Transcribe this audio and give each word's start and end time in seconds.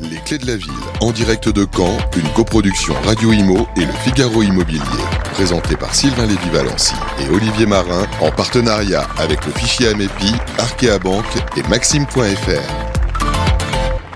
Les 0.00 0.18
clés 0.24 0.38
de 0.38 0.46
la 0.46 0.56
ville, 0.56 0.70
en 1.00 1.10
direct 1.10 1.48
de 1.48 1.66
Caen, 1.74 1.96
une 2.16 2.28
coproduction 2.34 2.94
Radio 3.04 3.32
Imo 3.32 3.66
et 3.76 3.80
le 3.84 3.92
Figaro 4.04 4.42
Immobilier. 4.42 4.80
Présenté 5.32 5.74
par 5.74 5.92
Sylvain 5.92 6.26
Lévy-Valency 6.26 6.94
et 7.20 7.28
Olivier 7.34 7.66
Marin, 7.66 8.06
en 8.20 8.30
partenariat 8.30 9.08
avec 9.18 9.44
le 9.44 9.50
fichier 9.52 9.88
Amepi, 9.88 10.32
Arkea 10.58 11.00
Banque 11.02 11.24
et 11.56 11.68
Maxime.fr. 11.68 12.88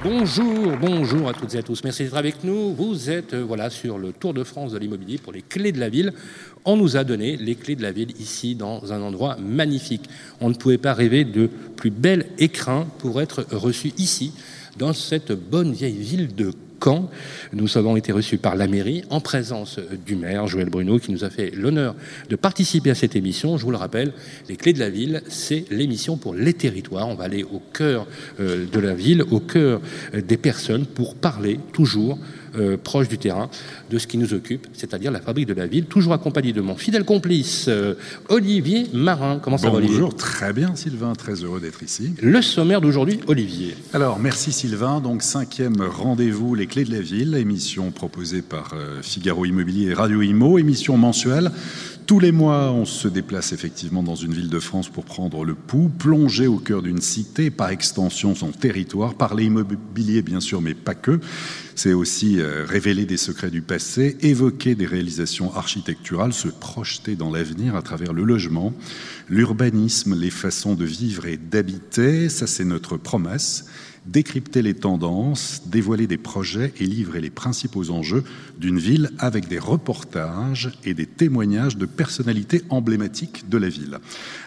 Bonjour, 0.04 0.76
bonjour 0.80 1.28
à 1.28 1.32
toutes 1.32 1.54
et 1.54 1.58
à 1.58 1.62
tous. 1.62 1.82
Merci 1.82 2.04
d'être 2.04 2.16
avec 2.16 2.44
nous. 2.44 2.74
Vous 2.74 3.10
êtes 3.10 3.34
euh, 3.34 3.44
voilà 3.44 3.68
sur 3.70 3.98
le 3.98 4.12
Tour 4.12 4.34
de 4.34 4.44
France 4.44 4.72
de 4.72 4.78
l'immobilier 4.78 5.18
pour 5.18 5.32
les 5.32 5.42
clés 5.42 5.72
de 5.72 5.80
la 5.80 5.88
ville. 5.88 6.12
On 6.64 6.76
nous 6.76 6.96
a 6.96 7.02
donné 7.02 7.36
les 7.36 7.56
clés 7.56 7.76
de 7.76 7.82
la 7.82 7.92
ville 7.92 8.12
ici 8.20 8.54
dans 8.54 8.92
un 8.92 9.00
endroit 9.00 9.36
magnifique. 9.36 10.08
On 10.40 10.48
ne 10.48 10.54
pouvait 10.54 10.78
pas 10.78 10.92
rêver 10.94 11.24
de 11.24 11.48
plus 11.76 11.90
bel 11.90 12.26
écrin 12.38 12.86
pour 12.98 13.20
être 13.20 13.46
reçu 13.50 13.92
ici 13.98 14.32
dans 14.78 14.92
cette 14.92 15.32
bonne 15.32 15.72
vieille 15.72 15.98
ville 15.98 16.34
de 16.34 16.52
Caen. 16.82 17.08
Nous 17.52 17.78
avons 17.78 17.96
été 17.96 18.10
reçus 18.12 18.38
par 18.38 18.56
la 18.56 18.66
mairie 18.66 19.04
en 19.10 19.20
présence 19.20 19.78
du 20.04 20.16
maire 20.16 20.48
Joël 20.48 20.68
Bruno 20.68 20.98
qui 20.98 21.12
nous 21.12 21.24
a 21.24 21.30
fait 21.30 21.50
l'honneur 21.50 21.94
de 22.28 22.36
participer 22.36 22.90
à 22.90 22.94
cette 22.94 23.14
émission. 23.14 23.56
Je 23.56 23.64
vous 23.64 23.70
le 23.70 23.76
rappelle, 23.76 24.12
les 24.48 24.56
clés 24.56 24.72
de 24.72 24.80
la 24.80 24.90
ville, 24.90 25.22
c'est 25.28 25.64
l'émission 25.70 26.16
pour 26.16 26.34
les 26.34 26.54
territoires. 26.54 27.08
On 27.08 27.14
va 27.14 27.24
aller 27.24 27.44
au 27.44 27.62
cœur 27.72 28.06
euh, 28.40 28.66
de 28.70 28.80
la 28.80 28.94
ville, 28.94 29.22
au 29.30 29.40
cœur 29.40 29.80
des 30.12 30.36
personnes 30.36 30.86
pour 30.86 31.14
parler 31.14 31.60
toujours 31.72 32.18
euh, 32.56 32.76
proche 32.76 33.08
du 33.08 33.18
terrain 33.18 33.48
de 33.90 33.98
ce 33.98 34.06
qui 34.06 34.18
nous 34.18 34.34
occupe, 34.34 34.66
c'est-à-dire 34.72 35.10
la 35.10 35.20
fabrique 35.20 35.46
de 35.46 35.54
la 35.54 35.66
ville, 35.66 35.86
toujours 35.86 36.12
accompagné 36.12 36.52
de 36.52 36.60
mon 36.60 36.76
fidèle 36.76 37.04
complice 37.04 37.66
euh, 37.68 37.94
Olivier 38.28 38.86
Marin. 38.92 39.38
Comment 39.42 39.58
ça 39.58 39.70
va 39.70 39.76
Olivier? 39.76 39.94
Bonjour, 39.94 40.16
très 40.16 40.52
bien 40.52 40.74
Sylvain, 40.76 41.14
très 41.14 41.34
heureux 41.34 41.60
d'être 41.60 41.82
ici. 41.82 42.14
Le 42.20 42.42
sommaire 42.42 42.80
d'aujourd'hui, 42.80 43.20
Olivier. 43.26 43.74
Alors 43.92 44.18
merci 44.18 44.52
Sylvain, 44.52 45.00
donc 45.00 45.22
cinquième 45.22 45.80
rendez-vous 45.80 46.54
Les 46.54 46.66
Clés 46.66 46.84
de 46.84 46.92
la 46.92 47.00
Ville, 47.00 47.34
émission 47.34 47.90
proposée 47.90 48.42
par 48.42 48.72
euh, 48.74 49.00
Figaro 49.02 49.44
Immobilier 49.44 49.90
et 49.90 49.94
Radio 49.94 50.22
Imo, 50.22 50.58
émission 50.58 50.96
mensuelle 50.96 51.50
tous 52.06 52.20
les 52.20 52.32
mois, 52.32 52.70
on 52.72 52.84
se 52.84 53.08
déplace 53.08 53.52
effectivement 53.52 54.02
dans 54.02 54.14
une 54.14 54.32
ville 54.32 54.48
de 54.48 54.58
France 54.58 54.88
pour 54.88 55.04
prendre 55.04 55.44
le 55.44 55.54
pouls, 55.54 55.88
plonger 55.88 56.46
au 56.46 56.58
cœur 56.58 56.82
d'une 56.82 57.00
cité, 57.00 57.50
par 57.50 57.70
extension 57.70 58.34
son 58.34 58.52
territoire, 58.52 59.14
parler 59.14 59.44
immobilier 59.44 60.22
bien 60.22 60.40
sûr, 60.40 60.60
mais 60.60 60.74
pas 60.74 60.94
que. 60.94 61.20
C'est 61.74 61.92
aussi 61.92 62.40
euh, 62.40 62.64
révéler 62.66 63.06
des 63.06 63.16
secrets 63.16 63.50
du 63.50 63.62
passé, 63.62 64.16
évoquer 64.20 64.74
des 64.74 64.86
réalisations 64.86 65.54
architecturales, 65.54 66.32
se 66.32 66.48
projeter 66.48 67.16
dans 67.16 67.30
l'avenir 67.30 67.76
à 67.76 67.82
travers 67.82 68.12
le 68.12 68.24
logement, 68.24 68.72
l'urbanisme, 69.28 70.18
les 70.18 70.30
façons 70.30 70.74
de 70.74 70.84
vivre 70.84 71.26
et 71.26 71.36
d'habiter. 71.36 72.28
Ça, 72.28 72.46
c'est 72.46 72.64
notre 72.64 72.96
promesse 72.96 73.66
décrypter 74.06 74.62
les 74.62 74.74
tendances, 74.74 75.62
dévoiler 75.66 76.06
des 76.06 76.18
projets 76.18 76.72
et 76.78 76.84
livrer 76.84 77.20
les 77.20 77.30
principaux 77.30 77.90
enjeux 77.90 78.24
d'une 78.58 78.78
ville 78.78 79.10
avec 79.18 79.48
des 79.48 79.58
reportages 79.58 80.72
et 80.84 80.94
des 80.94 81.06
témoignages 81.06 81.76
de 81.76 81.86
personnalités 81.86 82.62
emblématiques 82.68 83.48
de 83.48 83.58
la 83.58 83.68
ville. 83.68 83.98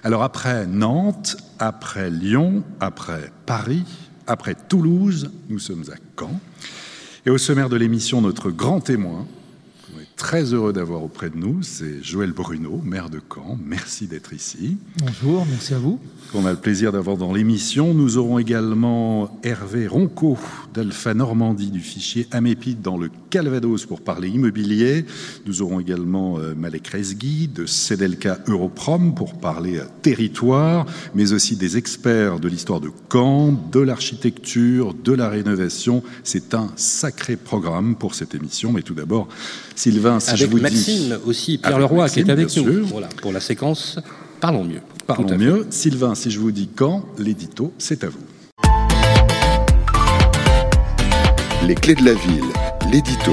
Alors 0.04 0.24
après 0.24 0.68
Nantes, 0.68 1.38
après 1.60 2.10
Lyon, 2.10 2.64
après 2.80 3.32
Paris, 3.46 3.84
après 4.28 4.56
Toulouse, 4.56 5.32
nous 5.50 5.60
sommes 5.60 5.86
à 5.92 5.96
Caen. 6.20 6.40
Et 7.26 7.30
au 7.30 7.38
sommaire 7.38 7.70
de 7.70 7.76
l'émission, 7.76 8.22
notre 8.22 8.52
grand 8.52 8.82
témoin, 8.82 9.26
très 10.18 10.54
heureux 10.54 10.74
d'avoir 10.74 11.04
auprès 11.04 11.30
de 11.30 11.38
nous. 11.38 11.62
C'est 11.62 12.04
Joël 12.04 12.32
Bruno, 12.32 12.82
maire 12.84 13.10
de 13.10 13.20
Caen. 13.34 13.58
Merci 13.66 14.08
d'être 14.08 14.34
ici. 14.34 14.78
Bonjour, 15.00 15.46
merci 15.50 15.74
à 15.74 15.78
vous. 15.78 16.00
On 16.34 16.46
a 16.46 16.52
le 16.52 16.58
plaisir 16.58 16.92
d'avoir 16.92 17.18
dans 17.18 17.34
l'émission. 17.34 17.94
Nous 17.94 18.18
aurons 18.18 18.40
également 18.40 19.40
Hervé 19.44 19.88
Ronco 19.88 20.38
d'Alpha 20.74 21.14
Normandie 21.14 21.70
du 21.70 21.82
fichier 21.82 22.28
Amépide 22.32 22.82
dans 22.82 22.98
le 22.98 23.10
Calvados 23.30 23.86
pour 23.86 24.02
parler 24.02 24.30
immobilier. 24.30 25.06
Nous 25.46 25.62
aurons 25.62 25.80
également 25.80 26.40
euh, 26.40 26.56
Malek 26.56 26.88
Rezgui 26.88 27.48
de 27.48 27.66
Cedelka 27.66 28.40
Europrom 28.48 29.14
pour 29.16 29.38
parler 29.38 29.78
euh, 29.78 29.86
territoire, 30.02 30.86
mais 31.14 31.34
aussi 31.34 31.56
des 31.56 31.78
experts 31.78 32.40
de 32.40 32.48
l'histoire 32.48 32.80
de 32.80 32.90
Caen, 33.12 33.52
de 33.72 33.80
l'architecture, 33.80 34.94
de 34.94 35.14
la 35.14 35.30
rénovation. 35.30 36.04
C'est 36.24 36.54
un 36.54 36.70
sacré 36.76 37.36
programme 37.36 37.96
pour 37.96 38.16
cette 38.16 38.36
émission. 38.36 38.72
Mais 38.72 38.82
tout 38.82 38.94
d'abord, 38.94 39.28
Sylvain, 39.76 40.05
si 40.20 40.30
avec 40.30 40.42
je 40.42 40.46
vous 40.46 40.62
Maxime 40.62 41.20
aussi, 41.26 41.58
Pierre 41.58 41.80
Leroy 41.80 42.08
qui 42.10 42.20
est 42.20 42.30
avec 42.30 42.56
nous. 42.58 42.86
Voilà, 42.86 43.08
pour 43.22 43.34
la 43.34 43.40
séquence 43.40 43.98
Parlons 44.40 44.64
mieux. 44.64 44.82
Parlons 45.08 45.38
mieux. 45.38 45.66
Sylvain, 45.70 46.14
si 46.16 46.30
je 46.30 46.40
vous 46.40 46.52
dis 46.52 46.70
quand, 46.74 47.04
l'édito, 47.18 47.74
c'est 47.78 48.04
à 48.04 48.10
vous. 48.10 48.20
Les 51.66 51.76
clés 51.76 51.96
de 51.96 52.06
la 52.06 52.14
ville, 52.14 52.46
l'édito. 52.92 53.32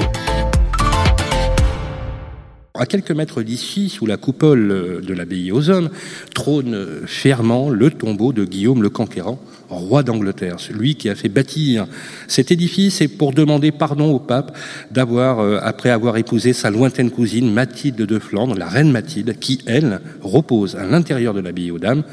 À 2.75 2.87
quelques 2.87 3.11
mètres 3.11 3.43
d'ici, 3.43 3.87
sous 3.87 4.07
la 4.07 4.17
coupole 4.17 5.03
de 5.05 5.13
l'abbaye 5.13 5.51
aux 5.51 5.69
hommes, 5.69 5.91
trône 6.33 7.01
fièrement 7.05 7.69
le 7.69 7.91
tombeau 7.91 8.33
de 8.33 8.45
Guillaume 8.45 8.81
le 8.81 8.89
Conquérant, 8.89 9.39
roi 9.69 10.01
d'Angleterre, 10.01 10.59
celui 10.59 10.95
qui 10.95 11.07
a 11.07 11.13
fait 11.13 11.29
bâtir 11.29 11.85
cet 12.27 12.51
édifice 12.51 12.99
et 13.01 13.07
pour 13.07 13.31
demander 13.31 13.71
pardon 13.71 14.11
au 14.11 14.17
pape 14.17 14.57
d'avoir, 14.89 15.39
euh, 15.39 15.59
après 15.61 15.91
avoir 15.91 16.17
épousé 16.17 16.51
sa 16.51 16.71
lointaine 16.71 17.11
cousine 17.11 17.53
Mathilde 17.53 17.97
de 17.97 18.17
Flandre, 18.17 18.55
la 18.55 18.67
reine 18.67 18.91
Mathilde, 18.91 19.37
qui, 19.39 19.59
elle, 19.67 20.01
repose 20.23 20.75
à 20.75 20.83
l'intérieur 20.83 21.35
de 21.35 21.41
l'abbaye 21.41 21.69
aux 21.69 21.77
dames, 21.77 22.03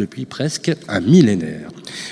depuis 0.00 0.24
presque 0.24 0.72
un 0.88 1.00
millénaire. 1.00 1.68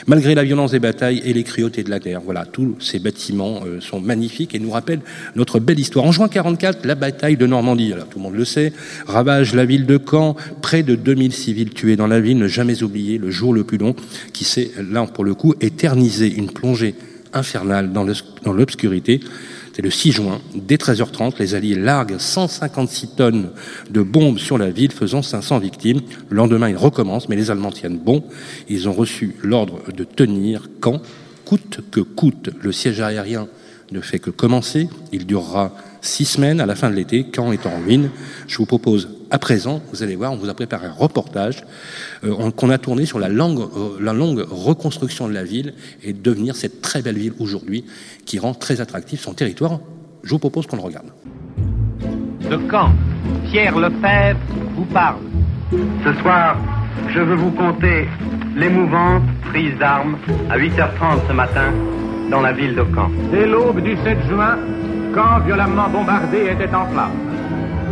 Malgré 0.06 0.34
la 0.34 0.44
violence 0.44 0.72
des 0.72 0.78
batailles 0.78 1.22
et 1.24 1.32
les 1.32 1.42
cruautés 1.42 1.82
de 1.82 1.90
la 1.90 1.98
guerre, 1.98 2.20
voilà, 2.20 2.44
tous 2.44 2.76
ces 2.80 2.98
bâtiments 2.98 3.62
euh, 3.66 3.80
sont 3.80 4.00
magnifiques 4.00 4.54
et 4.54 4.58
nous 4.58 4.70
rappellent 4.70 5.00
notre 5.34 5.58
belle 5.58 5.78
histoire. 5.78 6.04
En 6.04 6.12
juin 6.12 6.28
44, 6.28 6.84
la 6.84 6.94
bataille 6.94 7.36
de 7.36 7.46
Normandie, 7.46 7.94
tout 8.10 8.18
le 8.18 8.22
monde 8.22 8.34
le 8.34 8.44
sait, 8.44 8.72
ravage 9.06 9.54
la 9.54 9.64
ville 9.64 9.86
de 9.86 9.98
Caen, 9.98 10.36
près 10.60 10.82
de 10.82 10.94
2000 10.94 11.32
civils 11.32 11.70
tués 11.70 11.96
dans 11.96 12.06
la 12.06 12.20
ville, 12.20 12.38
ne 12.38 12.48
jamais 12.48 12.82
oublier 12.82 13.18
le 13.18 13.30
jour 13.30 13.54
le 13.54 13.64
plus 13.64 13.78
long 13.78 13.94
qui 14.32 14.44
s'est, 14.44 14.70
là 14.90 15.06
pour 15.06 15.24
le 15.24 15.34
coup, 15.34 15.54
éternisé 15.60 16.32
une 16.32 16.50
plongée 16.50 16.94
infernale 17.32 17.92
dans 17.92 18.52
l'obscurité 18.52 19.20
c'est 19.78 19.84
le 19.84 19.92
6 19.92 20.10
juin, 20.10 20.40
dès 20.56 20.74
13h30, 20.74 21.34
les 21.38 21.54
Alliés 21.54 21.76
larguent 21.76 22.18
156 22.18 23.10
tonnes 23.14 23.50
de 23.88 24.02
bombes 24.02 24.38
sur 24.38 24.58
la 24.58 24.70
ville, 24.70 24.90
faisant 24.90 25.22
500 25.22 25.60
victimes. 25.60 26.00
Le 26.30 26.36
lendemain, 26.36 26.68
ils 26.68 26.76
recommencent, 26.76 27.28
mais 27.28 27.36
les 27.36 27.52
Allemands 27.52 27.70
tiennent 27.70 27.96
bon. 27.96 28.24
Ils 28.68 28.88
ont 28.88 28.92
reçu 28.92 29.36
l'ordre 29.40 29.78
de 29.92 30.02
tenir 30.02 30.68
quand, 30.80 31.00
coûte 31.44 31.78
que 31.92 32.00
coûte. 32.00 32.50
Le 32.60 32.72
siège 32.72 33.00
aérien 33.00 33.46
ne 33.92 34.00
fait 34.00 34.18
que 34.18 34.30
commencer. 34.30 34.88
Il 35.12 35.26
durera 35.26 35.72
six 36.00 36.24
semaines 36.24 36.60
à 36.60 36.66
la 36.66 36.74
fin 36.74 36.90
de 36.90 36.96
l'été, 36.96 37.26
quand 37.32 37.52
est 37.52 37.64
en 37.64 37.78
ruine. 37.78 38.10
Je 38.48 38.56
vous 38.56 38.66
propose 38.66 39.08
à 39.30 39.38
présent, 39.38 39.82
vous 39.92 40.02
allez 40.02 40.16
voir, 40.16 40.32
on 40.32 40.36
vous 40.36 40.48
a 40.48 40.54
préparé 40.54 40.86
un 40.86 40.92
reportage 40.92 41.64
euh, 42.24 42.50
qu'on 42.50 42.70
a 42.70 42.78
tourné 42.78 43.04
sur 43.04 43.18
la, 43.18 43.28
euh, 43.28 43.98
la 44.00 44.12
longue 44.12 44.44
reconstruction 44.48 45.28
de 45.28 45.34
la 45.34 45.44
ville 45.44 45.74
et 46.02 46.12
devenir 46.12 46.56
cette 46.56 46.80
très 46.80 47.02
belle 47.02 47.18
ville 47.18 47.34
aujourd'hui 47.38 47.84
qui 48.24 48.38
rend 48.38 48.54
très 48.54 48.80
attractif 48.80 49.20
son 49.20 49.34
territoire. 49.34 49.80
Je 50.22 50.30
vous 50.30 50.38
propose 50.38 50.66
qu'on 50.66 50.76
le 50.76 50.82
regarde. 50.82 51.08
De 52.50 52.58
Caen, 52.70 52.92
Pierre 53.50 53.78
Lefebvre 53.78 54.40
vous 54.76 54.86
parle? 54.86 55.20
Ce 55.70 56.12
soir, 56.20 56.56
je 57.08 57.20
veux 57.20 57.36
vous 57.36 57.50
conter 57.50 58.08
l'émouvante 58.56 59.22
prise 59.50 59.76
d'armes 59.78 60.16
à 60.50 60.58
8h30 60.58 61.28
ce 61.28 61.32
matin 61.32 61.72
dans 62.30 62.40
la 62.40 62.52
ville 62.52 62.74
de 62.74 62.84
Caen. 62.94 63.10
Dès 63.30 63.46
l'aube 63.46 63.82
du 63.82 63.96
7 64.04 64.18
juin, 64.28 64.58
Caen, 65.14 65.40
violemment 65.40 65.88
bombardé, 65.90 66.50
était 66.50 66.74
en 66.74 66.86
flammes. 66.86 67.37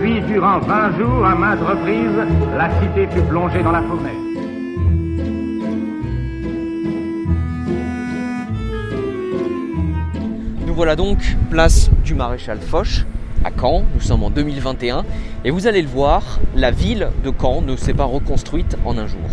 Puis, 0.00 0.20
durant 0.22 0.58
20 0.58 0.98
jours, 0.98 1.24
à 1.24 1.34
maintes 1.34 1.60
reprises, 1.60 2.18
la 2.56 2.68
cité 2.80 3.06
fut 3.14 3.22
plongée 3.22 3.62
dans 3.62 3.72
la 3.72 3.82
fournaise. 3.82 4.12
Nous 10.66 10.74
voilà 10.74 10.96
donc 10.96 11.18
place 11.50 11.90
du 12.04 12.14
maréchal 12.14 12.58
Foch 12.60 13.06
à 13.44 13.50
Caen. 13.50 13.84
Nous 13.94 14.00
sommes 14.00 14.22
en 14.22 14.30
2021 14.30 15.04
et 15.44 15.50
vous 15.50 15.66
allez 15.66 15.80
le 15.80 15.88
voir, 15.88 16.40
la 16.54 16.70
ville 16.70 17.08
de 17.24 17.32
Caen 17.40 17.62
ne 17.62 17.76
s'est 17.76 17.94
pas 17.94 18.04
reconstruite 18.04 18.76
en 18.84 18.98
un 18.98 19.06
jour. 19.06 19.30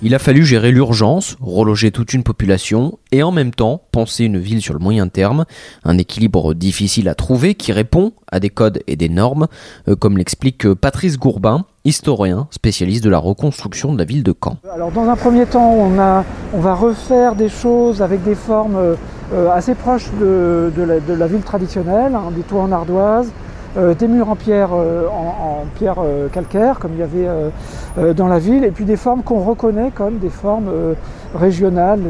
Il 0.00 0.14
a 0.14 0.20
fallu 0.20 0.44
gérer 0.44 0.70
l'urgence, 0.70 1.36
reloger 1.40 1.90
toute 1.90 2.12
une 2.12 2.22
population 2.22 3.00
et 3.10 3.24
en 3.24 3.32
même 3.32 3.50
temps 3.50 3.82
penser 3.90 4.26
une 4.26 4.38
ville 4.38 4.62
sur 4.62 4.72
le 4.72 4.78
moyen 4.78 5.08
terme, 5.08 5.44
un 5.82 5.98
équilibre 5.98 6.54
difficile 6.54 7.08
à 7.08 7.16
trouver 7.16 7.56
qui 7.56 7.72
répond 7.72 8.12
à 8.30 8.38
des 8.38 8.48
codes 8.48 8.78
et 8.86 8.94
des 8.94 9.08
normes, 9.08 9.48
euh, 9.88 9.96
comme 9.96 10.16
l'explique 10.16 10.66
euh, 10.66 10.76
Patrice 10.76 11.18
Gourbin, 11.18 11.64
historien, 11.84 12.46
spécialiste 12.52 13.02
de 13.02 13.10
la 13.10 13.18
reconstruction 13.18 13.92
de 13.92 13.98
la 13.98 14.04
ville 14.04 14.22
de 14.22 14.32
Caen. 14.32 14.58
Alors 14.72 14.92
dans 14.92 15.08
un 15.08 15.16
premier 15.16 15.46
temps, 15.46 15.72
on, 15.72 16.60
va 16.60 16.74
refaire 16.74 17.34
des 17.34 17.48
choses 17.48 18.00
avec 18.00 18.22
des 18.22 18.36
formes 18.36 18.76
euh, 19.32 19.50
assez 19.50 19.74
proches 19.74 20.10
de, 20.20 20.70
la, 21.08 21.26
ville 21.26 21.42
traditionnelle, 21.42 22.14
hein, 22.14 22.30
des 22.36 22.42
toits 22.42 22.62
en 22.62 22.70
ardoise, 22.70 23.32
des 23.76 24.08
murs 24.08 24.30
en 24.30 24.36
pierre, 24.36 24.70
en, 24.72 25.64
pierre 25.76 25.96
calcaire, 26.32 26.78
comme 26.78 26.92
il 26.94 27.00
y 27.00 27.02
avait 27.02 28.14
dans 28.14 28.26
la 28.26 28.38
ville, 28.38 28.64
et 28.64 28.70
puis 28.70 28.84
des 28.84 28.96
formes 28.96 29.22
qu'on 29.22 29.40
reconnaît 29.40 29.90
comme 29.94 30.18
des 30.18 30.30
formes 30.30 30.70
régionales, 31.34 32.00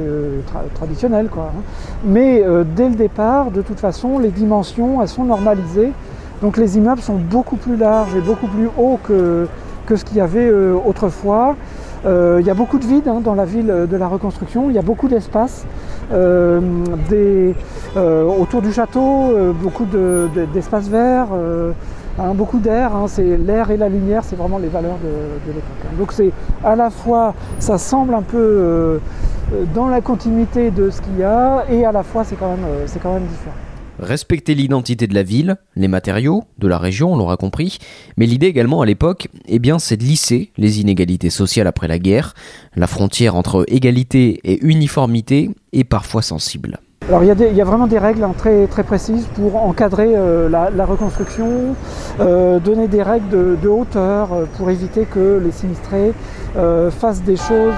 traditionnelles. 0.75 1.29
Quoi, 1.29 1.51
hein. 1.55 1.61
Mais 2.05 2.43
dès 2.77 2.89
le 2.89 2.95
départ, 2.95 3.51
de 3.51 3.63
toute 3.63 3.81
façon, 3.81 4.19
les 4.19 4.31
dimensions, 4.31 5.03
elles 5.03 5.09
sont 5.09 5.25
normalisées. 5.25 5.93
Donc 6.43 6.57
les 6.57 6.77
immeubles 6.77 7.03
sont 7.03 7.17
beaucoup 7.17 7.57
plus 7.57 7.77
larges 7.77 8.15
et 8.15 8.21
beaucoup 8.21 8.47
plus 8.47 8.69
hauts 8.79 8.99
que, 9.03 9.49
que 9.87 9.97
ce 9.97 10.05
qu'il 10.05 10.19
y 10.19 10.21
avait 10.21 10.51
autrefois. 10.51 11.57
Euh, 12.07 12.39
il 12.41 12.47
y 12.47 12.51
a 12.51 12.55
beaucoup 12.55 12.79
de 12.79 12.87
vide 12.87 13.09
hein, 13.09 13.21
dans 13.23 13.35
la 13.35 13.45
ville 13.45 13.87
de 13.89 13.97
la 13.97 14.09
reconstruction, 14.09 14.71
il 14.71 14.77
y 14.77 14.79
a 14.79 14.83
beaucoup 14.83 15.09
d'espace. 15.09 15.67
Euh, 16.13 16.61
autour 17.95 18.63
du 18.63 18.73
château, 18.73 19.31
euh, 19.31 19.53
beaucoup 19.53 19.85
d'espaces 20.55 20.89
verts, 20.89 21.29
hein, 22.19 22.35
beaucoup 22.35 22.59
d'air. 22.59 22.95
Hein, 22.95 23.07
c'est 23.09 23.37
l'air 23.37 23.71
et 23.71 23.77
la 23.77 23.89
lumière, 23.89 24.23
c'est 24.25 24.37
vraiment 24.37 24.59
les 24.59 24.69
valeurs 24.69 24.99
de, 25.03 25.53
l'époque. 25.53 25.99
Donc 25.99 26.13
c'est 26.13 26.33
à 26.65 26.77
la 26.77 26.91
fois, 26.91 27.35
ça 27.59 27.79
semble 27.79 28.15
un 28.15 28.23
peu 28.23 29.01
dans 29.75 29.89
la 29.89 30.01
continuité 30.01 30.71
de 30.71 30.91
ce 30.91 31.01
qu'il 31.01 31.19
y 31.19 31.25
a, 31.25 31.65
et 31.71 31.85
à 31.85 31.93
la 31.93 32.03
fois 32.03 32.25
c'est 32.25 32.37
quand 32.37 32.49
même, 32.49 32.67
c'est 32.87 33.01
quand 33.01 33.15
même 33.15 33.27
différent. 33.27 33.68
Respecter 33.99 34.55
l'identité 34.55 35.07
de 35.09 35.15
la 35.15 35.25
ville, 35.25 35.57
les 35.75 35.89
matériaux, 35.89 36.45
de 36.59 36.69
la 36.69 36.79
région, 36.79 37.13
on 37.13 37.17
l'aura 37.17 37.37
compris, 37.37 37.79
mais 38.17 38.27
l'idée 38.27 38.47
également 38.47 38.81
à 38.81 38.87
l'époque, 38.87 39.29
eh 39.49 39.59
bien, 39.59 39.79
c'est 39.79 39.97
de 39.97 40.05
lisser 40.05 40.53
les 40.57 40.81
inégalités 40.81 41.31
sociales 41.31 41.67
après 41.67 41.89
la 41.89 41.99
guerre. 41.99 42.35
La 42.77 42.87
frontière 42.87 43.35
entre 43.35 43.65
égalité 43.67 44.41
et 44.45 44.65
uniformité 44.65 45.51
est 45.73 45.85
parfois 45.85 46.23
sensible. 46.23 46.79
Alors 47.09 47.25
il 47.25 47.57
y, 47.57 47.61
a 47.61 47.65
vraiment 47.65 47.87
des 47.87 47.99
règles 47.99 48.23
hein, 48.23 48.35
très, 48.37 48.67
très 48.67 48.83
précises 48.83 49.27
pour 49.35 49.57
encadrer 49.57 50.11
euh, 50.15 50.51
la, 50.51 50.85
reconstruction, 50.85 51.75
euh, 52.21 52.61
donner 52.61 52.87
des 52.87 53.03
règles 53.03 53.59
de, 53.59 53.69
hauteur 53.69 54.33
euh, 54.35 54.45
pour 54.59 54.69
éviter 54.69 55.07
que 55.07 55.41
les 55.43 55.51
sinistrés 55.51 56.13
fassent 56.91 57.23
des 57.23 57.37
choses, 57.37 57.75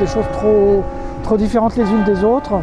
des 0.00 0.06
choses 0.06 0.24
trop, 0.32 0.82
trop 1.24 1.36
différentes 1.36 1.76
les 1.76 1.82
unes 1.82 2.04
des 2.04 2.24
autres. 2.24 2.54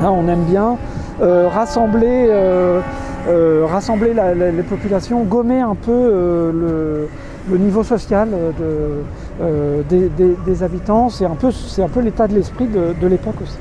Hein, 0.00 0.10
on 0.10 0.28
aime 0.28 0.44
bien 0.44 0.76
euh, 1.20 1.48
rassembler, 1.48 2.26
euh, 2.28 2.80
euh, 3.28 3.66
rassembler 3.70 4.12
les 4.34 4.62
populations, 4.62 5.22
gommer 5.22 5.60
un 5.60 5.74
peu 5.74 5.92
le, 5.92 7.08
niveau 7.58 7.82
social 7.84 8.28
des, 9.88 10.62
habitants. 10.62 11.08
C'est 11.08 11.26
un 11.26 11.36
peu, 11.36 11.48
un 11.48 11.88
peu 11.88 12.00
l'état 12.00 12.26
de 12.26 12.34
l'esprit 12.34 12.66
de 12.66 13.06
l'époque 13.06 13.36
aussi. 13.42 13.58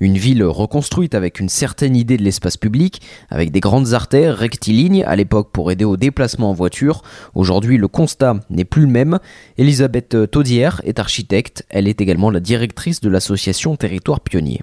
Une 0.00 0.16
ville 0.16 0.44
reconstruite 0.44 1.14
avec 1.14 1.40
une 1.40 1.48
certaine 1.48 1.96
idée 1.96 2.16
de 2.16 2.22
l'espace 2.22 2.56
public, 2.56 3.00
avec 3.30 3.50
des 3.50 3.60
grandes 3.60 3.94
artères 3.94 4.36
rectilignes 4.36 5.04
à 5.04 5.16
l'époque 5.16 5.50
pour 5.52 5.70
aider 5.70 5.84
au 5.84 5.96
déplacement 5.96 6.50
en 6.50 6.52
voiture. 6.52 7.02
Aujourd'hui, 7.34 7.78
le 7.78 7.88
constat 7.88 8.36
n'est 8.50 8.64
plus 8.64 8.82
le 8.82 8.88
même. 8.88 9.18
Elisabeth 9.58 10.30
Taudière 10.30 10.80
est 10.84 10.98
architecte. 10.98 11.64
Elle 11.70 11.88
est 11.88 12.00
également 12.00 12.30
la 12.30 12.40
directrice 12.40 13.00
de 13.00 13.08
l'association 13.08 13.76
Territoire 13.76 14.20
Pionnier. 14.20 14.60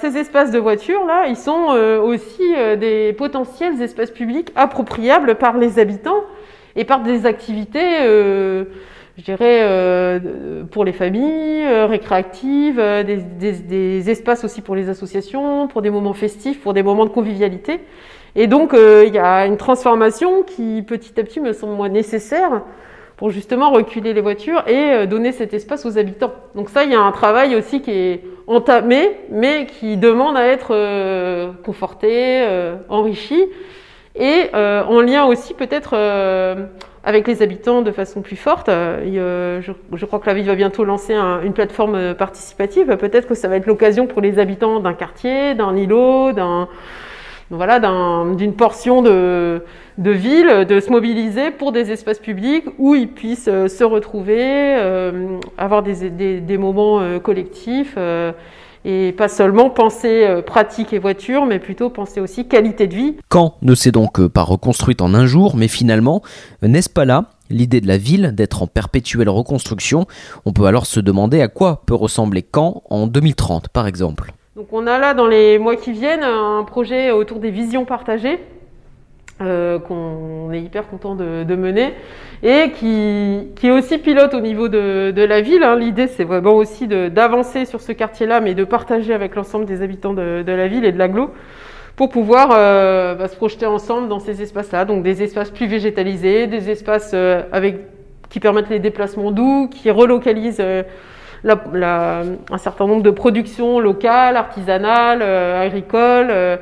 ces 0.00 0.16
espaces 0.16 0.50
de 0.50 0.58
voiture, 0.58 1.04
là, 1.06 1.26
ils 1.28 1.36
sont 1.36 1.68
euh, 1.70 2.00
aussi 2.00 2.54
euh, 2.56 2.76
des 2.76 3.12
potentiels 3.12 3.80
espaces 3.82 4.10
publics 4.10 4.50
appropriables 4.56 5.36
par 5.36 5.58
les 5.58 5.78
habitants 5.78 6.22
et 6.76 6.84
par 6.84 7.02
des 7.02 7.26
activités. 7.26 7.98
Euh, 8.02 8.64
je 9.18 9.24
dirais, 9.24 9.62
euh, 9.62 10.62
pour 10.70 10.84
les 10.84 10.92
familles, 10.92 11.64
euh, 11.64 11.86
récréatives, 11.86 12.78
euh, 12.78 13.02
des, 13.02 13.16
des, 13.16 13.52
des, 13.52 14.10
espaces 14.10 14.44
aussi 14.44 14.62
pour 14.62 14.76
les 14.76 14.88
associations, 14.88 15.66
pour 15.66 15.82
des 15.82 15.90
moments 15.90 16.14
festifs, 16.14 16.60
pour 16.60 16.72
des 16.72 16.84
moments 16.84 17.04
de 17.04 17.10
convivialité. 17.10 17.80
Et 18.36 18.46
donc, 18.46 18.74
il 18.74 19.12
y 19.12 19.18
a 19.18 19.46
une 19.46 19.56
transformation 19.56 20.44
qui, 20.44 20.82
petit 20.82 21.18
à 21.18 21.24
petit, 21.24 21.40
me 21.40 21.52
semble 21.52 21.72
moi 21.72 21.88
nécessaire 21.88 22.62
pour 23.16 23.30
justement 23.30 23.72
reculer 23.72 24.12
les 24.12 24.20
voitures 24.20 24.62
et 24.68 25.08
donner 25.08 25.32
cet 25.32 25.54
espace 25.54 25.84
aux 25.86 25.98
habitants. 25.98 26.34
Donc 26.54 26.68
ça, 26.68 26.84
il 26.84 26.92
y 26.92 26.94
a 26.94 27.00
un 27.00 27.10
travail 27.10 27.56
aussi 27.56 27.80
qui 27.80 27.90
est 27.90 28.22
entamé, 28.46 29.10
mais 29.30 29.66
qui 29.66 29.96
demande 29.96 30.36
à 30.36 30.46
être 30.46 31.52
conforté, 31.64 32.46
enrichi, 32.88 33.42
et 34.18 34.50
en 34.54 35.00
lien 35.00 35.24
aussi 35.24 35.54
peut-être 35.54 35.94
avec 37.08 37.26
les 37.26 37.40
habitants 37.40 37.80
de 37.80 37.90
façon 37.90 38.20
plus 38.20 38.36
forte. 38.36 38.68
Euh, 38.68 39.62
je, 39.62 40.04
crois 40.04 40.18
que 40.18 40.26
la 40.26 40.34
ville 40.34 40.46
va 40.46 40.54
bientôt 40.54 40.84
lancer 40.84 41.14
une 41.14 41.54
plateforme 41.54 42.14
participative. 42.14 42.96
Peut-être 42.96 43.26
que 43.26 43.34
ça 43.34 43.48
va 43.48 43.56
être 43.56 43.66
l'occasion 43.66 44.06
pour 44.06 44.20
les 44.20 44.38
habitants 44.38 44.78
d'un 44.80 44.92
quartier, 44.92 45.54
d'un 45.54 45.74
îlot, 45.74 46.32
d'un 46.32 46.68
voilà, 47.50 47.80
d'une 48.34 48.52
portion 48.52 49.00
de, 49.00 49.62
de 49.96 50.10
ville, 50.10 50.66
de 50.68 50.80
se 50.80 50.90
mobiliser 50.90 51.50
pour 51.50 51.72
des 51.72 51.90
espaces 51.90 52.18
publics 52.18 52.66
où 52.76 52.94
ils 52.94 53.08
puissent 53.08 53.48
euh, 53.48 53.68
se 53.68 53.84
retrouver, 53.84 54.76
euh, 54.76 55.38
avoir 55.56 55.82
des, 55.82 56.10
des, 56.10 56.40
des 56.40 56.58
moments 56.58 57.00
collectifs 57.20 57.96
et 58.84 59.12
pas 59.12 59.28
seulement 59.28 59.70
penser 59.70 60.24
euh, 60.24 60.42
pratique 60.42 60.92
et 60.92 60.98
voiture, 60.98 61.46
mais 61.46 61.58
plutôt 61.58 61.90
penser 61.90 62.20
aussi 62.20 62.46
qualité 62.46 62.86
de 62.86 62.94
vie. 62.94 63.16
Caen 63.32 63.54
ne 63.62 63.74
s'est 63.74 63.92
donc 63.92 64.26
pas 64.28 64.42
reconstruite 64.42 65.02
en 65.02 65.14
un 65.14 65.26
jour, 65.26 65.56
mais 65.56 65.68
finalement, 65.68 66.22
n'est-ce 66.62 66.90
pas 66.90 67.04
là 67.04 67.26
l'idée 67.50 67.80
de 67.80 67.88
la 67.88 67.98
ville 67.98 68.32
d'être 68.34 68.62
en 68.62 68.66
perpétuelle 68.66 69.28
reconstruction? 69.28 70.06
On 70.44 70.52
peut 70.52 70.66
alors 70.66 70.86
se 70.86 71.00
demander 71.00 71.40
à 71.40 71.48
quoi 71.48 71.82
peut 71.86 71.94
ressembler 71.94 72.44
Caen 72.54 72.82
en 72.90 73.06
2030, 73.06 73.68
par 73.68 73.86
exemple. 73.86 74.32
Donc 74.56 74.72
on 74.72 74.86
a 74.86 74.98
là 74.98 75.14
dans 75.14 75.26
les 75.26 75.58
mois 75.58 75.76
qui 75.76 75.92
viennent 75.92 76.24
un 76.24 76.64
projet 76.64 77.12
autour 77.12 77.38
des 77.38 77.50
visions 77.50 77.84
partagées 77.84 78.40
euh, 79.40 79.78
qu'on 79.78 80.50
est 80.52 80.60
hyper 80.60 80.88
content 80.88 81.14
de, 81.14 81.44
de, 81.44 81.54
mener 81.54 81.94
et 82.42 82.72
qui, 82.72 83.46
qui 83.54 83.68
est 83.68 83.70
aussi 83.70 83.98
pilote 83.98 84.34
au 84.34 84.40
niveau 84.40 84.66
de, 84.66 85.12
de 85.12 85.22
la 85.22 85.40
ville. 85.42 85.62
Hein. 85.62 85.76
L'idée, 85.76 86.08
c'est 86.08 86.24
vraiment 86.24 86.54
aussi 86.54 86.88
d'avancer 86.88 87.64
sur 87.64 87.80
ce 87.80 87.92
quartier-là, 87.92 88.40
mais 88.40 88.54
de 88.54 88.64
partager 88.64 89.14
avec 89.14 89.36
l'ensemble 89.36 89.64
des 89.64 89.80
habitants 89.82 90.12
de, 90.12 90.42
de, 90.42 90.52
la 90.52 90.66
ville 90.66 90.84
et 90.84 90.90
de 90.90 90.98
l'agglo 90.98 91.30
pour 91.94 92.08
pouvoir 92.08 92.50
euh, 92.52 93.14
bah, 93.14 93.28
se 93.28 93.36
projeter 93.36 93.66
ensemble 93.66 94.08
dans 94.08 94.18
ces 94.18 94.42
espaces-là. 94.42 94.84
Donc 94.84 95.04
des 95.04 95.22
espaces 95.22 95.50
plus 95.50 95.68
végétalisés, 95.68 96.48
des 96.48 96.68
espaces 96.68 97.12
euh, 97.14 97.42
avec 97.52 97.76
qui 98.30 98.40
permettent 98.40 98.70
les 98.70 98.80
déplacements 98.80 99.30
doux, 99.30 99.68
qui 99.68 99.88
relocalisent 99.92 100.58
euh, 100.58 100.82
la, 101.44 101.62
la, 101.72 102.22
un 102.50 102.58
certain 102.58 102.88
nombre 102.88 103.04
de 103.04 103.10
productions 103.10 103.78
locales, 103.78 104.36
artisanales, 104.36 105.22
agricoles 105.22 106.58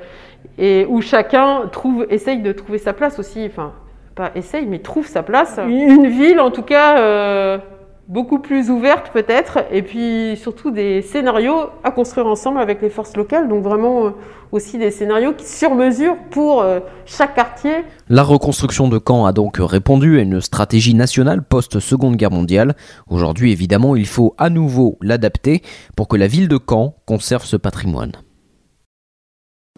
et 0.58 0.86
où 0.88 1.00
chacun 1.00 1.68
trouve, 1.70 2.06
essaye 2.10 2.40
de 2.40 2.52
trouver 2.52 2.78
sa 2.78 2.92
place 2.92 3.18
aussi. 3.18 3.46
Enfin, 3.46 3.72
pas 4.14 4.30
essaye, 4.34 4.66
mais 4.66 4.78
trouve 4.78 5.06
sa 5.06 5.22
place. 5.22 5.60
Une 5.68 6.06
ville, 6.08 6.40
en 6.40 6.50
tout 6.50 6.62
cas, 6.62 6.98
euh, 6.98 7.58
beaucoup 8.08 8.38
plus 8.38 8.70
ouverte 8.70 9.10
peut-être, 9.12 9.58
et 9.70 9.82
puis 9.82 10.36
surtout 10.36 10.70
des 10.70 11.02
scénarios 11.02 11.70
à 11.82 11.90
construire 11.90 12.26
ensemble 12.26 12.58
avec 12.58 12.80
les 12.80 12.88
forces 12.88 13.16
locales. 13.16 13.48
Donc 13.48 13.62
vraiment 13.62 14.06
euh, 14.06 14.10
aussi 14.52 14.78
des 14.78 14.90
scénarios 14.90 15.32
qui 15.32 15.44
sur 15.44 15.74
mesure 15.74 16.16
pour 16.30 16.62
euh, 16.62 16.80
chaque 17.04 17.34
quartier. 17.34 17.84
La 18.08 18.22
reconstruction 18.22 18.88
de 18.88 19.00
Caen 19.04 19.26
a 19.26 19.32
donc 19.32 19.56
répondu 19.58 20.18
à 20.18 20.22
une 20.22 20.40
stratégie 20.40 20.94
nationale 20.94 21.42
post-seconde 21.42 22.16
guerre 22.16 22.30
mondiale. 22.30 22.76
Aujourd'hui, 23.08 23.50
évidemment, 23.52 23.96
il 23.96 24.06
faut 24.06 24.34
à 24.38 24.50
nouveau 24.50 24.98
l'adapter 25.02 25.62
pour 25.96 26.08
que 26.08 26.16
la 26.16 26.28
ville 26.28 26.48
de 26.48 26.58
Caen 26.58 26.94
conserve 27.06 27.44
ce 27.44 27.56
patrimoine. 27.56 28.12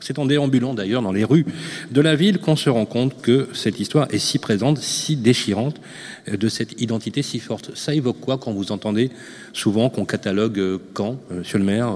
C'est 0.00 0.18
en 0.18 0.26
déambulant 0.26 0.74
d'ailleurs 0.74 1.02
dans 1.02 1.12
les 1.12 1.24
rues 1.24 1.46
de 1.90 2.00
la 2.00 2.14
ville 2.14 2.38
qu'on 2.38 2.56
se 2.56 2.70
rend 2.70 2.86
compte 2.86 3.20
que 3.20 3.48
cette 3.52 3.80
histoire 3.80 4.06
est 4.10 4.18
si 4.18 4.38
présente, 4.38 4.78
si 4.78 5.16
déchirante, 5.16 5.80
euh, 6.28 6.36
de 6.36 6.48
cette 6.48 6.80
identité 6.80 7.22
si 7.22 7.38
forte. 7.38 7.70
Ça 7.74 7.94
évoque 7.94 8.20
quoi 8.20 8.38
quand 8.38 8.52
vous 8.52 8.72
entendez 8.72 9.10
souvent 9.52 9.90
qu'on 9.90 10.04
catalogue 10.04 10.58
euh, 10.58 10.78
Caen, 10.96 11.18
euh, 11.30 11.38
monsieur 11.38 11.58
le 11.58 11.64
maire, 11.64 11.94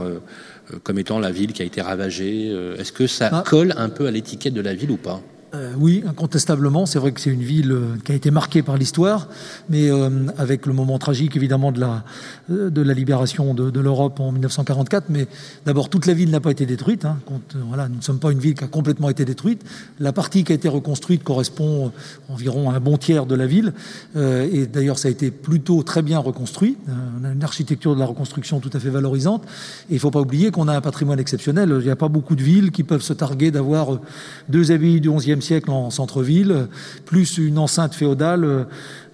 comme 0.85 0.99
étant 0.99 1.18
la 1.18 1.30
ville 1.30 1.52
qui 1.52 1.62
a 1.62 1.64
été 1.64 1.82
ravagée 1.82 2.47
Est-ce 2.78 2.92
que 2.92 3.06
ça 3.06 3.30
ah. 3.32 3.44
colle 3.47 3.75
un 3.76 3.88
peu 3.88 4.06
à 4.06 4.11
l'étiquette 4.11 4.54
de 4.54 4.61
la 4.61 4.75
ville 4.75 4.90
ou 4.90 4.97
pas? 4.97 5.21
Euh, 5.54 5.75
oui, 5.76 6.02
incontestablement. 6.06 6.87
C'est 6.87 6.99
vrai 6.99 7.12
que 7.12 7.21
c'est 7.21 7.28
une 7.28 7.42
ville 7.42 7.73
euh, 7.73 7.97
qui 8.02 8.12
a 8.12 8.14
été 8.14 8.30
marquée 8.30 8.62
par 8.62 8.78
l'histoire, 8.78 9.28
mais 9.68 9.90
euh, 9.90 10.09
avec 10.38 10.64
le 10.64 10.73
moment 10.73 10.99
tragique 10.99 11.37
évidemment 11.37 11.73
de 11.73 11.80
la, 11.80 12.94
libération 12.94 13.52
de, 13.52 13.80
l'Europe 13.80 14.18
en 14.18 14.32
1944. 14.32 15.11
Mais 15.11 15.26
d'abord, 15.66 15.90
toute 15.90 16.06
la 16.06 16.14
ville 16.14 16.30
n'a 16.30 16.40
pas 16.40 16.52
été 16.52 16.64
détruite. 16.64 17.04
Hein. 17.04 17.18
nous 17.54 17.97
ne 17.97 18.00
sommes 18.00 18.18
pas 18.18 18.32
une 18.32 18.38
ville 18.38 18.54
qui 18.54 18.64
a 18.64 18.66
complètement 18.66 19.11
été 19.11 19.26
détruite. 19.26 19.62
La 20.00 20.14
partie 20.14 20.42
qui 20.42 20.52
a 20.52 20.54
été 20.54 20.71
reconstruite 20.71 21.23
correspond 21.23 21.92
environ 22.30 22.71
à 22.71 22.76
un 22.76 22.80
bon 22.80 22.97
tiers 22.97 23.26
de 23.26 23.35
la 23.35 23.47
ville. 23.47 23.75
et 24.16 24.66
d'ailleurs, 24.66 24.99
ça 24.99 25.09
a 25.09 25.11
été 25.11 25.30
plutôt 25.30 25.82
très 25.82 26.00
bien 26.00 26.18
reconstruit. 26.18 26.78
on 26.88 27.25
a 27.25 27.32
une 27.32 27.44
architecture 27.44 27.94
de 27.94 28.00
la 28.00 28.06
reconstruction 28.06 28.61
tout 28.61 28.71
à 28.73 28.80
fait 28.80 28.90
valorisante. 28.90 29.44
Et 29.90 29.92
il 29.92 29.94
ne 29.97 30.00
faut 30.00 30.11
pas 30.11 30.21
oublier 30.21 30.50
qu'on 30.50 30.68
a 30.68 30.75
un 30.75 30.80
patrimoine 30.80 31.21
exceptionnel. 31.21 31.75
Il 31.78 31.85
n'y 31.85 31.90
a 31.90 31.97
pas 31.97 32.09
beaucoup 32.09 32.37
de 32.37 32.42
villes 32.42 32.71
qui 32.71 32.85
peuvent 32.85 33.02
se 33.02 33.12
targuer 33.12 33.50
d'avoir 33.50 34.00
deux 34.49 34.73
abbayes 34.73 35.00
du 35.00 35.11
Siècle 35.42 35.70
en 35.70 35.90
centre-ville, 35.90 36.68
plus 37.04 37.37
une 37.38 37.58
enceinte 37.58 37.94
féodale 37.94 38.66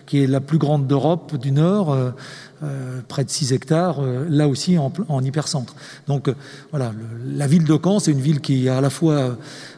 qui 0.07 0.23
est 0.23 0.27
la 0.27 0.41
plus 0.41 0.59
grande 0.59 0.87
d'Europe 0.87 1.37
du 1.37 1.51
Nord. 1.51 1.97
près 3.09 3.25
de 3.25 3.31
6 3.31 3.53
hectares, 3.53 4.01
là 4.29 4.49
aussi 4.49 4.79
en, 4.79 4.93
en 5.09 5.23
hypercentre. 5.23 5.75
Donc 6.09 6.29
voilà, 6.71 6.93
la 7.25 7.47
ville 7.47 7.65
de 7.65 7.79
Caen, 7.83 8.01
c'est 8.01 8.11
une 8.11 8.21
ville 8.21 8.41
qui 8.41 8.69
à 8.69 8.81
la 8.81 8.91
fois 8.91 9.37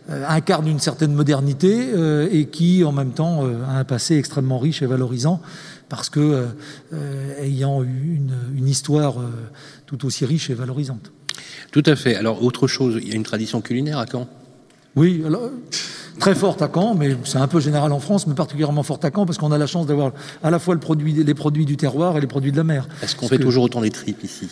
incarne 0.09 0.67
une 0.67 0.79
certaine 0.79 1.13
modernité 1.13 1.91
et 2.31 2.47
qui 2.47 2.85
en 2.85 2.93
même 2.93 3.13
temps 3.13 3.45
a 3.45 3.79
un 3.79 3.85
passé 3.85 4.17
extrêmement 4.17 4.59
riche 4.59 4.83
et 4.83 4.87
valorisant 4.87 5.41
parce 5.91 6.09
que 6.09 6.47
ayant 7.39 7.83
eu 7.83 8.21
une, 8.57 8.69
histoire 8.69 9.17
tout 9.87 10.07
aussi 10.07 10.25
riche 10.25 10.49
et 10.49 10.55
valorisante. 10.55 11.13
Tout 11.73 11.83
à 11.85 11.97
fait. 11.97 12.17
Alors 12.17 12.43
autre 12.43 12.67
chose, 12.67 12.99
il 13.03 13.09
y 13.09 13.13
a 13.13 13.15
une 13.15 13.25
tradition 13.25 13.61
culinaire 13.61 13.99
à 13.99 14.07
Caen? 14.07 14.29
Oui, 14.97 15.23
alors, 15.25 15.51
très 16.21 16.35
forte 16.37 16.63
à 16.63 16.71
Caen, 16.73 16.95
mais 16.95 17.17
c'est 17.25 17.39
un 17.39 17.49
peu 17.49 17.59
général 17.59 17.91
en 17.93 17.99
France, 17.99 18.27
mais 18.27 18.35
particulièrement 18.35 18.85
forte 18.85 19.05
à 19.05 19.11
Caen 19.13 19.27
parce 19.27 19.39
qu'on 19.39 19.51
a 19.51 19.59
la 19.59 19.67
chance 19.67 19.87
d'avoir 19.87 20.13
à 20.43 20.51
la 20.51 20.61
fois 20.61 20.75
le 20.75 20.81
produit, 20.81 21.13
les 21.13 21.35
produits 21.35 21.65
du 21.65 21.77
terroir 21.77 22.17
et 22.17 22.21
les 22.21 22.29
produits 22.29 22.53
de 22.53 22.57
la 22.57 22.65
mer. 22.65 22.87
Est-ce 23.03 23.17
qu'on 23.17 23.27
fait 23.27 23.39
toujours 23.39 23.65
autant 23.65 23.81
des 23.81 23.91
tripes 23.91 24.23
ici? 24.23 24.49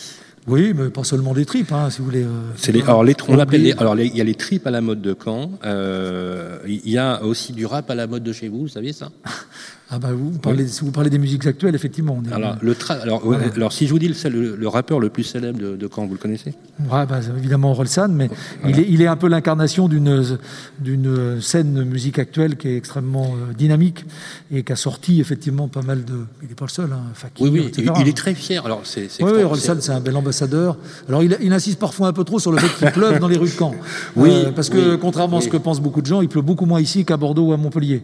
Oui, 0.46 0.72
mais 0.74 0.88
pas 0.88 1.04
seulement 1.04 1.34
des 1.34 1.44
tripes, 1.44 1.72
hein, 1.72 1.90
si 1.90 1.98
vous 1.98 2.06
voulez. 2.06 2.24
Euh, 2.24 2.72
les, 2.72 2.82
alors, 2.82 3.04
les, 3.04 3.14
on 3.28 3.38
appelle 3.38 3.74
alors 3.78 3.98
il 4.00 4.16
y 4.16 4.20
a 4.20 4.24
les 4.24 4.34
tripes 4.34 4.66
à 4.66 4.70
la 4.70 4.80
mode 4.80 5.02
de 5.02 5.14
Caen. 5.22 5.50
Euh, 5.64 6.58
il 6.66 6.88
y 6.88 6.96
a 6.96 7.22
aussi 7.22 7.52
du 7.52 7.66
rap 7.66 7.90
à 7.90 7.94
la 7.94 8.06
mode 8.06 8.22
de 8.22 8.32
chez 8.32 8.48
vous, 8.48 8.60
vous 8.60 8.68
saviez 8.68 8.94
ça? 8.94 9.10
Ah 9.90 9.98
bah 9.98 10.10
vous, 10.12 10.32
parlez, 10.38 10.66
vous 10.82 10.90
parlez 10.90 11.08
des 11.08 11.18
musiques 11.18 11.46
actuelles, 11.46 11.74
effectivement. 11.74 12.22
alors, 12.30 12.56
le 12.60 12.76
alors, 12.90 13.22
alors, 13.56 13.72
si 13.72 13.86
je 13.86 13.92
vous 13.92 13.98
dis 13.98 14.08
le, 14.08 14.54
le, 14.54 14.68
rappeur 14.68 15.00
le 15.00 15.08
plus 15.08 15.24
célèbre 15.24 15.58
de, 15.58 15.76
de, 15.76 15.88
Caen, 15.88 16.04
vous 16.04 16.12
le 16.12 16.18
connaissez? 16.18 16.52
Ouais, 16.90 17.06
bah, 17.06 17.20
Évidemment 17.38 17.70
Orelsan, 17.70 18.08
mais 18.08 18.28
il, 18.66 18.80
est, 18.80 18.86
il 18.86 19.00
est 19.00 19.06
un 19.06 19.16
peu 19.16 19.28
l'incarnation 19.28 19.88
d'une 19.88 21.40
scène 21.40 21.84
musique 21.84 22.18
actuelle 22.18 22.56
qui 22.58 22.68
est 22.68 22.76
extrêmement 22.76 23.28
euh, 23.28 23.54
dynamique 23.54 24.04
et 24.52 24.62
qui 24.62 24.72
a 24.72 24.76
sorti 24.76 25.22
effectivement 25.22 25.68
pas 25.68 25.80
mal 25.80 26.04
de... 26.04 26.26
Il 26.42 26.48
n'est 26.48 26.54
pas 26.54 26.66
le 26.66 26.70
seul, 26.70 26.92
hein, 26.92 27.04
Fakir, 27.14 27.46
Oui, 27.46 27.50
oui, 27.50 27.72
il, 28.00 28.08
est 28.08 28.16
très 28.16 28.34
fier. 28.34 28.66
Alors, 28.66 28.82
c'est, 28.84 29.08
oui, 29.20 29.30
oui 29.36 29.42
Orelsan, 29.42 29.76
c'est 29.80 29.92
un 29.92 30.00
bel 30.00 30.16
ambassadeur. 30.16 30.76
Alors 31.08 31.22
il, 31.22 31.34
il, 31.40 31.52
insiste 31.54 31.78
parfois 31.78 32.08
un 32.08 32.12
peu 32.12 32.24
trop 32.24 32.38
sur 32.38 32.52
le 32.52 32.58
fait 32.58 32.68
qu'il 32.78 32.92
pleuve 32.92 33.20
dans 33.20 33.28
les 33.28 33.38
rues 33.38 33.48
de 33.48 33.58
Caen. 33.58 33.74
Oui, 34.16 34.28
euh, 34.30 34.52
parce 34.52 34.68
que 34.68 34.96
contrairement 34.96 35.38
à 35.38 35.40
ce 35.40 35.48
que 35.48 35.56
pensent 35.56 35.80
beaucoup 35.80 36.02
de 36.02 36.06
gens, 36.06 36.20
il 36.20 36.28
pleut 36.28 36.42
beaucoup 36.42 36.66
moins 36.66 36.80
ici 36.80 37.06
qu'à 37.06 37.16
Bordeaux 37.16 37.46
ou 37.46 37.52
à 37.54 37.56
Montpellier. 37.56 38.02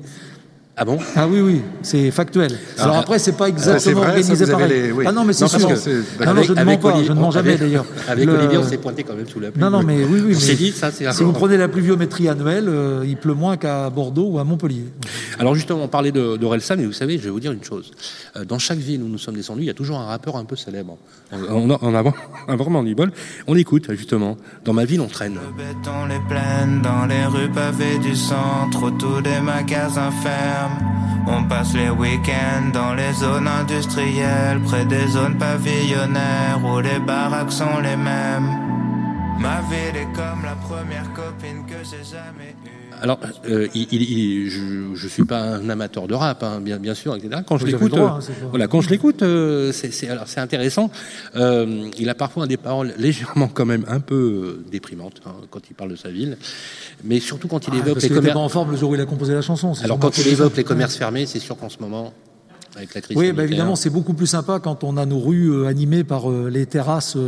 Ah 0.76 0.84
bon? 0.84 0.98
Ah 1.14 1.28
oui, 1.28 1.40
oui, 1.40 1.62
c'est 1.82 2.10
factuel. 2.10 2.58
Alors, 2.78 2.96
après, 2.96 3.20
c'est 3.20 3.36
pas 3.36 3.48
exactement 3.48 4.00
organisé 4.00 4.44
pareil. 4.46 4.92
Ah 5.06 5.12
non, 5.12 5.24
mais 5.24 5.32
c'est 5.32 5.46
sûr. 5.46 5.60
non, 5.68 6.34
non, 6.34 6.42
je 6.42 6.52
ne 6.52 6.64
mens 6.64 6.76
pas, 6.78 7.02
je 7.02 7.12
ne 7.12 7.18
mens 7.20 7.30
jamais 7.30 7.56
d'ailleurs. 7.56 7.84
Avec 8.08 8.28
Olivier, 8.28 8.58
on 8.58 8.64
s'est 8.64 8.78
pointé 8.78 9.04
quand 9.04 9.14
même 9.14 9.28
sous 9.28 9.38
la 9.38 9.52
pluie. 9.52 9.62
Non, 9.62 9.70
non, 9.70 9.82
mais 9.84 10.02
oui, 10.04 10.20
oui. 10.24 10.34
On 10.36 10.40
s'est 10.40 10.56
dit, 10.56 10.72
ça, 10.72 10.90
c'est 10.90 11.10
Si 11.12 11.22
vous 11.22 11.32
prenez 11.32 11.56
la 11.56 11.68
pluviométrie 11.68 12.28
annuelle, 12.28 12.68
euh, 12.68 13.04
il 13.06 13.16
pleut 13.16 13.34
moins 13.34 13.56
qu'à 13.56 13.88
Bordeaux 13.90 14.30
ou 14.30 14.38
à 14.40 14.44
Montpellier. 14.44 14.86
Alors 15.38 15.54
justement, 15.54 15.82
on 15.84 15.88
parlait 15.88 16.12
d'Orelsan, 16.12 16.76
mais 16.76 16.86
vous 16.86 16.92
savez, 16.92 17.18
je 17.18 17.24
vais 17.24 17.30
vous 17.30 17.40
dire 17.40 17.52
une 17.52 17.62
chose. 17.62 17.92
Euh, 18.36 18.44
dans 18.44 18.58
chaque 18.58 18.78
ville 18.78 19.02
où 19.02 19.08
nous 19.08 19.18
sommes 19.18 19.34
descendus, 19.34 19.62
il 19.62 19.66
y 19.66 19.70
a 19.70 19.74
toujours 19.74 19.98
un 19.98 20.06
rappeur 20.06 20.36
un 20.36 20.44
peu 20.44 20.56
célèbre. 20.56 20.96
On 21.32 21.70
a, 21.70 21.78
on 21.82 21.94
a 21.94 22.56
vraiment 22.56 22.82
du 22.84 22.94
bol. 22.94 23.12
On 23.46 23.56
écoute, 23.56 23.86
justement. 23.90 24.36
Dans 24.64 24.72
ma 24.72 24.84
ville, 24.84 25.00
on 25.00 25.06
traîne. 25.06 25.34
Le 25.34 25.56
béton 25.56 26.06
les 26.08 26.20
plaines, 26.28 26.82
dans 26.82 27.06
les 27.06 27.24
rues 27.26 27.50
pavées 27.50 27.98
du 27.98 28.14
centre, 28.16 28.90
tous 28.98 29.20
les 29.24 29.40
magasins 29.40 30.10
On 31.26 31.44
passe 31.44 31.74
les 31.74 31.90
week-ends 31.90 32.70
dans 32.72 32.94
les 32.94 33.12
zones 33.12 33.48
industrielles, 33.48 34.60
près 34.60 34.84
des 34.84 35.06
zones 35.08 35.38
pavillonnaires 35.38 36.60
où 36.64 36.80
les 36.80 36.98
baraques 36.98 37.52
sont 37.52 37.78
les 37.82 37.96
mêmes. 37.96 38.50
Ma 39.38 39.60
ville 39.62 39.96
est 39.96 40.12
comme 40.12 40.44
la 40.44 40.54
première 40.54 41.12
copine 41.12 41.64
que 41.66 41.82
j'ai 41.82 42.04
jamais. 42.04 42.53
Alors, 43.04 43.20
euh, 43.50 43.68
il, 43.74 44.48
je 44.48 45.04
ne 45.04 45.08
suis 45.10 45.26
pas 45.26 45.38
un 45.38 45.68
amateur 45.68 46.08
de 46.08 46.14
rap, 46.14 46.42
hein, 46.42 46.58
bien, 46.62 46.78
bien 46.78 46.94
sûr, 46.94 47.14
etc. 47.14 47.42
Quand 47.46 47.58
je 47.58 47.66
l'écoute, 47.66 47.92
euh, 47.92 48.06
hein, 48.06 48.18
voilà, 48.48 48.66
quand 48.66 48.80
je 48.80 48.88
l'écoute, 48.88 49.22
euh, 49.22 49.72
c'est 49.72 50.40
intéressant. 50.40 50.90
il 51.34 52.08
a 52.08 52.14
parfois 52.14 52.46
des 52.46 52.56
paroles 52.56 52.94
légèrement, 52.96 53.48
quand 53.48 53.66
même, 53.66 53.84
un 53.88 54.00
peu 54.00 54.64
déprimantes 54.72 55.20
hein, 55.26 55.32
quand 55.50 55.60
il 55.68 55.74
parle 55.74 55.90
de 55.90 55.96
sa 55.96 56.08
ville, 56.08 56.38
mais 57.04 57.20
surtout 57.20 57.46
quand 57.46 57.68
il 57.68 57.74
ah, 57.74 57.86
évoque 57.86 58.00
les 58.00 58.08
commerces. 58.08 58.36
en 58.38 58.48
forme 58.48 58.70
le 58.70 58.78
jour 58.78 58.92
où 58.92 58.94
il 58.94 59.00
a 59.02 59.06
composé 59.06 59.34
la 59.34 59.42
chanson. 59.42 59.74
Alors, 59.82 59.98
quand 59.98 60.16
il 60.16 60.26
évoque 60.28 60.56
les 60.56 60.64
commerces 60.64 60.96
fermés, 60.96 61.26
c'est 61.26 61.40
sûr 61.40 61.58
qu'en 61.58 61.68
ce 61.68 61.80
moment. 61.80 62.14
Avec 62.76 62.94
la 62.94 63.02
crise 63.02 63.16
oui, 63.18 63.32
bah, 63.32 63.44
évidemment, 63.44 63.76
c'est 63.76 63.90
beaucoup 63.90 64.14
plus 64.14 64.26
sympa 64.26 64.60
quand 64.60 64.82
on 64.82 64.96
a 64.96 65.04
nos 65.04 65.20
rues 65.20 65.66
animées 65.66 66.04
par 66.04 66.30
les 66.30 66.64
terrasses 66.64 67.18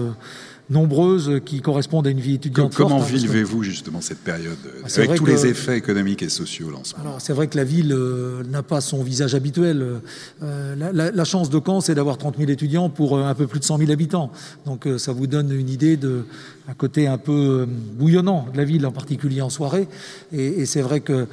nombreuses 0.69 1.41
qui 1.45 1.61
correspondent 1.61 2.07
à 2.07 2.11
une 2.11 2.21
vie 2.21 2.35
étudiante. 2.35 2.75
Comment 2.75 3.01
hein, 3.01 3.07
vivez-vous 3.07 3.63
justement 3.63 4.01
cette 4.01 4.19
période 4.19 4.59
ah, 4.85 4.89
avec 4.97 5.15
tous 5.15 5.27
les 5.27 5.47
effets 5.47 5.77
économiques 5.77 6.23
et 6.23 6.29
sociaux 6.29 6.71
là, 6.71 6.79
en 6.79 6.85
ce 6.85 6.97
moment 6.97 7.19
C'est 7.19 7.33
vrai 7.33 7.47
que 7.47 7.57
la 7.57 7.65
ville 7.65 7.93
euh, 7.93 8.43
n'a 8.45 8.63
pas 8.63 8.81
son 8.81 9.03
visage 9.03 9.35
habituel. 9.35 10.01
Euh, 10.43 10.93
la, 10.93 11.25
chance 11.25 11.51
de 11.51 11.61
Caen, 11.65 11.81
c'est 11.81 11.95
d'avoir 11.95 12.19
30 12.19 12.39
000 12.39 12.51
étudiants 12.51 12.89
pour 12.89 13.17
euh, 13.17 13.25
un 13.25 13.35
peu 13.35 13.47
plus 13.47 13.61
de 13.61 13.65
100 13.65 13.79
000 13.79 13.91
habitants. 13.91 14.33
Donc 14.65 14.89
ça 14.99 15.13
vous 15.13 15.27
donne 15.27 15.53
une 15.53 15.69
idée 15.69 15.97
de 15.97 16.25
un 16.69 16.75
côté 16.75 17.07
un 17.07 17.19
peu 17.19 17.67
bouillonnant 17.67 18.49
de 18.53 18.57
la 18.57 18.65
ville, 18.65 18.87
en 18.87 18.93
particulier 18.93 19.41
en 19.41 19.51
soirée. 19.51 19.87
Et, 20.33 20.67
c'est 20.67 20.83
vrai 20.83 21.01
que 21.01 21.27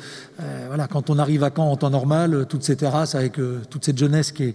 voilà, 0.68 0.88
quand 0.88 1.10
on 1.10 1.18
arrive 1.18 1.44
à 1.44 1.52
Caen 1.56 1.72
en 1.72 1.76
temps 1.76 1.90
normal, 1.90 2.46
toutes 2.48 2.64
ces 2.64 2.76
terrasses 2.76 3.16
avec 3.16 3.34
toute 3.70 3.84
cette 3.84 3.98
jeunesse 3.98 4.32
qui, 4.32 4.54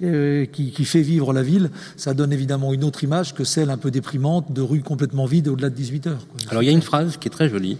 qui, 0.00 0.84
fait 0.84 1.02
vivre 1.02 1.32
la 1.32 1.42
ville, 1.42 1.70
ça 1.96 2.14
donne 2.14 2.32
évidemment 2.32 2.72
une 2.72 2.84
autre 2.84 3.02
image 3.02 3.34
que 3.34 3.44
celle 3.44 3.70
un 3.70 3.76
peu 3.76 3.90
déprimée 3.90 4.20
de 4.50 4.60
rues 4.60 4.82
complètement 4.82 5.24
vides 5.24 5.48
au-delà 5.48 5.70
de 5.70 5.74
18 5.74 6.06
heures. 6.08 6.26
Alors 6.48 6.62
il 6.62 6.66
y 6.66 6.68
a 6.68 6.72
une 6.72 6.82
phrase 6.82 7.16
qui 7.16 7.28
est 7.28 7.30
très 7.30 7.48
jolie 7.48 7.78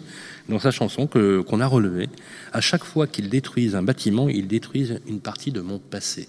dans 0.48 0.58
sa 0.58 0.70
chanson 0.70 1.06
qu'on 1.06 1.60
a 1.60 1.66
relevée. 1.66 2.08
À 2.52 2.60
chaque 2.60 2.84
fois 2.84 3.06
qu'ils 3.06 3.28
détruisent 3.28 3.76
un 3.76 3.82
bâtiment, 3.82 4.28
ils 4.28 4.48
détruisent 4.48 5.00
une 5.06 5.20
partie 5.20 5.52
de 5.52 5.60
mon 5.60 5.78
passé. 5.78 6.28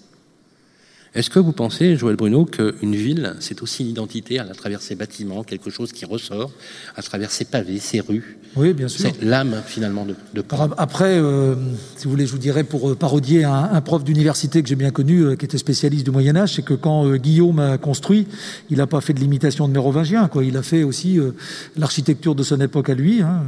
Est-ce 1.14 1.30
que 1.30 1.40
vous 1.40 1.52
pensez, 1.52 1.98
Joël 1.98 2.16
Bruno, 2.16 2.46
qu'une 2.46 2.96
ville, 2.96 3.36
c'est 3.42 3.62
aussi 3.62 3.84
une 3.84 3.90
identité 3.90 4.40
à 4.40 4.46
travers 4.46 4.82
ses 4.82 4.96
bâtiments, 4.96 5.44
quelque 5.44 5.70
chose 5.70 5.92
qui 5.92 6.06
ressort 6.06 6.52
à 6.96 7.02
travers 7.02 7.32
ses 7.32 7.44
pavés, 7.44 7.80
ses 7.80 8.00
rues? 8.00 8.38
Oui, 8.56 8.74
bien 8.74 8.88
sûr. 8.88 9.10
C'est 9.14 9.24
l'âme, 9.24 9.56
finalement, 9.66 10.06
de, 10.06 10.16
de 10.34 10.44
Après, 10.78 11.18
euh, 11.18 11.56
si 11.96 12.04
vous 12.04 12.12
voulez, 12.12 12.26
je 12.26 12.32
vous 12.34 12.38
dirais, 12.38 12.64
pour 12.64 12.90
euh, 12.90 12.96
parodier 12.96 13.46
un, 13.46 13.80
prof 13.82 14.04
d'université 14.04 14.62
que 14.62 14.68
j'ai 14.68 14.76
bien 14.76 14.92
connu, 14.92 15.22
euh, 15.22 15.36
qui 15.36 15.46
était 15.46 15.58
spécialiste 15.58 16.04
du 16.04 16.12
Moyen-Âge, 16.12 16.56
c'est 16.56 16.62
que 16.62 16.74
quand 16.74 17.16
Guillaume 17.16 17.60
a 17.60 17.78
construit, 17.78 18.28
il 18.70 18.78
n'a 18.78 18.88
pas 18.88 19.00
fait 19.00 19.14
de 19.14 19.20
l'imitation 19.20 19.68
de 19.68 19.74
mérovingien, 19.74 20.28
quoi. 20.28 20.44
Il 20.44 20.58
a 20.58 20.64
fait 20.64 20.84
aussi 20.84 21.20
l'architecture 21.78 22.36
de 22.36 22.44
son 22.44 22.60
époque 22.60 22.90
à 22.90 22.94
lui. 22.94 23.22
Hein. 23.22 23.44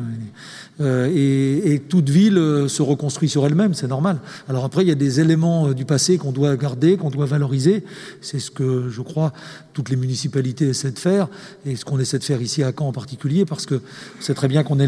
Euh, 0.81 1.11
et, 1.13 1.79
toute 1.79 2.09
ville 2.09 2.65
se 2.67 2.81
reconstruit 2.81 3.29
sur 3.29 3.45
elle-même, 3.45 3.73
c'est 3.73 3.87
normal. 3.87 4.19
Alors 4.47 4.63
après, 4.63 4.83
il 4.83 4.87
y 4.87 4.91
a 4.91 4.95
des 4.95 5.19
éléments 5.19 5.71
du 5.73 5.85
passé 5.85 6.17
qu'on 6.17 6.31
doit 6.31 6.55
garder, 6.55 6.97
qu'on 6.97 7.09
doit 7.09 7.25
valoriser. 7.25 7.83
C'est 8.21 8.39
ce 8.39 8.49
que 8.49 8.89
je 8.89 9.01
crois 9.01 9.33
toutes 9.73 9.89
les 9.89 9.95
municipalités 9.95 10.69
essaient 10.69 10.91
de 10.91 10.99
faire, 10.99 11.27
et 11.65 11.75
ce 11.75 11.83
qu'on 11.83 11.99
essaie 11.99 12.19
de 12.19 12.23
faire 12.23 12.41
ici 12.41 12.63
à 12.63 12.71
Caen 12.77 12.87
en 12.87 12.91
particulier, 12.91 13.45
parce 13.45 13.65
que 13.65 13.81
c'est 14.19 14.33
très 14.33 14.47
bien 14.47 14.63
qu'on 14.63 14.79
est 14.79 14.87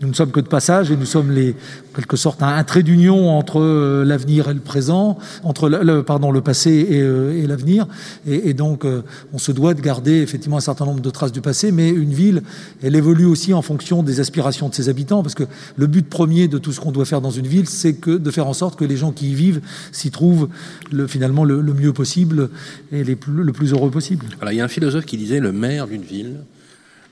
nous 0.00 0.08
ne 0.08 0.14
sommes 0.14 0.30
que 0.30 0.40
de 0.40 0.48
passage 0.48 0.90
et 0.90 0.96
nous 0.96 1.06
sommes 1.06 1.30
les, 1.30 1.50
en 1.50 1.96
quelque 1.96 2.16
sorte, 2.16 2.42
un, 2.42 2.64
trait 2.64 2.82
d'union 2.82 3.30
entre 3.30 3.60
l'avenir 4.04 4.48
et 4.48 4.54
le 4.54 4.60
présent, 4.60 5.18
entre 5.42 5.68
le, 5.68 6.02
pardon, 6.02 6.30
le 6.30 6.40
passé 6.40 6.70
et, 6.70 7.42
et 7.42 7.46
l'avenir, 7.46 7.86
et, 8.26 8.54
donc 8.54 8.86
on 9.32 9.38
se 9.38 9.52
doit 9.52 9.74
de 9.74 9.80
garder 9.80 10.22
effectivement 10.22 10.56
un 10.56 10.60
certain 10.60 10.86
nombre 10.86 11.00
de 11.00 11.10
traces 11.10 11.32
du 11.32 11.40
passé, 11.40 11.72
mais 11.72 11.90
une 11.90 12.12
ville, 12.12 12.42
elle 12.82 12.96
évolue 12.96 13.26
aussi 13.26 13.52
en 13.52 13.62
fonction 13.62 14.02
des 14.02 14.20
aspirations 14.20 14.68
de 14.68 14.74
ses 14.74 14.88
habitants 14.88 15.22
parce 15.22 15.34
que 15.34 15.44
le 15.76 15.86
but 15.86 16.08
premier 16.08 16.48
de 16.48 16.58
tout 16.58 16.72
ce 16.72 16.80
qu'on 16.80 16.92
doit 16.92 17.04
faire 17.04 17.20
dans 17.20 17.30
une 17.30 17.46
ville, 17.46 17.68
c'est 17.68 17.94
que 17.94 18.16
de 18.16 18.30
faire 18.30 18.46
en 18.46 18.54
sorte 18.54 18.78
que 18.78 18.84
les 18.84 18.96
gens 18.96 19.12
qui 19.12 19.30
y 19.30 19.34
vivent 19.34 19.60
s'y 19.92 20.10
trouvent 20.10 20.48
le, 20.90 21.06
finalement 21.06 21.44
le, 21.44 21.62
mieux 21.74 21.92
possible 21.92 22.50
et 22.92 23.04
le 23.04 23.16
plus 23.52 23.72
heureux 23.72 23.90
possible. 23.90 24.26
Il 24.50 24.56
y 24.56 24.60
a 24.60 24.64
un 24.64 24.68
philosophe 24.68 25.06
qui 25.06 25.16
disait 25.16 25.40
le 25.40 25.52
maire 25.52 25.86
d'une 25.86 26.02
ville 26.02 26.36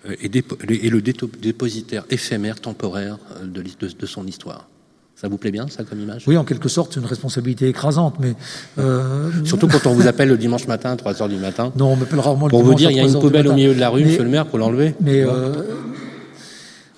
euh, 0.09 0.15
est, 0.23 0.91
le 0.91 1.01
dépositaire 1.01 2.05
éphémère, 2.11 2.61
temporaire 2.61 3.19
euh, 3.41 3.47
de, 3.47 3.63
de, 3.63 4.07
son 4.07 4.27
histoire. 4.27 4.69
Ça 5.15 5.29
vous 5.29 5.37
plaît 5.37 5.53
bien, 5.53 5.69
ça, 5.69 5.85
comme 5.85 6.01
image? 6.01 6.25
Oui, 6.27 6.37
en 6.37 6.45
quelque 6.45 6.69
sorte, 6.69 6.95
c'est 6.95 7.01
une 7.01 7.07
responsabilité 7.07 7.69
écrasante, 7.69 8.17
mais... 8.19 8.35
Euh, 8.79 9.31
Surtout 9.45 9.69
quand 9.69 9.87
on 9.87 9.95
vous 9.95 10.09
appelle 10.09 10.29
le 10.29 10.37
dimanche 10.37 10.67
matin, 10.67 10.91
à 10.91 10.97
3 10.97 11.13
h 11.13 11.29
du 11.29 11.37
matin. 11.37 11.73
Non, 11.77 11.93
on 11.93 11.97
m'appelle 11.97 12.19
rarement 12.19 12.47
le 12.47 12.51
Pour 12.51 12.65
vous 12.65 12.75
dire, 12.75 12.91
il 12.91 12.97
y 12.97 13.01
a 13.01 13.05
une 13.05 13.21
poubelle 13.21 13.47
au 13.47 13.53
milieu 13.53 13.75
de 13.75 13.81
la 13.81 13.91
rue, 13.91 14.05
monsieur 14.05 14.25
le 14.25 14.31
maire, 14.31 14.47
pour 14.47 14.59
l'enlever. 14.59 14.95
Mais 15.01 15.25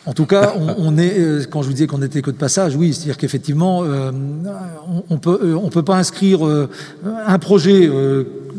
en 0.06 0.12
tout 0.12 0.26
cas, 0.26 0.54
on, 0.78 0.98
est, 0.98 1.48
quand 1.50 1.62
je 1.62 1.68
vous 1.68 1.72
disais 1.72 1.86
qu'on 1.86 2.02
était 2.02 2.20
que 2.20 2.30
de 2.30 2.36
passage, 2.36 2.76
oui, 2.76 2.92
c'est-à-dire 2.92 3.16
qu'effectivement, 3.16 3.84
euh, 3.84 4.12
on, 5.08 5.16
peut, 5.16 5.54
on 5.54 5.70
peut 5.70 5.82
pas 5.82 5.96
inscrire 5.96 6.40
un 7.26 7.38
projet 7.38 7.90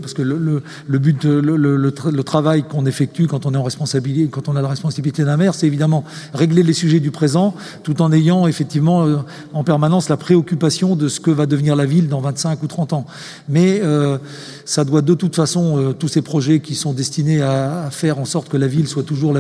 parce 0.06 0.14
que 0.14 0.22
le, 0.22 1.00
but, 1.00 1.24
le, 1.24 2.24
travail 2.24 2.62
qu'on 2.62 2.86
effectue 2.86 3.26
quand 3.26 3.48
on 3.48 3.56
est 3.56 3.58
en 3.58 3.64
responsabilité, 3.64 4.30
quand 4.30 4.48
on 4.48 4.56
a 4.56 4.62
la 4.62 4.68
responsabilité 4.68 5.24
d'un 5.24 5.36
maire, 5.36 5.56
c'est 5.56 5.66
évidemment 5.66 6.04
régler 6.32 6.62
les 6.62 6.74
sujets 6.74 7.00
du 7.00 7.10
présent, 7.10 7.56
tout 7.82 8.04
en 8.04 8.12
ayant 8.12 8.46
effectivement 8.46 9.04
euh, 9.04 9.18
en 9.54 9.64
permanence 9.64 10.08
la 10.08 10.18
préoccupation 10.18 10.96
de 10.96 11.08
ce 11.08 11.20
que 11.20 11.32
va 11.32 11.48
devenir 11.48 11.76
la 11.76 11.88
ville 11.88 12.08
dans 12.08 12.22
25 12.22 12.62
ou 12.62 12.68
30 12.68 12.94
ans. 12.94 13.08
Mais 13.50 13.80
euh, 13.82 14.20
ça 14.64 14.84
doit 14.84 15.02
de 15.02 15.16
toute 15.16 15.36
façon, 15.36 15.80
euh, 15.80 15.94
tous 15.94 16.08
ces 16.08 16.22
projets 16.22 16.60
qui 16.60 16.76
sont 16.76 16.94
destinés 16.94 17.42
à, 17.42 17.90
faire 17.90 18.20
en 18.20 18.26
sorte 18.26 18.48
que 18.48 18.58
la 18.58 18.68
ville 18.68 18.88
soit 18.88 19.02
toujours 19.02 19.34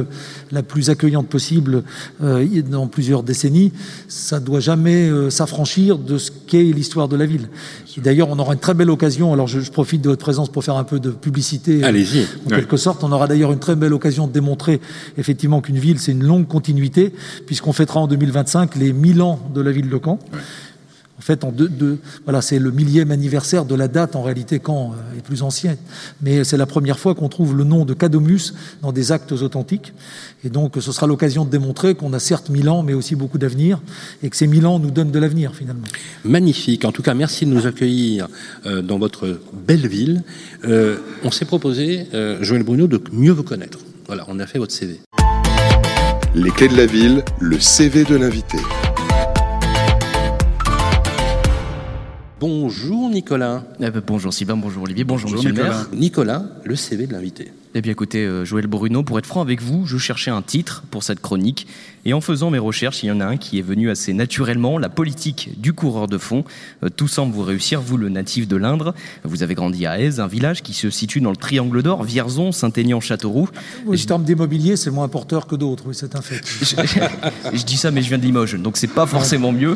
la, 0.52 0.64
plus 0.64 0.90
accueillante 0.90 1.28
possible 1.28 1.84
dans 2.20 2.88
plusieurs 2.88 3.22
décennies, 3.22 3.72
ça 4.08 4.40
doit 4.40 4.60
jamais 4.60 5.12
s'affranchir 5.30 6.00
de 6.00 6.18
ce 6.18 6.32
qu'est 6.48 6.64
l'histoire 6.64 7.08
de 7.08 7.16
la 7.16 7.28
ville. 7.28 7.50
D'ailleurs, 7.98 8.30
on 8.30 8.40
aura 8.40 8.54
une 8.54 8.60
très 8.60 8.74
belle 8.74 8.90
occasion. 8.90 9.34
Alors, 9.34 9.48
je, 9.48 9.72
profite 9.72 10.02
de 10.02 10.10
votre 10.10 10.22
présence 10.22 10.50
pour 10.50 10.64
faire 10.64 10.76
un 10.76 10.84
peu 10.84 11.00
de 11.00 11.12
publicité. 11.12 11.84
Euh, 11.84 11.88
Allez-y. 11.88 12.26
En 12.46 12.50
quelque 12.50 12.78
sorte, 12.78 13.04
on 13.04 13.12
aura 13.12 13.28
d'ailleurs 13.28 13.52
une 13.52 13.60
très 13.60 13.76
belle 13.76 13.94
occasion 13.94 14.28
de 14.28 14.32
démontrer 14.32 14.82
effectivement 15.18 15.62
qu'une 15.62 15.80
ville, 15.80 16.00
c'est 16.00 16.12
une 16.12 16.24
longue 16.24 16.48
continuité, 16.48 17.14
puisqu'on 17.46 17.74
fêtera 17.74 18.00
en 18.00 18.08
2025 18.08 18.76
les 18.76 18.94
1000 18.94 19.22
ans 19.22 19.40
de 19.54 19.62
la 19.62 19.72
ville 19.72 19.90
de 19.90 20.00
Caen. 20.04 20.20
En 21.18 21.22
fait, 21.22 21.46
en 21.46 21.52
deux, 21.52 22.00
voilà, 22.26 22.42
c'est 22.42 22.60
le 22.60 22.72
millième 22.72 23.10
anniversaire 23.10 23.64
de 23.66 23.74
la 23.74 23.88
date. 23.88 24.18
En 24.18 24.24
réalité, 24.24 24.62
Caen 24.64 24.92
euh, 24.92 25.18
est 25.18 25.22
plus 25.22 25.44
ancienne, 25.44 25.78
mais 26.22 26.44
c'est 26.44 26.58
la 26.58 26.66
première 26.66 27.00
fois 27.00 27.16
qu'on 27.16 27.30
trouve 27.30 27.56
le 27.56 27.64
nom 27.64 27.86
de 27.86 27.94
Cadomus 27.94 28.54
dans 28.82 28.92
des 28.92 29.14
actes 29.14 29.32
authentiques. 29.32 29.94
Et 30.44 30.50
donc, 30.50 30.74
ce 30.80 30.92
sera 30.92 31.08
l'occasion 31.08 31.46
de 31.46 31.50
démontrer 31.50 31.96
qu'on 31.96 32.12
a 32.12 32.20
certes 32.20 32.50
mille 32.50 32.68
ans, 32.68 32.84
mais 32.84 32.94
aussi 32.94 33.16
beaucoup 33.16 33.38
d'avenir, 33.38 33.82
et 34.24 34.30
que 34.30 34.36
ces 34.36 34.46
mille 34.46 34.66
ans 34.66 34.78
nous 34.78 34.92
donnent 34.92 35.12
de 35.12 35.20
l'avenir 35.20 35.56
finalement. 35.56 35.88
Magnifique. 36.26 36.84
En 36.84 36.92
tout 36.92 37.02
cas, 37.02 37.14
merci 37.14 37.46
de 37.46 37.52
nous 37.52 37.66
accueillir 37.66 38.28
euh, 38.66 38.82
dans 38.82 39.00
votre 39.00 39.40
belle 39.66 39.88
ville. 39.88 40.22
Euh, 40.66 40.98
on 41.24 41.32
s'est 41.32 41.46
proposé, 41.46 42.08
Joël 42.42 42.64
Bruno, 42.64 42.88
de 42.88 43.02
mieux 43.14 43.32
vous 43.32 43.44
connaître. 43.44 43.80
Voilà, 44.08 44.26
on 44.28 44.40
a 44.40 44.48
fait 44.48 44.60
votre 44.60 44.74
CV. 44.74 45.00
Les 46.36 46.52
clés 46.52 46.68
de 46.68 46.76
la 46.76 46.86
ville, 46.86 47.24
le 47.40 47.60
CV 47.60 48.04
de 48.04 48.16
l'invité. 48.16 48.58
Bonjour 52.48 53.10
Nicolas. 53.10 53.64
Eh 53.80 53.90
ben, 53.90 54.04
bonjour 54.06 54.32
Sylvain, 54.32 54.56
bonjour 54.56 54.84
Olivier, 54.84 55.04
bonjour, 55.04 55.32
Monsieur 55.32 55.50
Nicolas. 55.50 55.88
le. 55.92 55.98
Nicolas, 55.98 56.44
le 56.64 56.76
CV 56.76 57.08
de 57.08 57.14
l'invité. 57.14 57.52
Eh 57.74 57.82
bien 57.82 57.92
écoutez, 57.92 58.24
euh, 58.24 58.46
Joël 58.46 58.68
Bruno, 58.68 59.02
pour 59.02 59.18
être 59.18 59.26
franc 59.26 59.42
avec 59.42 59.64
vous, 59.64 59.88
je 59.88 59.98
cherchais 59.98 60.30
un 60.30 60.44
titre 60.44 60.84
pour 60.92 61.02
cette 61.02 61.22
chronique. 61.22 61.66
Et 62.08 62.14
en 62.14 62.22
faisant 62.22 62.52
mes 62.52 62.60
recherches, 62.60 63.02
il 63.02 63.08
y 63.08 63.12
en 63.12 63.20
a 63.20 63.26
un 63.26 63.38
qui 63.38 63.58
est 63.58 63.64
venu 63.64 63.90
assez 63.90 64.14
naturellement, 64.14 64.78
la 64.78 64.90
politique 64.90 65.60
du 65.60 65.74
coureur 65.74 66.08
de 66.08 66.20
fond. 66.20 66.44
Euh, 66.84 66.90
tout 66.96 67.08
semble 67.08 67.34
vous 67.34 67.42
réussir, 67.42 67.82
vous 67.82 67.98
le 67.98 68.10
natif 68.10 68.48
de 68.48 68.56
l'Indre. 68.56 68.94
Vous 69.24 69.42
avez 69.42 69.56
grandi 69.56 69.88
à 69.88 70.00
Aise, 70.00 70.20
un 70.20 70.28
village 70.28 70.62
qui 70.62 70.74
se 70.74 70.92
situe 70.92 71.20
dans 71.20 71.32
le 71.32 71.36
Triangle 71.36 71.82
d'Or, 71.82 72.04
Vierzon, 72.04 72.52
Saint-Aignan, 72.52 73.00
Châteauroux. 73.00 73.50
Oui, 73.88 74.00
en 74.00 74.06
termes 74.06 74.24
d'immobilier, 74.24 74.76
c'est 74.76 74.92
moins 74.92 75.08
porteur 75.08 75.48
que 75.48 75.56
d'autres, 75.56 75.86
oui, 75.88 75.96
c'est 75.96 76.16
un 76.16 76.22
fait. 76.22 76.42
je, 77.54 77.64
dis 77.64 77.78
ça, 77.78 77.90
mais 77.90 78.04
je 78.04 78.10
viens 78.10 78.20
de 78.20 78.24
Limoges, 78.24 78.54
donc 78.60 78.78
c'est 78.78 78.86
pas 78.86 79.08
forcément 79.08 79.52
mieux. 79.52 79.76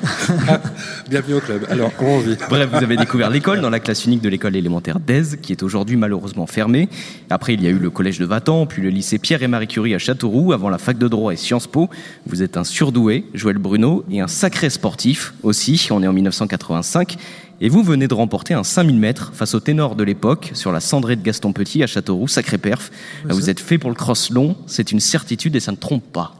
Bienvenue 1.09 1.33
au 1.33 1.39
club. 1.39 1.65
Alors, 1.71 1.91
comment 1.97 2.17
on 2.17 2.19
vit? 2.19 2.37
Bref, 2.47 2.69
vous 2.71 2.83
avez 2.83 2.95
découvert 2.95 3.31
l'école 3.31 3.59
dans 3.59 3.71
la 3.71 3.79
classe 3.79 4.05
unique 4.05 4.21
de 4.21 4.29
l'école 4.29 4.55
élémentaire 4.55 4.99
d'Aise, 4.99 5.39
qui 5.41 5.51
est 5.51 5.63
aujourd'hui 5.63 5.95
malheureusement 5.95 6.45
fermée. 6.45 6.89
Après, 7.31 7.55
il 7.55 7.63
y 7.63 7.67
a 7.67 7.71
eu 7.71 7.79
le 7.79 7.89
collège 7.89 8.19
de 8.19 8.25
Vatan, 8.25 8.67
puis 8.67 8.83
le 8.83 8.89
lycée 8.89 9.17
Pierre 9.17 9.41
et 9.41 9.47
Marie 9.47 9.67
Curie 9.67 9.95
à 9.95 9.99
Châteauroux, 9.99 10.53
avant 10.53 10.69
la 10.69 10.77
fac 10.77 10.99
de 10.99 11.07
droit 11.07 11.33
et 11.33 11.37
Sciences 11.37 11.65
Po. 11.65 11.89
Vous 12.25 12.43
êtes 12.43 12.57
un 12.57 12.63
surdoué, 12.63 13.25
Joël 13.33 13.57
Bruno, 13.57 14.03
et 14.09 14.21
un 14.21 14.27
sacré 14.27 14.69
sportif 14.69 15.33
aussi. 15.43 15.87
On 15.91 16.03
est 16.03 16.07
en 16.07 16.13
1985. 16.13 17.17
Et 17.61 17.69
vous 17.69 17.83
venez 17.83 18.07
de 18.07 18.13
remporter 18.13 18.53
un 18.53 18.63
5000 18.63 18.97
mètres 18.97 19.31
face 19.33 19.53
au 19.53 19.59
ténor 19.59 19.95
de 19.95 20.03
l'époque 20.03 20.51
sur 20.53 20.71
la 20.71 20.79
cendrée 20.79 21.15
de 21.15 21.23
Gaston 21.23 21.51
Petit 21.51 21.83
à 21.83 21.87
Châteauroux, 21.87 22.27
sacré 22.27 22.57
perf. 22.57 22.89
Vous 23.25 23.49
êtes 23.49 23.59
fait 23.59 23.77
pour 23.77 23.89
le 23.89 23.95
cross 23.95 24.29
long, 24.29 24.55
c'est 24.65 24.91
une 24.91 25.01
certitude 25.01 25.55
et 25.55 25.59
ça 25.59 25.71
ne 25.71 25.77
trompe 25.77 26.05
pas. 26.11 26.35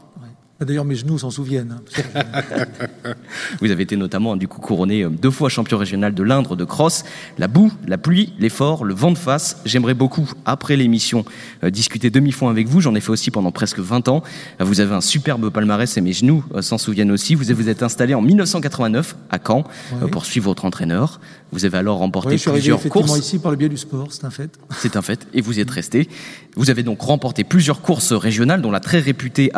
Ah, 0.62 0.66
d'ailleurs, 0.66 0.84
mes 0.84 0.94
genoux 0.94 1.18
s'en 1.18 1.30
souviennent. 1.30 1.78
Hein, 2.14 2.24
Vous 3.62 3.70
avez 3.70 3.82
été 3.82 3.96
notamment 3.96 4.36
du 4.36 4.46
coup 4.46 4.60
couronné 4.60 5.04
euh, 5.04 5.08
deux 5.08 5.30
fois 5.30 5.48
champion 5.48 5.78
régional 5.78 6.12
de 6.12 6.22
l'Indre 6.22 6.54
de 6.54 6.66
cross. 6.66 7.04
La 7.38 7.48
boue, 7.48 7.72
la 7.88 7.96
pluie, 7.96 8.34
l'effort, 8.38 8.84
le 8.84 8.92
vent 8.92 9.10
de 9.10 9.16
face. 9.16 9.56
J'aimerais 9.64 9.94
beaucoup, 9.94 10.30
après 10.44 10.76
l'émission, 10.76 11.24
euh, 11.64 11.70
discuter 11.70 12.10
demi-fond 12.10 12.48
avec 12.48 12.68
vous. 12.68 12.82
J'en 12.82 12.94
ai 12.94 13.00
fait 13.00 13.08
aussi 13.08 13.30
pendant 13.30 13.52
presque 13.52 13.78
20 13.78 14.08
ans. 14.08 14.22
Euh, 14.60 14.64
vous 14.64 14.80
avez 14.80 14.94
un 14.94 15.00
superbe 15.00 15.48
palmarès 15.48 15.96
et 15.96 16.02
mes 16.02 16.12
genoux 16.12 16.44
s'en 16.60 16.76
souviennent 16.76 17.10
aussi. 17.10 17.34
Vous 17.34 17.44
vous 17.54 17.70
êtes 17.70 17.82
installé 17.82 18.12
en 18.12 18.20
1989 18.20 19.16
à 19.30 19.38
Caen 19.38 19.64
pour 20.12 20.26
suivre 20.26 20.44
votre 20.44 20.66
entraîneur. 20.66 21.20
Vous 21.52 21.64
avez 21.64 21.78
alors 21.78 21.98
remporté 21.98 22.36
je 22.36 22.42
suis 22.42 22.50
plusieurs 22.50 22.82
courses. 22.82 23.18
ici 23.18 23.38
par 23.38 23.50
le 23.50 23.56
biais 23.56 23.68
du 23.68 23.76
sport, 23.76 24.08
c'est 24.10 24.24
un 24.24 24.30
fait. 24.30 24.50
C'est 24.76 24.96
un 24.96 25.02
fait. 25.02 25.26
Et 25.34 25.40
vous 25.40 25.58
y 25.58 25.60
êtes 25.60 25.70
resté. 25.70 26.08
Vous 26.54 26.70
avez 26.70 26.82
donc 26.82 27.00
remporté 27.00 27.44
plusieurs 27.44 27.80
courses 27.80 28.12
régionales, 28.12 28.62
dont 28.62 28.70
la 28.70 28.80
très 28.80 29.00
réputée 29.00 29.50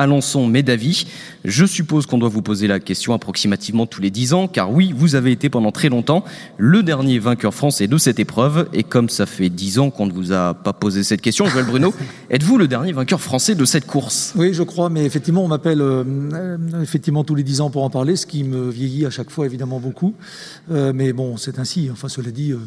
Je 1.44 1.64
suppose 1.64 2.06
qu'on 2.06 2.18
doit 2.18 2.28
vous 2.28 2.42
poser 2.42 2.66
la 2.66 2.80
question 2.80 3.14
approximativement 3.14 3.86
tous 3.86 4.00
les 4.00 4.10
10 4.10 4.34
ans, 4.34 4.48
car 4.48 4.70
oui, 4.70 4.92
vous 4.96 5.14
avez 5.14 5.32
été 5.32 5.48
pendant 5.48 5.72
très 5.72 5.88
longtemps 5.88 6.24
le 6.58 6.82
dernier 6.82 7.18
vainqueur 7.18 7.54
français 7.54 7.86
de 7.86 7.98
cette 7.98 8.18
épreuve. 8.18 8.68
Et 8.72 8.82
comme 8.82 9.08
ça 9.08 9.26
fait 9.26 9.48
10 9.48 9.78
ans 9.78 9.90
qu'on 9.90 10.06
ne 10.06 10.12
vous 10.12 10.32
a 10.32 10.54
pas 10.54 10.72
posé 10.72 11.02
cette 11.02 11.20
question, 11.20 11.46
Joël 11.46 11.66
Bruno, 11.66 11.94
êtes-vous 12.30 12.58
le 12.58 12.68
dernier 12.68 12.92
vainqueur 12.92 13.20
français 13.20 13.54
de 13.54 13.64
cette 13.64 13.86
course? 13.86 14.32
Oui, 14.36 14.54
je 14.54 14.62
crois, 14.62 14.88
mais 14.88 15.04
effectivement, 15.04 15.44
on 15.44 15.48
m'appelle 15.48 15.80
euh, 15.80 16.56
effectivement 16.82 17.24
tous 17.24 17.34
les 17.34 17.42
10 17.42 17.60
ans 17.60 17.70
pour 17.70 17.84
en 17.84 17.90
parler, 17.90 18.16
ce 18.16 18.26
qui 18.26 18.44
me 18.44 18.70
vieillit 18.70 19.06
à 19.06 19.10
chaque 19.10 19.30
fois 19.30 19.46
évidemment 19.46 19.80
beaucoup. 19.80 20.14
Euh, 20.70 20.92
mais 20.94 21.12
bon, 21.12 21.36
c'est 21.36 21.58
ainsi. 21.58 21.88
Enfin, 21.90 22.08
cela 22.08 22.30
dit, 22.30 22.52
euh, 22.52 22.58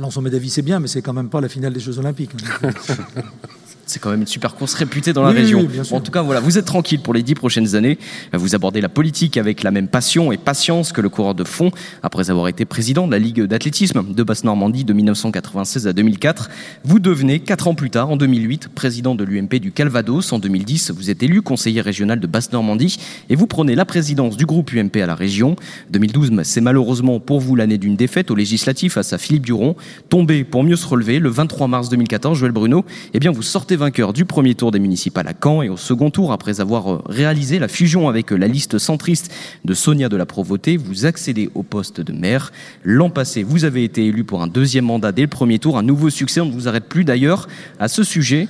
l'ensemble 0.00 0.30
d'avis 0.30 0.50
c'est 0.50 0.62
bien, 0.62 0.80
mais 0.80 0.88
c'est 0.88 1.02
quand 1.02 1.12
même 1.12 1.28
pas 1.28 1.40
la 1.40 1.48
finale 1.48 1.72
des 1.72 1.80
Jeux 1.80 1.98
Olympiques. 1.98 2.32
C'est 3.92 3.98
quand 3.98 4.10
même 4.10 4.22
une 4.22 4.26
super 4.26 4.54
course 4.54 4.72
réputée 4.72 5.12
dans 5.12 5.22
la 5.22 5.32
région. 5.32 5.68
en 5.90 6.00
tout 6.00 6.10
cas, 6.10 6.22
voilà, 6.22 6.40
vous 6.40 6.56
êtes 6.56 6.64
tranquille 6.64 7.00
pour 7.00 7.12
les 7.12 7.22
dix 7.22 7.34
prochaines 7.34 7.74
années. 7.74 7.98
Vous 8.32 8.54
abordez 8.54 8.80
la 8.80 8.88
politique 8.88 9.36
avec 9.36 9.62
la 9.62 9.70
même 9.70 9.86
passion 9.86 10.32
et 10.32 10.38
patience 10.38 10.92
que 10.92 11.02
le 11.02 11.10
coureur 11.10 11.34
de 11.34 11.44
fond. 11.44 11.70
Après 12.02 12.30
avoir 12.30 12.48
été 12.48 12.64
président 12.64 13.06
de 13.06 13.12
la 13.12 13.18
Ligue 13.18 13.42
d'athlétisme 13.42 14.02
de 14.14 14.22
Basse-Normandie 14.22 14.84
de 14.84 14.94
1996 14.94 15.86
à 15.86 15.92
2004, 15.92 16.48
vous 16.84 17.00
devenez 17.00 17.40
quatre 17.40 17.68
ans 17.68 17.74
plus 17.74 17.90
tard, 17.90 18.08
en 18.08 18.16
2008, 18.16 18.68
président 18.68 19.14
de 19.14 19.24
l'UMP 19.24 19.56
du 19.56 19.72
Calvados. 19.72 20.32
En 20.32 20.38
2010, 20.38 20.92
vous 20.92 21.10
êtes 21.10 21.22
élu 21.22 21.42
conseiller 21.42 21.82
régional 21.82 22.18
de 22.18 22.26
Basse-Normandie 22.26 22.96
et 23.28 23.36
vous 23.36 23.46
prenez 23.46 23.74
la 23.74 23.84
présidence 23.84 24.38
du 24.38 24.46
groupe 24.46 24.72
UMP 24.72 24.96
à 25.02 25.06
la 25.06 25.14
région. 25.14 25.54
2012, 25.90 26.30
c'est 26.44 26.62
malheureusement 26.62 27.20
pour 27.20 27.40
vous 27.40 27.56
l'année 27.56 27.76
d'une 27.76 27.96
défaite 27.96 28.30
au 28.30 28.34
législatif 28.34 28.94
face 28.94 29.12
à 29.12 29.18
Philippe 29.18 29.44
Duron. 29.44 29.76
Tombé 30.08 30.44
pour 30.44 30.64
mieux 30.64 30.76
se 30.76 30.86
relever, 30.86 31.18
le 31.18 31.28
23 31.28 31.68
mars 31.68 31.90
2014, 31.90 32.38
Joël 32.38 32.52
Bruno, 32.52 32.86
eh 33.12 33.18
bien, 33.18 33.30
vous 33.30 33.42
sortez 33.42 33.76
vainqueur 33.82 34.12
du 34.12 34.24
premier 34.24 34.54
tour 34.54 34.70
des 34.70 34.78
municipales 34.78 35.26
à 35.26 35.32
Caen 35.34 35.60
et 35.60 35.68
au 35.68 35.76
second 35.76 36.10
tour, 36.10 36.30
après 36.30 36.60
avoir 36.60 36.92
euh, 36.92 37.02
réalisé 37.06 37.58
la 37.58 37.66
fusion 37.66 38.08
avec 38.08 38.32
euh, 38.32 38.36
la 38.36 38.46
liste 38.46 38.78
centriste 38.78 39.34
de 39.64 39.74
Sonia 39.74 40.08
de 40.08 40.16
la 40.16 40.24
Provoté, 40.24 40.76
vous 40.76 41.04
accédez 41.04 41.50
au 41.56 41.64
poste 41.64 42.00
de 42.00 42.12
maire. 42.12 42.52
L'an 42.84 43.10
passé, 43.10 43.42
vous 43.42 43.64
avez 43.64 43.82
été 43.82 44.06
élu 44.06 44.22
pour 44.22 44.40
un 44.40 44.46
deuxième 44.46 44.84
mandat 44.84 45.10
dès 45.10 45.22
le 45.22 45.28
premier 45.28 45.58
tour, 45.58 45.76
un 45.78 45.82
nouveau 45.82 46.10
succès. 46.10 46.40
On 46.40 46.46
ne 46.46 46.52
vous 46.52 46.68
arrête 46.68 46.84
plus 46.84 47.04
d'ailleurs 47.04 47.48
à 47.80 47.88
ce 47.88 48.04
sujet. 48.04 48.46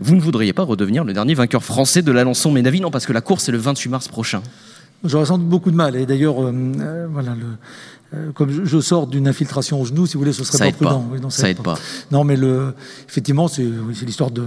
Vous 0.00 0.14
ne 0.14 0.20
voudriez 0.20 0.52
pas 0.52 0.62
redevenir 0.62 1.02
le 1.02 1.12
dernier 1.12 1.34
vainqueur 1.34 1.64
français 1.64 2.02
de 2.02 2.12
l'Alençon 2.12 2.52
Ménavie 2.52 2.80
Non, 2.80 2.92
parce 2.92 3.06
que 3.06 3.12
la 3.12 3.20
course 3.20 3.48
est 3.48 3.52
le 3.52 3.58
28 3.58 3.88
mars 3.88 4.06
prochain. 4.06 4.40
J'aurais 5.04 5.26
sans 5.26 5.38
doute 5.38 5.48
beaucoup 5.48 5.72
de 5.72 5.76
mal. 5.76 5.96
Et 5.96 6.06
d'ailleurs, 6.06 6.36
euh, 6.40 7.08
voilà, 7.10 7.34
le, 7.34 7.46
comme 8.34 8.64
je, 8.64 8.80
sors 8.80 9.06
d'une 9.06 9.28
infiltration 9.28 9.80
au 9.80 9.84
genou, 9.84 10.06
si 10.06 10.14
vous 10.14 10.20
voulez, 10.20 10.32
ce 10.32 10.44
serait 10.44 10.70
pas 10.70 10.76
prudent. 10.76 11.04
non, 11.20 11.30
ça, 11.30 11.50
aide 11.50 11.62
pas. 11.62 11.78
Non, 12.10 12.24
mais 12.24 12.36
le, 12.36 12.74
effectivement, 13.08 13.48
c'est 13.48 13.64
l'histoire 14.04 14.30
de. 14.30 14.44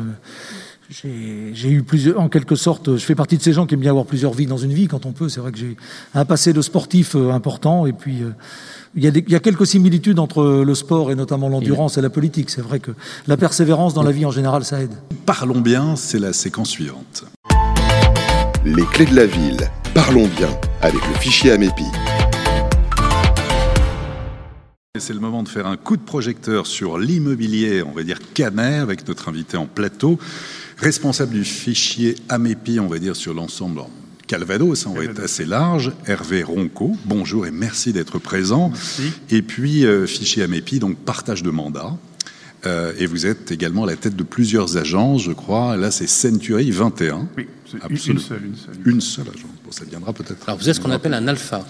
J'ai 0.92 1.70
eu 1.70 1.84
plusieurs, 1.84 2.20
en 2.20 2.30
quelque 2.30 2.56
sorte, 2.56 2.98
je 2.98 3.06
fais 3.06 3.14
partie 3.14 3.38
de 3.38 3.44
ces 3.44 3.54
gens 3.54 3.68
qui 3.68 3.76
aiment 3.76 3.82
bien 3.82 3.92
avoir 3.92 4.06
plusieurs 4.06 4.34
vies 4.34 4.48
dans 4.48 4.58
une 4.58 4.74
vie 4.74 4.88
quand 4.88 5.06
on 5.06 5.12
peut. 5.12 5.30
C'est 5.30 5.40
vrai 5.40 5.52
que 5.52 5.58
j'ai 5.60 5.78
un 6.16 6.26
passé 6.26 6.52
de 6.52 6.64
sportif 6.64 7.16
euh, 7.16 7.32
important 7.32 7.86
et 7.86 7.94
puis 7.94 8.24
euh, 8.24 8.32
il 8.96 9.04
y, 9.04 9.08
a 9.08 9.12
il 9.12 9.30
y, 9.30 9.36
a 9.36 9.40
quelques 9.40 9.68
similitudes 9.68 10.18
entre 10.18 10.64
le 10.66 10.76
sport 10.76 11.12
et 11.12 11.16
notamment 11.16 11.48
l'endurance 11.48 12.00
et 12.00 12.02
la 12.02 12.10
politique. 12.10 12.50
C'est 12.50 12.62
vrai 12.62 12.80
que 12.80 12.92
la 13.28 13.38
persévérance 13.38 13.94
dans 13.94 14.02
la 14.02 14.12
vie 14.12 14.26
en 14.26 14.32
général, 14.32 14.66
ça 14.66 14.82
aide. 14.82 14.94
Parlons 15.28 15.62
bien, 15.62 15.96
c'est 15.96 16.20
la 16.20 16.34
séquence 16.34 16.70
suivante. 16.70 17.26
Les 18.66 18.86
clés 18.86 19.06
de 19.06 19.16
la 19.16 19.28
ville. 19.28 19.70
Parlons 19.94 20.28
bien 20.38 20.50
avec 20.82 21.08
le 21.08 21.14
fichier 21.20 21.52
Amépi. 21.52 21.86
C'est 24.98 25.14
le 25.14 25.20
moment 25.20 25.44
de 25.44 25.50
faire 25.50 25.68
un 25.68 25.78
coup 25.78 25.98
de 25.98 26.02
projecteur 26.02 26.66
sur 26.66 26.98
l'immobilier, 26.98 27.84
on 27.84 27.92
va 27.92 28.02
dire 28.02 28.18
canet, 28.34 28.82
avec 28.82 29.08
notre 29.08 29.30
invité 29.30 29.56
en 29.56 29.68
plateau, 29.68 30.18
responsable 30.78 31.34
du 31.34 31.46
fichier 31.46 32.16
AMEPI, 32.28 32.80
on 32.80 32.88
va 32.88 32.98
dire 32.98 33.16
sur 33.16 33.36
l'ensemble 33.36 33.82
Calvados, 34.26 34.88
on 34.88 34.96
va 34.96 35.04
être 35.04 35.20
assez 35.20 35.46
large, 35.46 35.92
Hervé 36.08 36.42
Ronco, 36.42 36.98
bonjour 37.06 37.46
et 37.46 37.52
merci 37.52 37.94
d'être 37.94 38.18
présent. 38.18 38.74
Et 39.30 39.44
puis 39.44 39.86
euh, 39.86 40.08
fichier 40.08 40.42
AMEPI, 40.42 40.80
donc 40.80 40.98
partage 40.98 41.44
de 41.44 41.52
mandat. 41.52 41.96
Euh, 42.66 42.92
et 42.98 43.06
vous 43.06 43.28
êtes 43.28 43.52
également 43.52 43.84
à 43.84 43.88
la 43.88 43.96
tête 43.96 44.16
de 44.16 44.24
plusieurs 44.24 44.76
agences, 44.76 45.22
je 45.22 45.34
crois. 45.34 45.78
Là, 45.78 45.92
c'est 45.92 46.08
Century 46.08 46.72
21. 46.72 47.28
Oui, 47.38 47.48
une 47.90 47.98
seule, 47.98 48.16
une 48.44 48.56
seule. 48.56 48.76
Une 48.86 49.02
seule 49.02 49.28
agence. 49.30 49.52
Bon, 49.64 49.72
ça 49.72 49.86
viendra 49.86 50.14
peut-être. 50.14 50.50
Alors, 50.50 50.58
vous 50.58 50.68
êtes 50.68 50.76
ce 50.76 50.82
qu'on 50.82 50.90
appelle 50.90 51.14
un 51.14 51.28
alpha. 51.28 51.64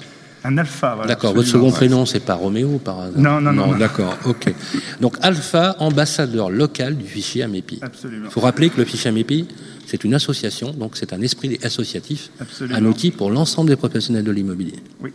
Un 0.43 0.58
alpha, 0.58 0.95
voilà. 0.95 1.08
D'accord, 1.10 1.34
votre 1.34 1.47
second 1.49 1.69
prénom, 1.71 2.06
c'est 2.06 2.21
pas 2.21 2.36
Roméo 2.36 2.80
par 2.80 2.99
hasard 3.02 3.19
Non, 3.19 3.41
non, 3.41 3.52
non. 3.52 3.78
d'accord, 3.78 4.17
ok. 4.25 4.54
Donc 5.02 5.17
Alpha, 5.21 5.75
ambassadeur 5.80 6.49
local 6.49 6.95
du 6.95 7.06
fichier 7.06 7.43
AMEPI. 7.43 7.80
Absolument. 7.82 8.28
Il 8.28 8.32
faut 8.32 8.39
rappeler 8.39 8.69
que 8.69 8.78
le 8.78 8.86
fichier 8.86 9.10
AMEPI, 9.10 9.47
c'est 9.86 10.04
une 10.06 10.13
association, 10.13 10.71
donc 10.71 10.95
c'est 10.95 11.12
un 11.13 11.21
esprit 11.21 11.60
associatif, 11.63 12.30
Absolument. 12.39 12.78
un 12.78 12.86
outil 12.86 13.12
pour 13.12 13.32
l'ensemble 13.32 13.69
des 13.69 13.75
professionnels 13.75 14.23
de 14.23 14.32
l'immobilier. 14.32 14.80
Oui. 15.02 15.12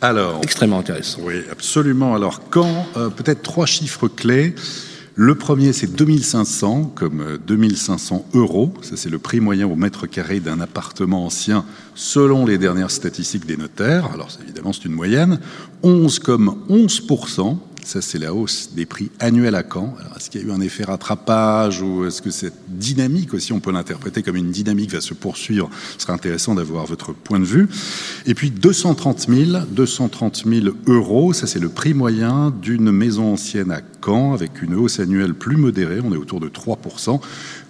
Alors, 0.00 0.40
Extrêmement 0.42 0.78
intéressant. 0.78 1.20
oui, 1.24 1.36
absolument. 1.50 2.14
Alors, 2.14 2.48
quand 2.50 2.86
euh, 2.96 3.08
Peut-être 3.08 3.42
trois 3.42 3.66
chiffres 3.66 4.06
clés. 4.08 4.54
Le 5.18 5.34
premier, 5.34 5.72
c'est 5.72 5.96
2500, 5.96 6.92
comme 6.94 7.22
euh, 7.22 7.38
2500 7.46 8.26
euros. 8.34 8.74
Ça, 8.82 8.98
c'est 8.98 9.08
le 9.08 9.18
prix 9.18 9.40
moyen 9.40 9.66
au 9.66 9.74
mètre 9.74 10.06
carré 10.06 10.40
d'un 10.40 10.60
appartement 10.60 11.24
ancien, 11.24 11.64
selon 11.94 12.44
les 12.44 12.58
dernières 12.58 12.90
statistiques 12.90 13.46
des 13.46 13.56
notaires. 13.56 14.10
Alors, 14.12 14.28
évidemment, 14.42 14.74
c'est 14.74 14.84
une 14.84 14.92
moyenne. 14.92 15.40
11 15.82 16.18
comme 16.18 16.58
11%. 16.68 17.56
Ça, 17.86 18.02
c'est 18.02 18.18
la 18.18 18.34
hausse 18.34 18.70
des 18.74 18.84
prix 18.84 19.12
annuels 19.20 19.54
à 19.54 19.62
Caen. 19.62 19.94
Alors, 20.00 20.16
est-ce 20.16 20.28
qu'il 20.28 20.40
y 20.40 20.44
a 20.44 20.48
eu 20.48 20.50
un 20.50 20.60
effet 20.60 20.82
rattrapage 20.82 21.82
ou 21.82 22.04
est-ce 22.04 22.20
que 22.20 22.32
cette 22.32 22.58
dynamique 22.66 23.32
aussi, 23.32 23.52
on 23.52 23.60
peut 23.60 23.70
l'interpréter 23.70 24.24
comme 24.24 24.34
une 24.34 24.50
dynamique 24.50 24.90
va 24.90 25.00
se 25.00 25.14
poursuivre? 25.14 25.70
Ce 25.96 26.02
serait 26.02 26.12
intéressant 26.12 26.56
d'avoir 26.56 26.84
votre 26.86 27.12
point 27.12 27.38
de 27.38 27.44
vue. 27.44 27.68
Et 28.26 28.34
puis 28.34 28.50
230 28.50 29.28
000, 29.28 29.66
230 29.70 30.46
000 30.46 30.74
euros, 30.88 31.32
ça 31.32 31.46
c'est 31.46 31.60
le 31.60 31.68
prix 31.68 31.94
moyen 31.94 32.52
d'une 32.60 32.90
maison 32.90 33.34
ancienne 33.34 33.70
à 33.70 33.82
Caen 34.04 34.34
avec 34.34 34.62
une 34.62 34.74
hausse 34.74 34.98
annuelle 34.98 35.34
plus 35.34 35.56
modérée, 35.56 36.00
on 36.02 36.12
est 36.12 36.16
autour 36.16 36.40
de 36.40 36.48
3%. 36.48 37.20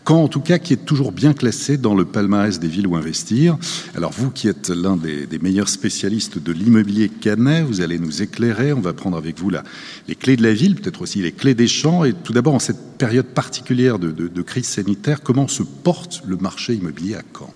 Caen, 0.07 0.23
en 0.23 0.29
tout 0.29 0.41
cas, 0.41 0.59
qui 0.59 0.73
est 0.73 0.85
toujours 0.85 1.11
bien 1.11 1.33
classé 1.33 1.77
dans 1.79 1.95
le 1.95 2.05
palmarès 2.05 2.61
des 2.61 2.69
villes 2.69 2.87
où 2.87 2.95
investir. 2.97 3.59
Alors, 3.97 4.13
vous 4.13 4.31
qui 4.31 4.47
êtes 4.47 4.69
l'un 4.69 4.97
des, 4.97 5.27
meilleurs 5.41 5.69
spécialistes 5.69 6.39
de 6.39 6.53
l'immobilier 6.53 7.09
canet, 7.09 7.65
vous 7.65 7.81
allez 7.81 7.99
nous 7.99 8.23
éclairer. 8.23 8.73
On 8.73 8.81
va 8.81 8.93
prendre 8.93 9.17
avec 9.17 9.39
vous 9.39 9.51
la, 9.51 9.65
les 10.07 10.15
clés 10.15 10.37
de 10.37 10.43
la 10.43 10.53
ville, 10.53 10.77
peut-être 10.77 11.03
aussi 11.03 11.23
les 11.23 11.33
clés 11.33 11.55
des 11.55 11.67
champs. 11.67 12.05
Et 12.05 12.13
tout 12.13 12.33
d'abord, 12.33 12.55
en 12.55 12.61
cette 12.61 12.99
période 12.99 13.27
particulière 13.27 13.99
de, 13.99 14.43
crise 14.43 14.67
sanitaire, 14.67 15.23
comment 15.23 15.49
se 15.49 15.65
porte 15.65 16.23
le 16.27 16.37
marché 16.37 16.75
immobilier 16.75 17.17
à 17.17 17.23
Caen? 17.37 17.53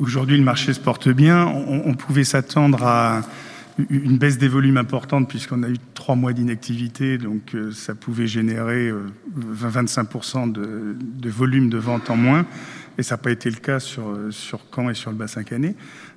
Aujourd'hui, 0.00 0.36
le 0.36 0.44
marché 0.44 0.74
se 0.74 0.80
porte 0.80 1.08
bien. 1.08 1.46
On 1.46 1.94
pouvait 1.94 2.24
s'attendre 2.24 2.82
à 2.82 3.22
une 3.90 4.18
baisse 4.18 4.38
des 4.38 4.48
volumes 4.48 4.76
importante 4.76 5.28
puisqu'on 5.28 5.62
a 5.62 5.68
eu 5.68 5.76
trois 5.94 6.16
mois 6.16 6.32
d'inactivité, 6.32 7.18
donc 7.18 7.54
euh, 7.54 7.70
ça 7.72 7.94
pouvait 7.94 8.26
générer 8.26 8.88
euh, 8.88 9.06
20-25% 9.54 10.50
de, 10.52 10.96
de 11.00 11.30
volume 11.30 11.70
de 11.70 11.78
vente 11.78 12.10
en 12.10 12.16
moins. 12.16 12.46
Et 12.98 13.04
ça 13.04 13.14
n'a 13.14 13.18
pas 13.22 13.30
été 13.30 13.48
le 13.48 13.56
cas 13.56 13.78
sur, 13.78 14.08
euh, 14.10 14.30
sur 14.32 14.60
Caen 14.74 14.90
et 14.90 14.94
sur 14.94 15.10
le 15.12 15.16
bassin 15.16 15.44
canet. 15.44 15.76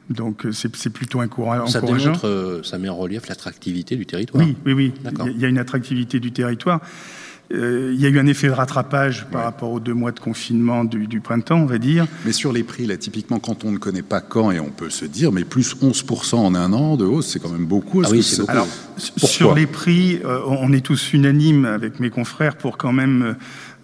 Donc 0.10 0.46
euh, 0.48 0.52
c'est 0.52 0.90
plutôt 0.90 1.22
encoura- 1.22 1.68
Ça 1.70 1.78
encourageant. 1.78 2.06
démontre, 2.14 2.28
euh, 2.28 2.64
ça 2.64 2.80
met 2.80 2.90
en 2.90 2.96
relief 2.96 3.28
l'attractivité 3.28 3.96
du 3.96 4.06
territoire. 4.08 4.44
Oui, 4.44 4.56
oui, 4.66 4.74
oui. 4.74 4.94
Il 5.28 5.40
y 5.40 5.46
a 5.46 5.48
une 5.48 5.60
attractivité 5.60 6.20
du 6.20 6.32
territoire. 6.32 6.82
Euh, 7.54 7.92
il 7.94 8.00
y 8.00 8.06
a 8.06 8.10
eu 8.10 8.18
un 8.20 8.28
effet 8.28 8.48
de 8.48 8.54
rattrapage 8.54 9.26
par 9.32 9.44
rapport 9.44 9.72
aux 9.72 9.80
deux 9.80 9.94
mois 9.94 10.12
de 10.12 10.20
confinement 10.20 10.84
du, 10.86 11.08
du 11.08 11.20
printemps, 11.20 11.60
on 11.60 11.66
va 11.66 11.78
dire. 11.78 12.08
Mais 12.26 12.32
sur 12.32 12.54
les 12.54 12.64
prix, 12.64 12.86
là, 12.86 12.98
typiquement, 12.98 13.40
quand 13.40 13.66
on 13.66 13.72
ne 13.72 13.78
connaît 13.78 14.02
pas 14.04 14.22
Caen, 14.34 14.52
et 14.52 14.60
on 14.60 14.70
peut 14.70 14.90
se 14.90 15.06
dire, 15.06 15.32
mais 15.32 15.44
plus 15.44 15.76
11% 15.82 16.36
en 16.36 16.56
un 16.56 16.72
an 16.74 16.96
de 16.96 17.06
hausse, 17.06 17.28
c'est 17.28 17.40
quand 17.40 17.50
même 17.52 17.66
beaucoup. 17.66 18.02
Ah 18.06 18.10
oui, 18.10 18.24
c'est 18.24 18.40
beaucoup. 18.42 18.52
Alors, 18.52 18.68
Pourquoi 18.96 19.30
sur 19.30 19.54
les 19.56 19.66
prix, 19.68 20.20
euh, 20.24 20.40
on 20.48 20.72
est 20.74 20.82
tous 20.86 21.14
unanimes 21.14 21.66
avec 21.66 22.00
mes 22.00 22.10
confrères 22.10 22.56
pour 22.56 22.78
quand 22.78 22.94
même 22.94 23.36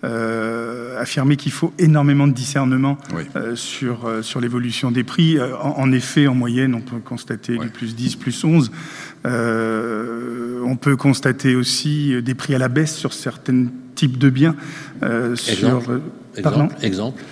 euh, 0.04 1.00
affirmer 1.02 1.36
qu'il 1.38 1.52
faut 1.52 1.74
énormément 1.80 2.28
de 2.28 2.34
discernement 2.34 2.98
Oui. 3.16 3.24
euh, 3.36 3.56
sur, 3.56 4.06
euh, 4.06 4.22
sur 4.22 4.40
l'évolution 4.40 4.92
des 4.92 5.04
prix. 5.04 5.38
En, 5.42 5.76
en 5.80 5.92
effet, 5.92 6.28
en 6.28 6.36
moyenne, 6.36 6.76
on 6.76 6.82
peut 6.82 7.00
constater 7.04 7.58
Ouais. 7.58 7.66
du 7.66 7.72
plus 7.72 7.96
10, 7.96 8.16
plus 8.16 8.44
11. 8.44 8.72
Euh, 9.28 10.62
on 10.66 10.76
peut 10.76 10.96
constater 10.96 11.56
aussi 11.56 12.14
euh, 12.14 12.22
des 12.22 12.34
prix 12.36 12.56
à 12.56 12.58
la 12.58 12.68
baisse 12.70 12.96
sur 12.96 13.14
certains 13.14 13.68
types 13.96 14.18
de 14.18 14.30
biens. 14.30 14.56
euh, 15.04 15.36
sur, 15.36 15.54
Exemple. 15.54 16.02
pardon 16.44 16.70
Exemple, 16.82 17.24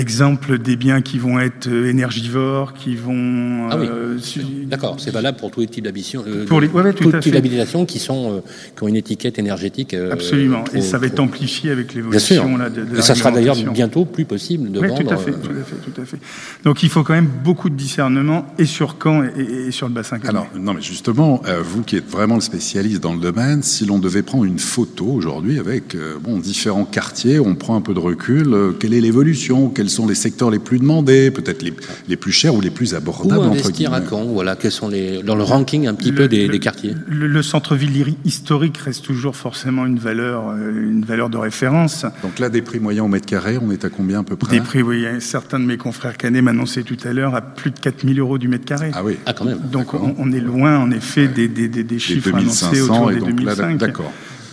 exemple. 0.00 0.58
Des 0.58 0.76
biens 0.76 1.00
qui 1.02 1.18
vont 1.18 1.38
être 1.38 1.66
euh, 1.68 1.88
énergivores, 1.88 2.74
qui 2.74 2.96
vont... 2.96 3.68
Ah 3.70 3.76
oui. 3.78 3.86
euh, 3.90 4.18
D'accord, 4.66 4.96
c'est 4.98 5.10
valable 5.10 5.38
pour 5.38 5.50
tous 5.50 5.60
les 5.60 5.66
types 5.66 5.84
d'habitation. 5.84 6.24
euh, 6.26 6.44
Pour 6.46 6.60
les- 6.60 6.68
ouais, 6.68 6.82
ouais, 6.82 6.92
tout 6.92 7.04
tous 7.04 7.10
à 7.10 7.12
les 7.16 7.20
types 7.20 7.32
fait. 7.32 7.40
d'habitations 7.40 7.84
qui 7.86 7.98
sont 7.98 8.36
euh, 8.36 8.40
qui 8.76 8.82
ont 8.82 8.88
une 8.88 8.96
étiquette 8.96 9.38
énergétique. 9.38 9.94
euh, 9.94 10.12
Absolument. 10.12 10.64
trop- 10.64 10.76
et 10.76 10.80
ça 10.80 10.98
va 10.98 11.06
être 11.06 11.14
trop- 11.16 11.24
amplifié 11.24 11.70
avec 11.70 11.94
Bien 11.94 12.18
sûr. 12.18 12.42
l'évolution 12.44 12.56
là, 12.56 12.70
de, 12.70 12.84
de 12.84 12.92
Et 12.92 12.96
la 12.96 13.02
ça 13.02 13.14
sera 13.14 13.30
d'ailleurs 13.30 13.56
bientôt 13.72 14.04
plus 14.04 14.24
possible 14.24 14.70
de 14.72 14.80
Oui, 14.80 14.88
vendre. 14.88 15.02
tout 15.02 15.10
à 15.14 15.16
fait, 15.16 15.30
euh, 15.30 15.34
tout 15.34 15.50
à 15.50 15.64
fait, 15.64 15.90
tout 15.92 16.00
à 16.00 16.04
fait. 16.04 16.18
Donc 16.64 16.82
il 16.82 16.88
faut 16.88 17.02
quand 17.02 17.14
même 17.14 17.28
beaucoup 17.44 17.70
de 17.70 17.74
discernement 17.76 18.46
et 18.58 18.64
sur 18.66 18.96
Caen 19.02 19.22
et, 19.24 19.28
et- 19.40 19.66
et 19.68 19.70
sur 19.70 19.86
le 19.88 19.94
bassin. 19.94 20.18
Alors, 20.26 20.46
non, 20.58 20.74
mais 20.74 20.82
justement, 20.82 21.42
euh, 21.46 21.60
vous 21.62 21.82
qui 21.82 21.96
êtes 21.96 22.08
vraiment 22.08 22.36
le 22.36 22.40
spécialiste 22.40 23.02
dans 23.02 23.12
le 23.12 23.20
domaine, 23.20 23.62
si 23.62 23.84
l'on 23.86 23.98
devait 23.98 24.22
prendre 24.22 24.44
une 24.44 24.58
photo 24.58 25.06
aujourd'hui 25.06 25.58
avec 25.58 25.94
euh, 25.94 26.14
bon, 26.20 26.38
différents 26.38 26.84
quartiers, 26.84 27.38
on 27.40 27.54
prend 27.54 27.76
un 27.76 27.80
peu 27.80 27.94
de 27.94 27.98
recul, 28.00 28.52
euh, 28.52 28.72
quelle 28.78 28.94
est 28.94 29.00
l'évolution 29.00 29.68
Quels 29.84 29.90
sont 29.90 30.06
les 30.06 30.14
secteurs 30.14 30.50
les 30.50 30.58
plus 30.58 30.78
demandés 30.78 31.30
Peut-être 31.30 31.62
les, 31.62 31.74
les 32.08 32.16
plus 32.16 32.32
chers 32.32 32.54
ou 32.54 32.62
les 32.62 32.70
plus 32.70 32.94
Où 32.94 32.96
abordables, 32.96 33.40
entre 33.42 33.50
investir 33.50 33.92
à 33.92 34.00
guillemets 34.00 34.10
Caen 34.10 34.24
Voilà, 34.32 34.56
quels 34.56 34.70
sont 34.72 34.88
les 34.88 35.22
dans 35.22 35.36
le 35.36 35.42
ranking 35.42 35.86
un 35.86 35.92
petit 35.92 36.08
Le- 36.10 36.16
peu 36.16 36.26
des, 36.28 36.46
le- 36.46 36.52
des 36.54 36.58
quartiers. 36.58 36.94
Le, 37.06 37.26
le 37.26 37.42
centre-ville 37.42 38.14
historique 38.24 38.78
reste 38.78 39.04
toujours 39.04 39.36
forcément 39.36 39.84
une 39.84 39.98
valeur, 39.98 40.48
euh, 40.48 40.70
une 40.90 41.04
valeur 41.04 41.28
de 41.28 41.36
référence. 41.36 42.06
Donc 42.22 42.38
là, 42.38 42.48
des 42.48 42.62
prix 42.62 42.80
moyens 42.80 43.04
au 43.04 43.08
mètre 43.10 43.26
carré, 43.26 43.58
on 43.60 43.70
est 43.70 43.84
à 43.84 43.90
combien 43.90 44.20
à 44.20 44.22
peu 44.22 44.36
près? 44.36 44.56
Des 44.56 44.62
prix, 44.62 44.80
oui, 44.80 45.04
certains 45.20 45.60
de 45.60 45.66
mes 45.66 45.76
confrères 45.76 46.16
canets 46.16 46.40
m'annonçaient 46.42 46.82
tout 46.82 46.96
à 47.04 47.12
l'heure 47.12 47.34
à 47.34 47.42
plus 47.42 47.70
de 47.70 47.78
4000 47.78 48.18
euros 48.20 48.38
du 48.38 48.48
mètre 48.48 48.64
carré. 48.64 48.90
Ah 48.94 49.02
oui, 49.04 49.18
Ah 49.26 49.34
quand 49.34 49.44
même. 49.44 49.58
Donc 49.70 49.92
on, 49.92 50.14
on 50.18 50.32
est 50.32 50.40
loin 50.40 50.78
en 50.78 50.90
effet 50.92 51.28
des, 51.28 51.46
des, 51.48 51.68
des, 51.68 51.82
des 51.82 51.84
des 51.84 51.98
chiffres 51.98 52.28
annoncés 52.34 52.64
2500 52.70 52.94
autour 52.94 53.10
et 53.10 53.14
des 53.16 53.20
donc 53.20 53.42
là, 53.42 53.54
2005. 53.54 53.76
d'accord. 53.76 54.12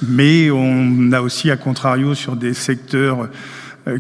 Mais 0.10 0.50
on 0.52 1.12
a 1.14 1.22
aussi, 1.22 1.52
à 1.52 1.58
contrario, 1.58 2.16
sur 2.16 2.36
des 2.36 2.54
secteurs 2.56 3.30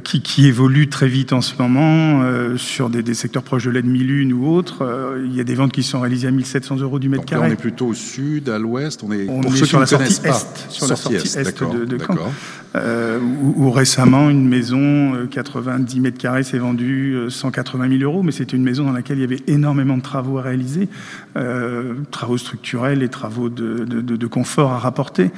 qui, 0.03 0.21
qui 0.21 0.45
évoluent 0.47 0.89
très 0.89 1.07
vite 1.07 1.33
en 1.33 1.41
ce 1.41 1.53
moment, 1.59 2.21
euh, 2.21 2.55
sur 2.57 2.89
des, 2.89 3.01
des 3.01 3.13
secteurs 3.15 3.41
proches 3.41 3.65
de 3.65 3.71
la 3.71 3.81
demi-lune 3.81 4.31
ou 4.31 4.47
autres, 4.47 4.83
euh, 4.83 5.25
il 5.25 5.35
y 5.35 5.39
a 5.39 5.43
des 5.43 5.55
ventes 5.55 5.71
qui 5.71 5.81
sont 5.83 5.99
réalisées 6.01 6.27
à 6.27 6.31
1700 6.31 6.77
euros 6.77 6.99
du 6.99 7.09
mètre 7.09 7.23
Donc 7.23 7.31
là, 7.31 7.37
on 7.37 7.41
carré. 7.41 7.53
est 7.53 7.55
plutôt 7.55 7.87
au 7.87 7.93
sud, 7.95 8.49
à 8.49 8.59
l'ouest, 8.59 9.01
on 9.03 9.11
est, 9.11 9.27
On 9.27 9.41
pour 9.41 9.53
est 9.53 9.57
ceux 9.57 9.65
sur 9.65 9.77
qui 9.79 9.81
la 9.81 9.87
sortie 9.87 10.13
est, 10.27 10.69
sur 10.69 10.87
la 10.87 10.95
sortie 10.95 11.15
est 11.15 11.61
de- 11.73 11.85
de 11.85 11.97
Caen. 11.97 12.15
Euh, 12.75 13.19
où, 13.19 13.65
où 13.65 13.71
récemment, 13.71 14.29
une 14.29 14.47
maison, 14.47 15.15
euh, 15.15 15.25
90 15.29 15.99
mètres 15.99 16.17
carrés, 16.19 16.43
s'est 16.43 16.57
vendue 16.59 17.13
euh, 17.15 17.29
180 17.29 17.89
000 17.89 18.03
euros, 18.03 18.23
mais 18.23 18.31
c'était 18.31 18.55
une 18.55 18.63
maison 18.63 18.85
dans 18.85 18.93
laquelle 18.93 19.17
il 19.17 19.21
y 19.21 19.25
avait 19.25 19.41
énormément 19.47 19.97
de 19.97 20.01
travaux 20.03 20.37
à 20.37 20.43
réaliser, 20.43 20.87
euh, 21.37 21.95
travaux 22.11 22.37
structurels 22.37 23.03
et 23.03 23.09
travaux 23.09 23.49
de- 23.49 23.83
de- 23.83 24.01
de 24.15 24.27
confort 24.27 24.71
à 24.71 24.77
rapporter. 24.79 25.31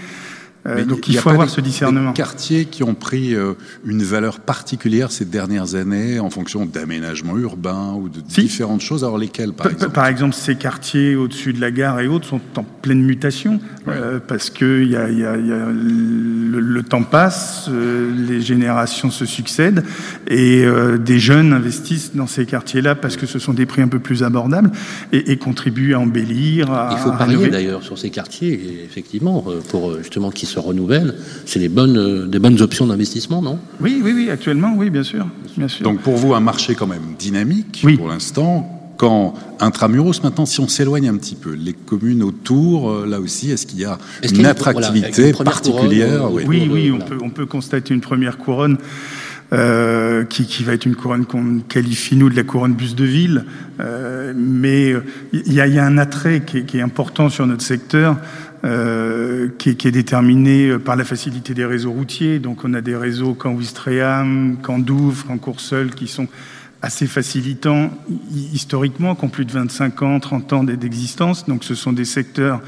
Euh, 0.66 0.76
Mais 0.78 0.86
donc 0.86 1.10
y 1.10 1.12
il 1.12 1.18
a 1.18 1.22
faut 1.22 1.30
avoir 1.30 1.48
des- 1.48 1.52
ce 1.54 1.60
discernement. 1.60 2.12
Des 2.12 2.16
quartiers 2.18 2.66
qui 2.66 2.84
ont 2.84 2.94
pris 2.94 3.36
euh, 3.36 3.54
une 3.86 4.02
valeur 4.02 4.40
particulière 4.40 5.12
ces 5.12 5.26
dernières 5.26 5.76
années 5.76 6.20
en 6.20 6.30
fonction 6.30 6.66
d'aménagement 6.66 7.38
urbain 7.38 7.94
ou 7.98 8.08
de 8.08 8.20
Si. 8.30 8.42
différentes 8.44 8.80
choses. 8.80 9.04
Alors 9.04 9.18
lesquels, 9.18 9.52
par 9.52 9.68
P- 9.68 9.74
exemple 9.74 9.94
Par 9.94 10.08
exemple, 10.08 10.34
ces 10.36 10.56
quartiers 10.56 11.16
au-dessus 11.18 11.52
de 11.52 11.60
la 11.60 11.70
gare 11.72 12.00
et 12.00 12.08
autres 12.08 12.28
sont 12.30 12.40
en 12.56 12.64
pleine 12.64 13.02
mutation 13.04 13.60
euh, 13.90 14.20
parce 14.26 14.50
que 14.50 14.82
il 14.84 14.90
y 14.92 14.96
a, 14.96 15.10
il 15.10 15.20
y 15.20 15.26
a- 15.26 15.36
il 15.38 15.48
y 15.48 15.52
a 15.52 15.66
le, 15.66 16.60
le 16.62 16.84
temps 16.84 17.04
passe, 17.04 17.66
euh, 17.70 18.10
les 18.28 18.40
générations 18.40 19.12
se 19.12 19.26
succèdent 19.26 19.84
et 20.28 20.64
euh, 20.64 20.98
des 20.98 21.20
jeunes 21.20 21.52
investissent 21.52 22.16
dans 22.16 22.28
ces 22.28 22.46
quartiers-là 22.46 22.96
parce 22.96 23.18
que 23.18 23.26
ce 23.26 23.38
sont 23.38 23.54
des 23.54 23.66
prix 23.66 23.82
un 23.82 23.90
peu 23.90 24.00
plus 24.00 24.24
abordables 24.24 24.72
et, 25.12 25.32
et 25.32 25.38
contribuent 25.38 25.94
à 25.94 26.00
embellir. 26.00 26.72
À, 26.72 26.92
Il 26.94 27.00
faut 27.00 27.10
à 27.12 27.18
parier 27.18 27.50
d'ailleurs 27.50 27.84
sur 27.84 27.98
ces 28.00 28.10
quartiers, 28.12 28.82
effectivement, 28.86 29.44
pour 29.70 29.98
justement 29.98 30.32
qu'ils 30.32 30.48
se 30.54 30.60
renouvellent. 30.60 31.16
C'est 31.46 31.60
les 31.60 31.70
bonnes, 31.70 31.98
euh, 31.98 32.26
des 32.28 32.40
bonnes 32.40 32.62
options 32.62 32.88
d'investissement, 32.88 33.42
non? 33.42 33.60
Oui, 33.82 34.02
oui, 34.04 34.12
oui, 34.16 34.30
actuellement, 34.30 34.74
oui, 34.78 34.90
bien 34.90 35.04
sûr, 35.04 35.28
bien 35.58 35.68
sûr. 35.68 35.84
Donc 35.84 36.00
pour 36.02 36.16
vous, 36.16 36.34
un 36.34 36.40
marché 36.40 36.76
quand 36.76 36.88
même 36.88 37.16
dynamique 37.18 37.82
Oui. 37.84 37.98
pour 37.98 38.08
l'instant. 38.08 38.70
Quand 38.96 39.34
intramuros, 39.60 40.22
maintenant, 40.24 40.46
si 40.46 40.60
on 40.60 40.68
s'éloigne 40.68 41.10
un 41.10 41.18
petit 41.18 41.34
peu, 41.34 41.54
les 41.54 41.74
communes 41.74 42.22
autour, 42.22 42.92
euh, 42.92 43.08
là 43.08 43.20
aussi, 43.20 43.50
est-ce 43.50 43.66
qu'il 43.66 43.80
y 43.80 43.86
a 43.86 43.98
une 44.22 44.30
y 44.30 44.34
voilà, 44.36 44.50
attractivité 44.50 45.30
une 45.30 45.44
particulière? 45.44 46.20
couronne, 46.28 46.34
oui. 46.36 46.44
Oui, 46.48 46.70
oui, 46.72 46.92
on 46.92 46.98
voilà. 47.00 47.06
peut, 47.06 47.18
on 47.24 47.30
peut 47.32 47.48
constater 47.48 47.96
une 47.96 48.02
première 48.02 48.38
couronne 48.38 48.78
euh, 49.54 50.24
qui, 50.26 50.46
qui 50.46 50.64
va 50.64 50.74
être 50.74 50.86
une 50.86 50.96
couronne 50.96 51.26
qu'on 51.26 51.60
qualifie, 51.60 52.16
nous, 52.16 52.30
de 52.30 52.36
la 52.36 52.44
couronne 52.44 52.74
bus 52.74 52.96
de 52.96 53.06
ville. 53.06 53.46
Euh, 53.80 54.34
mais 54.36 54.94
il 55.32 55.54
y, 55.54 55.62
a- 55.62 55.68
y 55.68 55.78
a 55.80 55.86
un 55.86 55.98
attrait 55.98 56.42
qui 56.42 56.58
est, 56.60 56.64
qui 56.66 56.78
est 56.80 56.82
important 56.82 57.30
sur 57.30 57.46
notre 57.46 57.62
secteur, 57.64 58.18
euh, 58.66 59.50
qui, 59.60 59.70
est, 59.72 59.76
qui 59.76 59.88
est 59.88 59.92
déterminé 59.92 60.78
par 60.80 60.96
la 60.96 61.04
facilité 61.04 61.54
des 61.54 61.66
réseaux 61.66 61.92
routiers. 61.92 62.40
Donc 62.40 62.64
on 62.64 62.74
a 62.74 62.82
des 62.82 62.96
réseaux 62.96 63.34
qu'en 63.36 63.52
Ouistreham, 63.54 64.58
qu'en 64.62 64.80
Douvres, 64.80 65.26
qu'en 65.28 65.38
Courseul, 65.38 65.92
qui 65.92 66.08
sont 66.08 66.28
assez 66.82 67.06
facilitants 67.08 67.92
hi- 68.10 68.50
historiquement, 68.54 69.16
qui 69.16 69.26
ont 69.26 69.30
plus 69.30 69.46
de 69.46 69.52
25 69.52 70.02
ans, 70.02 70.20
30 70.20 70.54
ans 70.54 70.64
d'existence. 70.64 71.46
Donc 71.48 71.64
ce 71.64 71.76
sont 71.76 71.94
des 71.94 72.06
secteurs 72.06 72.62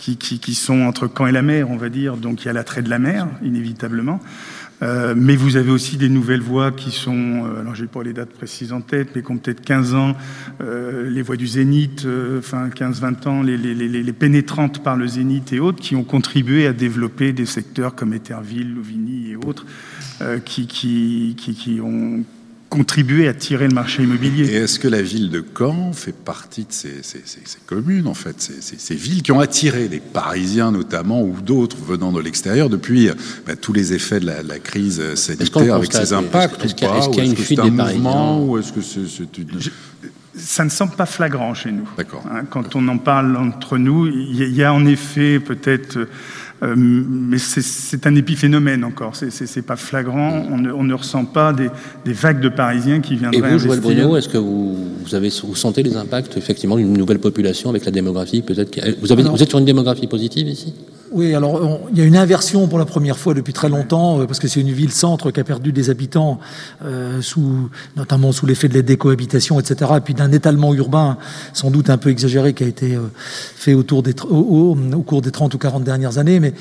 qui, 0.00 0.16
qui, 0.16 0.38
qui 0.38 0.54
sont 0.54 0.80
entre 0.80 1.10
Caen 1.14 1.26
et 1.26 1.32
la 1.32 1.42
mer, 1.42 1.70
on 1.70 1.76
va 1.76 1.90
dire. 1.90 2.16
Donc 2.16 2.42
il 2.42 2.46
y 2.46 2.48
a 2.48 2.54
l'attrait 2.54 2.80
de 2.80 2.88
la 2.88 2.98
mer, 2.98 3.28
inévitablement. 3.42 4.18
Euh, 4.82 5.12
mais 5.14 5.36
vous 5.36 5.58
avez 5.58 5.70
aussi 5.70 5.98
des 5.98 6.08
nouvelles 6.08 6.40
voies 6.40 6.72
qui 6.72 6.90
sont, 6.90 7.44
euh, 7.44 7.60
alors 7.60 7.74
j'ai 7.74 7.86
pas 7.86 8.02
les 8.02 8.14
dates 8.14 8.30
précises 8.30 8.72
en 8.72 8.80
tête, 8.80 9.10
mais 9.14 9.22
qui 9.22 9.30
ont 9.30 9.36
peut-être 9.36 9.60
15 9.60 9.94
ans, 9.94 10.16
euh, 10.62 11.10
les 11.10 11.20
voies 11.20 11.36
du 11.36 11.46
Zénith, 11.46 12.06
enfin 12.38 12.70
15-20 12.70 13.28
ans, 13.28 13.42
les, 13.42 13.58
les, 13.58 13.74
les, 13.74 14.12
pénétrantes 14.14 14.82
par 14.82 14.96
le 14.96 15.06
Zénith 15.06 15.52
et 15.52 15.60
autres, 15.60 15.80
qui 15.80 15.96
ont 15.96 16.04
contribué 16.04 16.66
à 16.66 16.72
développer 16.72 17.34
des 17.34 17.44
secteurs 17.44 17.94
comme 17.94 18.14
Etterville, 18.14 18.72
Louvigny 18.72 19.32
et 19.32 19.36
autres, 19.36 19.66
qui, 20.46 20.66
qui, 20.66 21.36
qui, 21.38 21.54
qui 21.54 21.80
ont 21.82 22.24
contribuer 22.70 23.26
à 23.26 23.34
tirer 23.34 23.66
le 23.66 23.74
marché 23.74 24.04
immobilier. 24.04 24.48
Et 24.48 24.54
est-ce 24.54 24.78
que 24.78 24.88
la 24.88 25.02
ville 25.02 25.28
de 25.28 25.44
Caen 25.58 25.92
fait 25.92 26.12
partie 26.12 26.62
de 26.62 26.72
ces, 26.72 27.02
ces, 27.02 27.20
ces, 27.24 27.58
communes, 27.66 28.06
en 28.06 28.14
fait, 28.14 28.40
ces, 28.40 28.94
villes 28.94 29.22
qui 29.22 29.32
ont 29.32 29.40
attiré 29.40 29.88
des 29.88 29.98
Parisiens 29.98 30.70
notamment 30.70 31.20
ou 31.22 31.34
d'autres 31.44 31.76
venant 31.76 32.12
de 32.12 32.20
l'extérieur 32.20 32.70
depuis 32.70 33.10
bah, 33.44 33.56
tous 33.56 33.72
les 33.72 33.92
effets 33.92 34.20
de 34.20 34.26
la, 34.26 34.42
la 34.44 34.60
crise 34.60 35.14
sanitaire 35.16 35.74
avec 35.74 35.92
ses 35.92 36.12
impacts 36.12 36.64
Est-ce 36.64 36.74
qu'il 36.76 36.86
y 36.86 37.20
a 37.20 37.24
une 37.24 37.36
fuite 37.36 37.60
des 37.60 37.70
Parisiens 37.72 38.36
ou 38.36 38.56
est-ce 38.56 38.72
que 38.72 38.80
c'est 38.80 39.38
une... 39.38 39.48
ça 40.36 40.64
ne 40.64 40.70
semble 40.70 40.92
pas 40.92 41.06
flagrant 41.06 41.52
chez 41.54 41.72
nous. 41.72 41.88
D'accord. 41.96 42.24
Hein, 42.30 42.44
quand 42.48 42.76
on 42.76 42.86
en 42.86 42.98
parle 42.98 43.36
entre 43.36 43.78
nous, 43.78 44.06
il 44.06 44.54
y, 44.54 44.62
a 44.62 44.72
en 44.72 44.86
effet 44.86 45.40
peut-être 45.40 46.06
euh, 46.62 46.74
mais 46.76 47.38
c'est 47.38 48.06
un 48.06 48.14
épiphénomène 48.14 48.84
encore, 48.84 49.16
c'est 49.16 49.62
pas 49.62 49.76
flagrant, 49.76 50.44
on 50.50 50.58
ne, 50.58 50.72
on 50.72 50.84
ne, 50.84 50.94
ressent 50.94 51.24
pas 51.24 51.52
des, 51.52 51.68
des, 52.04 52.12
vagues 52.12 52.40
de 52.40 52.50
Parisiens 52.50 53.00
qui 53.00 53.16
viendraient. 53.16 53.50
Et 53.50 53.52
vous, 53.52 53.58
Joël 53.58 53.80
Bruno, 53.80 54.16
est-ce 54.16 54.28
que 54.28 54.38
vous, 54.38 54.76
vous, 55.02 55.14
avez, 55.14 55.30
vous 55.42 55.54
sentez 55.54 55.82
les 55.82 55.96
impacts 55.96 56.36
effectivement 56.36 56.76
d'une 56.76 56.92
nouvelle 56.92 57.18
population 57.18 57.70
avec 57.70 57.84
la 57.86 57.90
démographie 57.90 58.42
Peut-être 58.42 58.78
vous, 59.00 59.10
avez, 59.12 59.22
vous 59.22 59.42
êtes 59.42 59.48
sur 59.48 59.58
une 59.58 59.64
démographie 59.64 60.06
positive 60.06 60.48
ici? 60.48 60.74
Oui, 61.12 61.34
alors 61.34 61.80
il 61.90 61.98
y 61.98 62.02
a 62.02 62.04
une 62.04 62.16
inversion 62.16 62.68
pour 62.68 62.78
la 62.78 62.84
première 62.84 63.18
fois 63.18 63.34
depuis 63.34 63.52
très 63.52 63.68
longtemps, 63.68 64.20
euh, 64.20 64.26
parce 64.26 64.38
que 64.38 64.46
c'est 64.46 64.60
une 64.60 64.70
ville-centre 64.70 65.30
qui 65.30 65.40
a 65.40 65.44
perdu 65.44 65.72
des 65.72 65.90
habitants, 65.90 66.38
euh, 66.84 67.20
sous, 67.20 67.68
notamment 67.96 68.30
sous 68.32 68.46
l'effet 68.46 68.68
de 68.68 68.74
la 68.74 68.82
décohabitation, 68.82 69.58
etc., 69.58 69.92
et 69.96 70.00
puis 70.00 70.14
d'un 70.14 70.30
étalement 70.30 70.72
urbain 70.72 71.18
sans 71.52 71.70
doute 71.70 71.90
un 71.90 71.98
peu 71.98 72.10
exagéré 72.10 72.54
qui 72.54 72.64
a 72.64 72.66
été 72.68 72.94
euh, 72.94 73.08
fait 73.60 73.74
autour 73.74 74.02
des, 74.02 74.14
au, 74.28 74.76
au, 74.92 75.02
cours 75.02 75.20
des 75.20 75.30
30 75.30 75.52
ou 75.54 75.58
40 75.58 75.84
dernières 75.84 76.18
années. 76.18 76.40
Mais 76.40 76.54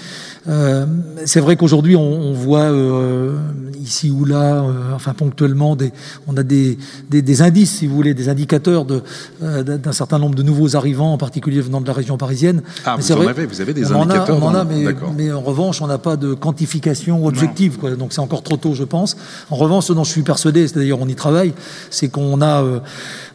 euh, 0.48 0.86
c'est 1.26 1.40
vrai 1.40 1.56
qu'aujourd'hui, 1.56 1.96
on, 1.96 2.02
on, 2.02 2.34
voit 2.34 2.72
euh, 2.72 3.38
ici 3.82 4.12
ou 4.12 4.26
là, 4.26 4.64
euh, 4.64 4.94
enfin 4.94 5.14
ponctuellement, 5.14 5.76
des, 5.76 5.92
on 6.28 6.36
a 6.36 6.44
des, 6.44 6.78
des, 7.10 7.22
des, 7.22 7.42
indices, 7.42 7.78
si 7.78 7.88
vous 7.88 7.96
voulez, 7.96 8.14
des 8.14 8.28
indicateurs 8.28 8.86
de, 8.86 9.02
d'un 9.42 9.92
certain 9.92 10.20
nombre 10.20 10.36
de 10.36 10.44
nouveaux 10.44 10.76
arrivants, 10.76 11.14
en 11.14 11.18
particulier 11.18 11.62
venant 11.62 11.80
de 11.82 11.88
la 11.88 11.94
région 11.94 12.18
parisienne. 12.18 12.62
Ah, 12.86 12.98
vous, 12.98 13.12
en 13.12 13.16
vrai, 13.16 13.28
avez, 13.30 13.46
vous 13.46 13.62
avez 13.62 13.74
des 13.74 13.92
indicateurs 13.92 14.39
on 14.42 14.48
en 14.48 14.56
a, 14.56 14.64
mais, 14.64 14.86
mais, 15.18 15.32
en 15.32 15.42
revanche, 15.42 15.82
on 15.82 15.88
n'a 15.88 15.98
pas 15.98 16.16
de 16.16 16.34
quantification 16.34 17.26
objective. 17.26 17.78
Quoi, 17.78 17.96
donc 17.96 18.14
c'est 18.14 18.22
encore 18.22 18.44
trop 18.44 18.58
tôt, 18.58 18.74
je 18.74 18.84
pense. 18.84 19.18
En 19.50 19.56
revanche, 19.56 19.86
ce 19.86 19.94
dont 19.94 20.04
je 20.04 20.12
suis 20.12 20.24
persuadé, 20.24 20.68
c'est 20.68 20.76
d'ailleurs 20.76 21.00
on 21.02 21.08
y 21.08 21.16
travaille, 21.16 21.54
c'est 21.90 22.10
qu'on 22.10 22.42
a, 22.42 22.64
euh, 22.64 22.80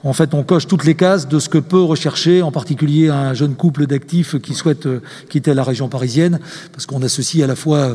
en 0.04 0.12
fait, 0.12 0.34
on 0.34 0.42
coche 0.42 0.66
toutes 0.66 0.84
les 0.84 0.94
cases 0.94 1.28
de 1.28 1.38
ce 1.38 1.48
que 1.48 1.58
peut 1.58 1.80
rechercher, 1.80 2.42
en 2.42 2.52
particulier 2.52 3.08
un 3.08 3.32
jeune 3.32 3.54
couple 3.54 3.86
d'actifs 3.86 4.38
qui 4.38 4.52
souhaite 4.52 4.86
euh, 4.86 5.00
quitter 5.30 5.54
la 5.54 5.64
région 5.64 5.88
parisienne, 5.88 6.40
parce 6.72 6.84
qu'on 6.84 7.02
associe 7.02 7.42
à 7.42 7.46
la 7.46 7.56
fois 7.56 7.78
euh, 7.78 7.94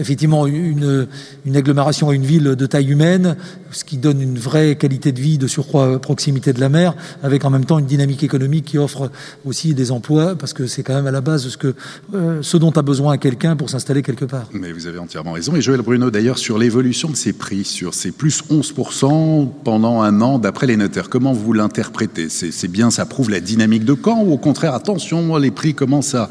effectivement 0.00 0.46
une, 0.46 1.06
agglomération 1.54 2.08
à 2.10 2.14
une 2.14 2.24
ville 2.24 2.56
de 2.56 2.66
taille 2.66 2.90
humaine, 2.90 3.36
ce 3.70 3.84
qui 3.84 3.98
donne 3.98 4.20
une 4.20 4.38
vraie 4.38 4.74
qualité 4.76 5.12
de 5.12 5.20
vie 5.20 5.38
de 5.38 5.46
surcroît 5.46 6.00
proximité 6.00 6.52
de 6.52 6.60
la 6.60 6.68
mer, 6.68 6.94
avec 7.22 7.44
en 7.44 7.50
même 7.50 7.64
temps 7.64 7.78
une 7.78 7.86
dynamique 7.86 8.24
économique 8.24 8.64
qui 8.64 8.78
offre 8.78 9.10
aussi 9.44 9.74
des 9.74 9.92
emplois, 9.92 10.34
parce 10.34 10.52
que 10.52 10.66
c'est 10.66 10.82
quand 10.82 10.94
même 10.94 11.06
à 11.06 11.12
la 11.12 11.20
base 11.20 11.48
ce, 11.48 11.74
euh, 12.14 12.38
ce 12.42 12.56
dont 12.56 12.72
a 12.72 12.82
besoin 12.82 13.16
quelqu'un 13.16 13.54
pour 13.54 13.70
s'installer 13.70 14.02
quelque 14.02 14.24
part. 14.24 14.48
Mais 14.52 14.72
vous 14.72 14.88
avez 14.88 14.98
entièrement 14.98 15.32
raison. 15.32 15.54
Et 15.54 15.62
Joël 15.62 15.82
Bruno, 15.82 16.10
d'ailleurs, 16.10 16.38
sur 16.38 16.58
l'évolution 16.58 17.08
de 17.10 17.16
ces 17.16 17.32
prix, 17.32 17.64
sur 17.64 17.94
ces 17.94 18.10
plus 18.10 18.42
11% 18.50 19.48
pendant 19.62 20.02
un 20.02 20.20
an, 20.20 20.38
d'après 20.38 20.66
les 20.66 20.76
notaires, 20.76 21.08
comment 21.08 21.32
l'interprétez. 21.52 22.28
C'est 22.28 22.68
bien, 22.68 22.90
ça 22.90 23.06
prouve 23.06 23.30
la 23.30 23.40
dynamique 23.40 23.84
de 23.84 23.96
Caen, 24.02 24.22
ou 24.22 24.32
au 24.32 24.38
contraire, 24.38 24.74
attention, 24.74 25.36
les 25.36 25.50
prix 25.50 25.74
commencent 25.74 26.14
à 26.14 26.28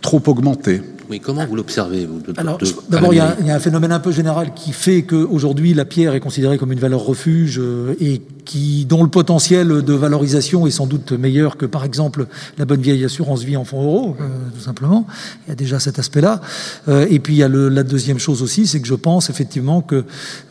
trop 0.00 0.22
augmenter 0.26 0.82
oui, 1.10 1.20
comment 1.20 1.46
vous 1.46 1.56
l'observez 1.56 2.06
Alors, 2.36 2.58
d'abord, 2.90 3.14
il 3.14 3.16
y, 3.16 3.20
a 3.20 3.54
un 3.54 3.58
phénomène 3.60 3.92
un 3.92 3.98
peu 3.98 4.12
général 4.12 4.52
qui 4.54 4.72
fait 4.72 5.02
qu'aujourd'hui, 5.02 5.72
la 5.72 5.86
pierre 5.86 6.14
est 6.14 6.20
considérée 6.20 6.58
comme 6.58 6.70
une 6.70 6.78
valeur 6.78 7.00
refuge 7.00 7.58
euh, 7.58 7.94
et 7.98 8.20
qui, 8.44 8.84
dont 8.84 9.02
le 9.02 9.08
potentiel 9.08 9.68
de 9.82 9.92
valorisation 9.94 10.66
est 10.66 10.70
sans 10.70 10.86
doute 10.86 11.12
meilleur 11.12 11.56
que, 11.56 11.64
par 11.64 11.84
exemple, 11.84 12.26
la 12.58 12.66
bonne 12.66 12.82
vieille 12.82 13.04
assurance 13.06 13.42
vie 13.42 13.56
en 13.56 13.64
fonds 13.64 13.82
euros, 13.82 14.16
euh, 14.20 14.24
tout 14.54 14.60
simplement. 14.60 15.06
Il 15.46 15.50
y 15.50 15.52
a 15.52 15.54
déjà 15.54 15.80
cet 15.80 15.98
aspect-là. 15.98 16.42
Euh, 16.88 17.06
et 17.08 17.20
puis, 17.20 17.34
il 17.34 17.38
y 17.38 17.42
a 17.42 17.48
le, 17.48 17.70
la 17.70 17.84
deuxième 17.84 18.18
chose 18.18 18.42
aussi, 18.42 18.66
c'est 18.66 18.80
que 18.80 18.88
je 18.88 18.94
pense 18.94 19.30
effectivement 19.30 19.80
que, 19.80 20.04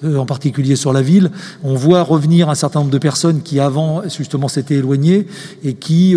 en 0.04 0.26
particulier 0.26 0.76
sur 0.76 0.92
la 0.92 1.04
ville, 1.04 1.30
on 1.64 1.76
voit 1.76 2.02
revenir 2.02 2.50
un 2.50 2.56
certain 2.56 2.80
nombre 2.80 2.92
de 2.92 2.98
personnes 2.98 3.42
qui 3.44 3.60
avant, 3.60 4.02
justement, 4.10 4.48
s'étaient 4.48 4.76
éloignées 4.76 5.28
et 5.64 5.76
qui 5.76 6.16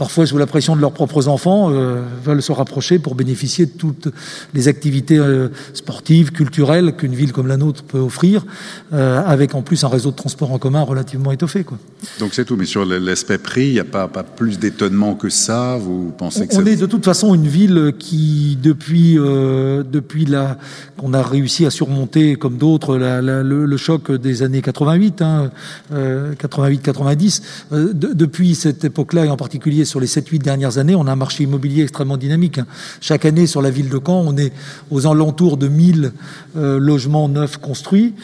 parfois 0.00 0.24
sous 0.24 0.38
la 0.38 0.46
pression 0.46 0.74
de 0.76 0.80
leurs 0.80 0.92
propres 0.92 1.28
enfants, 1.28 1.70
euh, 1.70 2.00
veulent 2.24 2.40
se 2.40 2.52
rapprocher 2.52 2.98
pour 2.98 3.14
bénéficier 3.14 3.66
de 3.66 3.72
toutes 3.72 4.08
les 4.54 4.66
activités 4.66 5.18
euh, 5.18 5.48
sportives, 5.74 6.32
culturelles 6.32 6.96
qu'une 6.96 7.14
ville 7.14 7.32
comme 7.34 7.46
la 7.46 7.58
nôtre 7.58 7.82
peut 7.82 7.98
offrir, 7.98 8.46
euh, 8.94 9.22
avec 9.26 9.54
en 9.54 9.60
plus 9.60 9.84
un 9.84 9.88
réseau 9.88 10.10
de 10.10 10.16
transport 10.16 10.52
en 10.52 10.58
commun 10.58 10.80
relativement 10.80 11.32
étoffé. 11.32 11.64
Quoi. 11.64 11.76
Donc 12.18 12.30
c'est 12.32 12.46
tout, 12.46 12.56
mais 12.56 12.64
sur 12.64 12.86
l'aspect 12.86 13.36
prix, 13.36 13.66
il 13.66 13.72
n'y 13.74 13.78
a 13.78 13.84
pas, 13.84 14.08
pas 14.08 14.22
plus 14.22 14.58
d'étonnement 14.58 15.14
que 15.16 15.28
ça? 15.28 15.76
Vous 15.76 16.14
pensez 16.16 16.46
que 16.46 16.54
On 16.54 16.64
ça... 16.64 16.70
est 16.70 16.76
de 16.76 16.86
toute 16.86 17.04
façon 17.04 17.34
une 17.34 17.46
ville 17.46 17.92
qui, 17.98 18.56
depuis, 18.62 19.16
depuis 19.16 20.24
la, 20.24 20.56
qu'on 20.96 21.12
a 21.12 21.22
réussi 21.22 21.66
à 21.66 21.70
surmonter, 21.70 22.36
comme 22.36 22.56
d'autres, 22.56 22.96
le, 22.96 23.42
le, 23.42 23.76
choc 23.76 24.10
des 24.12 24.42
années 24.42 24.62
88, 24.62 25.20
hein, 25.20 25.50
88-90, 25.92 27.42
de, 27.70 28.14
depuis 28.14 28.54
cette 28.54 28.82
époque-là, 28.82 29.26
et 29.26 29.28
en 29.28 29.36
particulier 29.36 29.84
sur 29.90 30.00
les 30.00 30.06
7-8 30.06 30.38
dernières 30.38 30.78
années, 30.78 30.94
on 30.94 31.06
a 31.06 31.12
un 31.12 31.16
marché 31.16 31.44
immobilier 31.44 31.82
extrêmement 31.82 32.16
dynamique. 32.16 32.58
Hein. 32.58 32.66
Chaque 33.00 33.24
année, 33.24 33.46
sur 33.46 33.60
la 33.60 33.70
ville 33.70 33.88
de 33.88 34.00
Caen, 34.04 34.24
on 34.24 34.36
est 34.36 34.52
aux 34.90 35.06
alentours 35.06 35.56
de 35.56 35.68
1000 35.68 36.12
euh, 36.56 36.78
logements 36.78 37.28
neufs 37.28 37.58
construits 37.58 38.14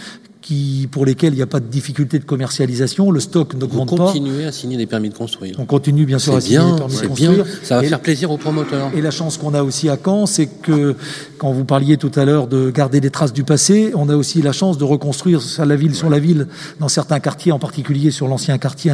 qui, 0.47 0.89
pour 0.93 1.05
lesquels 1.05 1.33
il 1.33 1.39
n'y 1.39 1.43
a 1.43 1.49
pas 1.49 1.59
de 1.59 1.67
difficulté 1.67 2.21
de 2.21 2.25
commercialisation, 2.25 3.11
le 3.11 3.19
stock 3.19 3.55
n'augmente 3.55 3.91
pas. 3.91 3.97
Vous 3.97 4.13
continuez 4.13 4.45
à 4.45 4.53
signer 4.53 4.77
des 4.77 4.87
permis 4.87 5.09
de 5.09 5.15
construire. 5.15 5.57
On 5.59 5.65
continue 5.65 6.07
bien 6.07 6.21
sûr 6.21 6.37
à 6.37 6.41
signer 6.41 6.59
des 6.59 6.77
permis 6.77 6.95
de 6.95 7.07
construire. 7.09 7.45
Bien. 7.45 7.45
Ça 7.65 7.79
va 7.79 7.85
et 7.85 7.89
faire 7.89 7.99
plaisir 7.99 8.31
aux 8.31 8.37
promoteurs. 8.37 8.93
Et 8.95 9.01
la 9.01 9.11
chance 9.11 9.39
qu'on 9.39 9.55
a 9.55 9.65
aussi 9.65 9.89
à 9.89 9.99
Caen, 10.03 10.25
c'est 10.27 10.47
que 10.47 10.95
quand 11.39 11.51
vous 11.51 11.65
parliez 11.65 11.97
tout 11.97 12.13
à 12.15 12.25
l'heure 12.25 12.47
de 12.47 12.71
garder 12.71 13.01
des 13.01 13.11
traces 13.11 13.33
du 13.33 13.43
passé, 13.43 13.91
on 13.97 14.09
a 14.09 14.15
aussi 14.15 14.41
la 14.41 14.53
chance 14.53 14.79
de 14.79 14.85
reconstruire 14.85 15.43
la 15.59 15.75
ville 15.75 15.89
ouais. 15.89 15.97
sur 15.97 16.11
la 16.11 16.21
ville 16.21 16.47
dans 16.79 16.89
certains 16.89 17.19
quartiers, 17.19 17.51
en 17.51 17.59
particulier 17.59 18.13
sur 18.13 18.29
l'ancien 18.29 18.57
quartier 18.57 18.93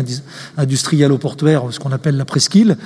industriel 0.57 1.13
au 1.13 1.19
portuaire, 1.19 1.65
ce 1.71 1.79
qu'on 1.79 1.93
appelle 1.93 2.17
la 2.17 2.25
presqu'île 2.25 2.79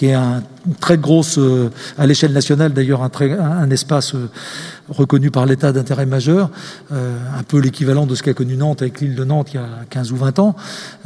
qui 0.00 0.06
est 0.06 0.14
un, 0.14 0.42
très 0.80 0.96
grosse, 0.96 1.36
euh, 1.36 1.68
à 1.98 2.06
l'échelle 2.06 2.32
nationale 2.32 2.72
d'ailleurs, 2.72 3.02
un, 3.02 3.10
un, 3.20 3.38
un 3.38 3.70
espace 3.70 4.14
euh, 4.14 4.30
reconnu 4.90 5.30
par 5.30 5.46
l'État 5.46 5.72
d'intérêt 5.72 6.06
majeur, 6.06 6.50
euh, 6.92 7.16
un 7.36 7.42
peu 7.42 7.58
l'équivalent 7.58 8.06
de 8.06 8.14
ce 8.14 8.22
qu'a 8.22 8.34
connu 8.34 8.56
Nantes 8.56 8.82
avec 8.82 9.00
l'île 9.00 9.14
de 9.14 9.24
Nantes 9.24 9.52
il 9.54 9.56
y 9.56 9.58
a 9.58 9.68
15 9.88 10.12
ou 10.12 10.16
20 10.16 10.38
ans. 10.38 10.56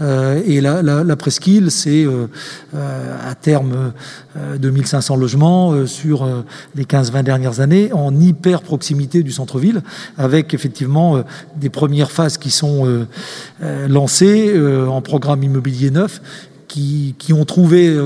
Euh, 0.00 0.40
et 0.46 0.61
la, 0.61 0.83
la, 0.83 1.04
la 1.04 1.16
presqu'île, 1.16 1.70
c'est 1.70 2.04
euh, 2.04 2.26
à 2.72 3.35
terme 3.35 3.92
2500 4.59 5.16
logements 5.16 5.87
sur 5.87 6.26
les 6.74 6.85
15-20 6.85 7.22
dernières 7.22 7.61
années, 7.61 7.92
en 7.92 8.14
hyper 8.18 8.62
proximité 8.62 9.22
du 9.22 9.30
centre-ville, 9.30 9.83
avec 10.18 10.54
effectivement 10.54 11.22
des 11.57 11.70
premières 11.70 12.11
phases 12.11 12.38
qui 12.38 12.50
sont 12.50 13.07
lancées 13.88 14.54
en 14.88 15.00
programme 15.02 15.42
immobilier 15.42 15.90
neuf, 15.90 16.20
qui, 16.66 17.14
qui 17.18 17.33
ont 17.33 17.44
trouvé 17.44 17.96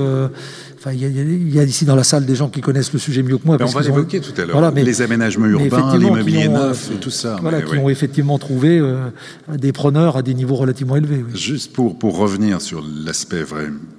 Enfin, 0.79 0.93
il 0.93 1.01
y, 1.01 1.05
a, 1.05 1.09
il 1.09 1.53
y, 1.53 1.59
a, 1.59 1.63
ici 1.63 1.83
dans 1.83 1.95
la 1.95 2.05
salle 2.05 2.25
des 2.25 2.35
gens 2.35 2.47
qui 2.47 2.61
connaissent 2.61 2.93
le 2.93 2.99
sujet 2.99 3.21
mieux 3.21 3.37
que 3.37 3.45
moi. 3.45 3.57
Mais 3.59 3.65
on 3.65 3.67
va 3.67 3.81
l'évoquer 3.81 4.21
tout 4.21 4.31
à 4.37 4.45
l'heure. 4.45 4.57
Voilà, 4.57 4.71
les 4.71 5.01
aménagements 5.01 5.47
urbains, 5.47 5.97
l'immobilier 5.97 6.47
neuf, 6.47 6.89
euh, 6.89 6.95
et 6.95 6.99
tout 6.99 7.09
ça. 7.09 7.37
Voilà, 7.41 7.61
qui 7.61 7.73
oui. 7.73 7.79
ont 7.79 7.89
effectivement 7.89 8.39
trouvé 8.39 8.79
euh, 8.79 9.09
des 9.53 9.73
preneurs 9.73 10.15
à 10.15 10.21
des 10.21 10.33
niveaux 10.33 10.55
relativement 10.55 10.95
élevés. 10.95 11.25
Oui. 11.27 11.37
Juste 11.37 11.73
pour, 11.73 11.99
pour 11.99 12.17
revenir 12.17 12.61
sur 12.61 12.81
l'aspect 13.05 13.43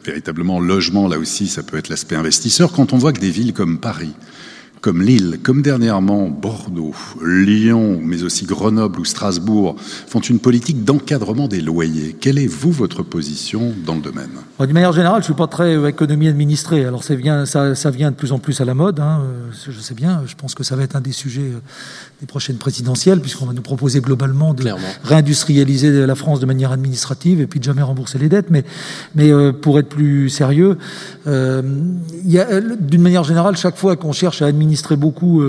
véritablement 0.06 0.58
logement, 0.58 1.06
là 1.06 1.18
aussi, 1.18 1.48
ça 1.48 1.62
peut 1.62 1.76
être 1.76 1.90
l'aspect 1.90 2.16
investisseur. 2.16 2.72
Quand 2.72 2.94
on 2.94 2.98
voit 2.98 3.12
que 3.12 3.20
des 3.20 3.30
villes 3.30 3.52
comme 3.52 3.78
Paris, 3.78 4.14
comme 4.80 5.02
Lille, 5.02 5.38
comme 5.42 5.60
dernièrement 5.62 6.28
Bordeaux, 6.28 6.94
Lyon, 7.22 8.00
mais 8.02 8.22
aussi 8.22 8.46
Grenoble 8.46 9.00
ou 9.00 9.04
Strasbourg, 9.04 9.76
font 9.78 10.20
une 10.20 10.38
politique 10.38 10.84
d'encadrement 10.84 11.48
des 11.48 11.60
loyers. 11.60 12.16
Quelle 12.18 12.38
est, 12.38 12.46
vous, 12.46 12.72
votre 12.72 13.02
position 13.02 13.74
dans 13.84 13.94
le 13.94 14.00
domaine? 14.00 14.30
D'une 14.58 14.72
manière 14.72 14.92
générale, 14.92 15.16
je 15.22 15.28
ne 15.28 15.34
suis 15.34 15.34
pas 15.34 15.46
très 15.46 15.76
euh, 15.76 15.88
économie 15.88 16.28
administrée. 16.28 16.84
Alors 16.86 17.04
ça 17.04 17.14
vient, 17.14 17.44
ça, 17.44 17.74
ça, 17.74 17.90
vient 17.90 18.10
de 18.10 18.16
plus 18.16 18.32
en 18.32 18.38
plus 18.38 18.60
à 18.60 18.64
la 18.64 18.74
mode, 18.74 19.00
hein, 19.00 19.22
je 19.68 19.78
sais 19.78 19.94
bien. 19.94 20.22
Je 20.26 20.34
pense 20.34 20.54
que 20.54 20.64
ça 20.64 20.76
va 20.76 20.82
être 20.82 20.96
un 20.96 21.00
des 21.00 21.12
sujets 21.12 21.40
euh, 21.42 21.60
des 22.20 22.26
prochaines 22.26 22.56
présidentielles, 22.56 23.20
puisqu'on 23.20 23.46
va 23.46 23.52
nous 23.52 23.62
proposer 23.62 24.00
globalement 24.00 24.54
de 24.54 24.62
Clairement. 24.62 24.86
réindustrialiser 25.04 26.06
la 26.06 26.14
France 26.14 26.40
de 26.40 26.46
manière 26.46 26.72
administrative 26.72 27.40
et 27.40 27.46
puis 27.46 27.60
de 27.60 27.64
jamais 27.64 27.82
rembourser 27.82 28.18
les 28.18 28.28
dettes. 28.28 28.50
Mais, 28.50 28.64
mais 29.14 29.30
euh, 29.30 29.52
pour 29.52 29.78
être 29.78 29.88
plus 29.88 30.30
sérieux, 30.30 30.78
euh, 31.26 31.62
d'une 32.80 33.02
manière 33.02 33.24
générale, 33.24 33.56
chaque 33.56 33.76
fois 33.76 33.96
qu'on 33.96 34.12
cherche 34.12 34.40
à 34.42 34.46
administrer 34.46 34.69
beaucoup 34.96 35.42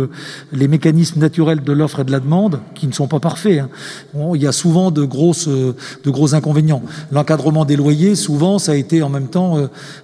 les 0.52 0.68
mécanismes 0.68 1.20
naturels 1.20 1.64
de 1.64 1.72
l'offre 1.72 2.02
et 2.02 2.04
de 2.04 2.12
la 2.12 2.20
demande, 2.20 2.60
qui 2.76 2.88
ne 2.88 2.92
sont 2.92 3.08
pas 3.08 3.20
parfaits. 3.20 3.60
Hein. 3.60 3.70
il 4.36 4.42
y 4.42 4.48
a 4.48 4.52
souvent 4.52 4.92
de, 4.92 5.04
grosses, 5.04 5.48
de 5.48 6.10
gros 6.10 6.36
inconvénients. 6.36 6.82
L'encadrement 7.12 7.66
des 7.66 7.76
loyers, 7.76 8.16
souvent, 8.16 8.60
ça 8.60 8.74
a 8.74 8.76
été 8.76 9.02
en 9.04 9.10
même 9.10 9.28
temps, 9.28 9.58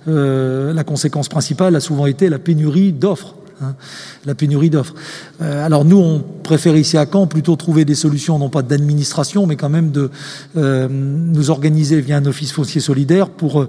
la 0.06 0.84
conséquence 0.84 1.30
principale 1.30 1.76
a 1.76 1.80
souvent 1.80 2.06
été 2.06 2.30
la 2.30 2.40
pénurie 2.40 2.92
d'offres. 2.92 3.37
Hein 3.62 3.74
la 4.26 4.36
pénurie 4.36 4.70
d'offres. 4.70 4.94
Euh, 5.42 5.66
alors 5.66 5.84
nous, 5.84 5.98
on 5.98 6.24
préfère 6.44 6.76
ici 6.76 6.98
à 6.98 7.08
Caen 7.12 7.26
plutôt 7.26 7.56
trouver 7.56 7.86
des 7.86 7.96
solutions, 7.96 8.38
non 8.38 8.50
pas 8.50 8.62
d'administration, 8.62 9.48
mais 9.48 9.56
quand 9.56 9.70
même 9.70 9.90
de 9.90 10.12
euh, 10.58 10.88
nous 10.90 11.50
organiser 11.50 12.00
via 12.02 12.18
un 12.18 12.26
office 12.26 12.52
foncier 12.52 12.82
solidaire 12.82 13.30
pour 13.30 13.66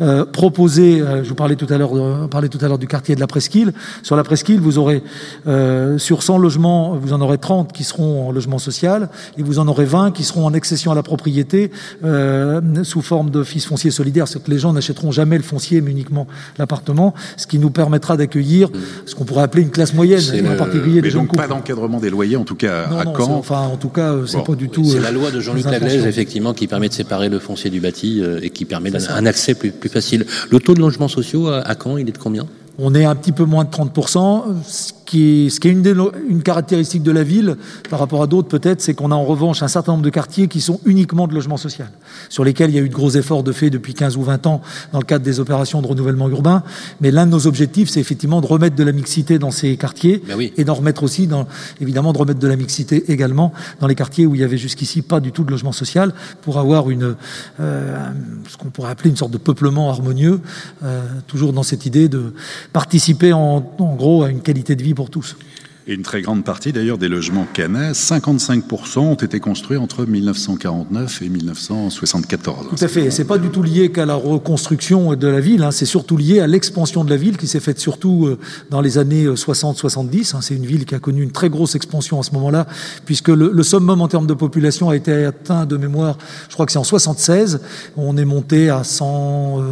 euh, 0.00 0.24
proposer. 0.24 0.98
je 1.22 1.28
vous 1.28 1.34
parlais 1.34 1.56
tout 1.56 1.66
à 1.70 1.78
l'heure, 1.78 1.90
tout 1.90 2.58
à 2.60 2.68
l'heure 2.68 2.78
du 2.78 2.88
quartier 2.88 3.14
de 3.14 3.20
la 3.20 3.26
Presqu'île. 3.26 3.72
Sur 4.02 4.16
la 4.16 4.24
Presqu'île, 4.24 4.60
vous 4.60 4.78
aurez 4.78 5.02
sur 5.98 6.22
100 6.22 6.38
logements, 6.38 6.96
vous 6.96 7.12
en 7.12 7.20
aurez 7.20 7.38
30 7.38 7.72
qui 7.72 7.84
seront 7.84 8.28
en 8.28 8.32
logement 8.32 8.58
social, 8.58 9.08
et 9.36 9.42
vous 9.42 9.58
en 9.58 9.68
aurez 9.68 9.84
20 9.84 10.12
qui 10.12 10.24
seront 10.24 10.46
en 10.46 10.54
accession 10.54 10.90
à 10.90 10.94
la 10.94 11.02
propriété 11.02 11.70
sous 12.82 13.02
forme 13.02 13.30
d'office 13.30 13.66
foncier 13.66 13.90
solidaire, 13.90 14.26
c'est 14.26 14.42
que 14.42 14.50
les 14.50 14.58
gens 14.58 14.72
n'achèteront 14.72 15.12
jamais 15.12 15.36
le 15.36 15.42
foncier, 15.42 15.80
mais 15.80 15.90
uniquement 15.90 16.26
l'appartement, 16.58 17.14
ce 17.36 17.46
qui 17.46 17.58
nous 17.58 17.70
permettra 17.70 18.16
d'accueillir 18.16 18.70
ce 19.06 19.14
qu'on 19.14 19.27
pourrait 19.28 19.42
appeler 19.44 19.62
une 19.62 19.70
classe 19.70 19.94
moyenne, 19.94 20.22
en 20.48 20.56
particulier 20.56 21.00
des 21.00 21.10
donc 21.10 21.36
pas 21.36 21.46
d'encadrement 21.46 22.00
des 22.00 22.10
loyers, 22.10 22.36
en 22.36 22.44
tout 22.44 22.54
cas 22.54 22.84
à 22.84 23.04
Caen. 23.04 23.32
Enfin, 23.32 23.60
en 23.60 23.76
tout 23.76 23.88
cas, 23.90 24.14
c'est 24.26 24.42
pas 24.44 24.54
du 24.54 24.68
tout. 24.68 24.84
C'est 24.84 25.00
la 25.00 25.12
loi 25.12 25.30
de 25.30 25.40
Jean-Luc 25.40 25.64
Laglaise, 25.64 26.06
effectivement, 26.06 26.54
qui 26.54 26.66
permet 26.66 26.88
de 26.88 26.94
séparer 26.94 27.28
le 27.28 27.38
foncier 27.38 27.70
du 27.70 27.80
bâti 27.80 28.20
euh, 28.20 28.40
et 28.42 28.50
qui 28.50 28.64
permet 28.64 28.90
un 29.10 29.26
accès 29.26 29.54
plus, 29.54 29.70
plus 29.70 29.88
facile. 29.88 30.26
Le 30.50 30.58
taux 30.58 30.74
de 30.74 30.80
logements 30.80 31.08
sociaux 31.08 31.48
à 31.48 31.74
Caen, 31.80 31.98
il 31.98 32.08
est 32.08 32.12
de 32.12 32.18
combien? 32.18 32.46
On 32.78 32.94
est 32.94 33.04
un 33.04 33.14
petit 33.16 33.32
peu 33.32 33.44
moins 33.44 33.64
de 33.64 33.70
30%, 33.70 34.44
ce 34.64 34.92
qui 35.08 35.46
est, 35.46 35.48
ce 35.48 35.58
qui 35.58 35.68
est 35.68 35.72
une, 35.72 36.10
une 36.28 36.42
caractéristique 36.42 37.02
de 37.02 37.10
la 37.10 37.22
ville 37.22 37.56
par 37.88 37.98
rapport 37.98 38.22
à 38.22 38.26
d'autres 38.26 38.48
peut-être, 38.48 38.82
c'est 38.82 38.92
qu'on 38.92 39.10
a 39.10 39.14
en 39.14 39.24
revanche 39.24 39.62
un 39.62 39.68
certain 39.68 39.92
nombre 39.92 40.04
de 40.04 40.10
quartiers 40.10 40.48
qui 40.48 40.60
sont 40.60 40.80
uniquement 40.84 41.26
de 41.26 41.34
logement 41.34 41.56
social, 41.56 41.90
sur 42.28 42.44
lesquels 42.44 42.70
il 42.70 42.76
y 42.76 42.78
a 42.78 42.82
eu 42.82 42.90
de 42.90 42.94
gros 42.94 43.10
efforts 43.10 43.42
de 43.42 43.52
fait 43.52 43.70
depuis 43.70 43.94
15 43.94 44.18
ou 44.18 44.22
20 44.22 44.46
ans 44.46 44.60
dans 44.92 44.98
le 44.98 45.06
cadre 45.06 45.24
des 45.24 45.40
opérations 45.40 45.80
de 45.80 45.86
renouvellement 45.86 46.28
urbain. 46.28 46.62
Mais 47.00 47.10
l'un 47.10 47.24
de 47.24 47.30
nos 47.30 47.46
objectifs, 47.46 47.88
c'est 47.88 48.00
effectivement 48.00 48.42
de 48.42 48.46
remettre 48.46 48.76
de 48.76 48.84
la 48.84 48.92
mixité 48.92 49.38
dans 49.38 49.50
ces 49.50 49.78
quartiers 49.78 50.22
ben 50.28 50.38
et 50.40 50.64
d'en 50.64 50.74
remettre 50.74 51.02
aussi, 51.02 51.26
dans, 51.26 51.48
évidemment, 51.80 52.12
de 52.12 52.18
remettre 52.18 52.40
de 52.40 52.48
la 52.48 52.56
mixité 52.56 53.10
également 53.10 53.54
dans 53.80 53.86
les 53.86 53.94
quartiers 53.94 54.26
où 54.26 54.34
il 54.34 54.42
y 54.42 54.44
avait 54.44 54.58
jusqu'ici 54.58 55.00
pas 55.00 55.20
du 55.20 55.32
tout 55.32 55.42
de 55.42 55.50
logement 55.50 55.72
social 55.72 56.12
pour 56.42 56.58
avoir 56.58 56.90
une, 56.90 57.16
euh, 57.60 57.96
ce 58.46 58.58
qu'on 58.58 58.68
pourrait 58.68 58.90
appeler 58.90 59.08
une 59.08 59.16
sorte 59.16 59.32
de 59.32 59.38
peuplement 59.38 59.88
harmonieux, 59.88 60.40
euh, 60.82 61.02
toujours 61.26 61.54
dans 61.54 61.62
cette 61.62 61.86
idée 61.86 62.08
de 62.08 62.34
participer 62.74 63.32
en, 63.32 63.60
gros 63.78 64.22
à 64.22 64.28
une 64.28 64.42
qualité 64.42 64.76
de 64.76 64.82
vie 64.82 64.94
pour 64.98 65.10
tous. 65.10 65.36
Et 65.86 65.94
une 65.94 66.02
très 66.02 66.22
grande 66.22 66.42
partie 66.42 66.72
d'ailleurs 66.72 66.98
des 66.98 67.08
logements 67.08 67.46
canais, 67.54 67.92
55% 67.92 68.98
ont 68.98 69.14
été 69.14 69.38
construits 69.38 69.76
entre 69.76 70.04
1949 70.04 71.22
et 71.22 71.28
1974. 71.28 72.66
Tout 72.68 72.84
à 72.84 72.88
fait. 72.88 73.12
C'est 73.12 73.24
pas 73.24 73.38
du 73.38 73.50
tout 73.50 73.62
lié 73.62 73.92
qu'à 73.92 74.04
la 74.04 74.16
reconstruction 74.16 75.14
de 75.14 75.28
la 75.28 75.38
ville. 75.38 75.62
Hein. 75.62 75.70
C'est 75.70 75.86
surtout 75.86 76.16
lié 76.16 76.40
à 76.40 76.48
l'expansion 76.48 77.04
de 77.04 77.10
la 77.10 77.16
ville 77.16 77.36
qui 77.36 77.46
s'est 77.46 77.60
faite 77.60 77.78
surtout 77.78 78.26
euh, 78.26 78.38
dans 78.70 78.80
les 78.80 78.98
années 78.98 79.28
60-70. 79.28 80.34
Hein. 80.34 80.40
C'est 80.42 80.56
une 80.56 80.66
ville 80.66 80.84
qui 80.84 80.96
a 80.96 80.98
connu 80.98 81.22
une 81.22 81.30
très 81.30 81.48
grosse 81.48 81.76
expansion 81.76 82.18
à 82.18 82.24
ce 82.24 82.32
moment-là, 82.32 82.66
puisque 83.06 83.28
le, 83.28 83.62
summum 83.62 84.00
en 84.00 84.08
termes 84.08 84.26
de 84.26 84.34
population 84.34 84.90
a 84.90 84.96
été 84.96 85.24
atteint 85.24 85.64
de 85.64 85.76
mémoire. 85.76 86.18
Je 86.48 86.54
crois 86.54 86.66
que 86.66 86.72
c'est 86.72 86.78
en 86.78 86.84
76. 86.84 87.60
On 87.96 88.16
est 88.16 88.26
monté 88.26 88.68
à 88.68 88.82
100, 88.82 89.62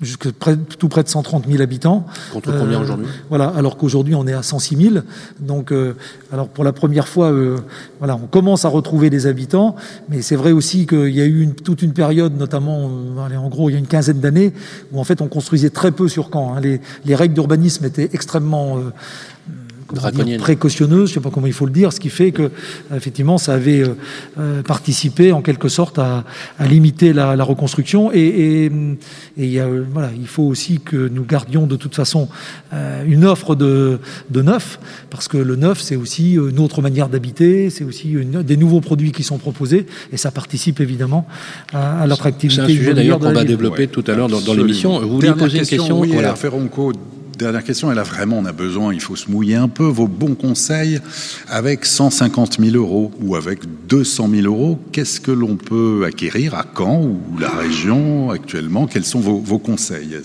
jusque 0.00 0.30
près, 0.30 0.56
tout 0.56 0.88
près 0.88 1.02
de 1.02 1.08
130 1.08 1.46
000 1.48 1.62
habitants. 1.62 2.06
Contre 2.32 2.52
combien 2.58 2.78
euh, 2.78 2.82
aujourd'hui? 2.82 3.06
Voilà, 3.28 3.52
alors 3.56 3.76
qu'aujourd'hui 3.76 4.14
on 4.14 4.26
est 4.26 4.32
à 4.32 4.42
106 4.42 4.76
000. 4.76 5.04
Donc, 5.40 5.72
euh, 5.72 5.94
alors 6.32 6.48
pour 6.48 6.64
la 6.64 6.72
première 6.72 7.08
fois, 7.08 7.32
euh, 7.32 7.58
voilà, 7.98 8.16
on 8.16 8.26
commence 8.26 8.64
à 8.64 8.68
retrouver 8.68 9.10
des 9.10 9.26
habitants, 9.26 9.76
mais 10.08 10.22
c'est 10.22 10.36
vrai 10.36 10.52
aussi 10.52 10.86
qu'il 10.86 11.14
y 11.14 11.20
a 11.20 11.24
eu 11.24 11.40
une, 11.40 11.54
toute 11.54 11.82
une 11.82 11.92
période, 11.92 12.36
notamment, 12.38 12.90
allez, 13.24 13.36
en 13.36 13.48
gros, 13.48 13.70
il 13.70 13.72
y 13.72 13.76
a 13.76 13.78
une 13.78 13.86
quinzaine 13.86 14.20
d'années, 14.20 14.52
où 14.92 15.00
en 15.00 15.04
fait 15.04 15.22
on 15.22 15.28
construisait 15.28 15.70
très 15.70 15.92
peu 15.92 16.08
sur 16.08 16.28
Caen. 16.32 16.54
Hein. 16.54 16.60
Les, 16.60 16.80
les, 17.04 17.14
règles 17.14 17.34
d'urbanisme 17.34 17.84
étaient 17.84 18.10
extrêmement 18.12 18.78
précautionneuse, 20.38 21.08
je 21.08 21.14
sais 21.14 21.20
pas 21.20 21.30
comment 21.30 21.46
il 21.46 21.52
faut 21.52 21.66
le 21.66 21.72
dire, 21.72 21.92
ce 21.92 22.00
qui 22.00 22.08
fait 22.08 22.32
que 22.32 22.50
effectivement 22.94 23.38
ça 23.38 23.54
avait 23.54 23.80
euh, 23.80 23.94
euh, 24.38 24.62
participé 24.62 25.32
en 25.32 25.42
quelque 25.42 25.68
sorte 25.68 25.98
à, 25.98 26.24
limiter 26.60 27.12
la, 27.12 27.34
reconstruction 27.44 28.10
et, 28.12 28.70
et, 29.38 29.60
voilà, 29.92 30.10
il 30.18 30.26
faut 30.26 30.42
aussi 30.42 30.80
que 30.80 31.08
nous 31.08 31.24
gardions 31.24 31.66
de 31.66 31.76
toute 31.76 31.94
façon 31.94 32.28
euh, 32.72 33.04
une 33.06 33.24
offre 33.24 33.54
de, 33.54 33.98
de 34.30 34.42
neuf 34.42 34.80
parce 35.10 35.28
que 35.28 35.36
le 35.36 35.56
neuf 35.56 35.80
c'est 35.80 35.96
aussi 35.96 36.32
une 36.34 36.58
autre 36.58 36.82
manière 36.82 37.08
d'habiter, 37.08 37.70
c'est 37.70 37.84
aussi 37.84 38.16
des 38.44 38.56
nouveaux 38.56 38.80
produits 38.80 39.12
qui 39.12 39.22
sont 39.22 39.38
proposés 39.38 39.86
et 40.12 40.16
ça 40.16 40.30
participe 40.30 40.80
évidemment 40.80 41.26
à, 41.72 42.06
l'attractivité. 42.06 42.62
C'est 42.66 42.72
un 42.72 42.74
sujet 42.74 42.94
d'ailleurs 42.94 43.18
qu'on 43.18 43.32
va 43.32 43.44
développer 43.44 43.86
tout 43.86 44.04
à 44.06 44.14
l'heure 44.14 44.28
dans, 44.28 44.54
l'émission. 44.54 45.00
Vous 45.00 45.16
voulez 45.16 45.32
poser 45.32 45.58
une 45.58 45.66
question, 45.66 46.00
oui, 46.00 46.10
voilà. 46.12 46.34
Dernière 47.36 47.64
question, 47.64 47.92
et 47.92 47.94
là 47.94 48.02
vraiment 48.02 48.38
on 48.38 48.46
a 48.46 48.52
besoin, 48.52 48.94
il 48.94 49.00
faut 49.00 49.14
se 49.14 49.30
mouiller 49.30 49.56
un 49.56 49.68
peu, 49.68 49.84
vos 49.84 50.08
bons 50.08 50.34
conseils 50.34 51.00
avec 51.48 51.84
150 51.84 52.58
000 52.60 52.76
euros 52.76 53.12
ou 53.20 53.36
avec 53.36 53.60
200 53.88 54.30
000 54.30 54.46
euros, 54.46 54.80
qu'est-ce 54.92 55.20
que 55.20 55.32
l'on 55.32 55.56
peut 55.56 56.04
acquérir? 56.06 56.54
À 56.54 56.64
Caen 56.76 57.02
ou 57.02 57.38
la 57.38 57.50
région 57.50 58.30
actuellement? 58.30 58.86
Quels 58.86 59.04
sont 59.04 59.20
vos, 59.20 59.58
conseils 59.58 60.16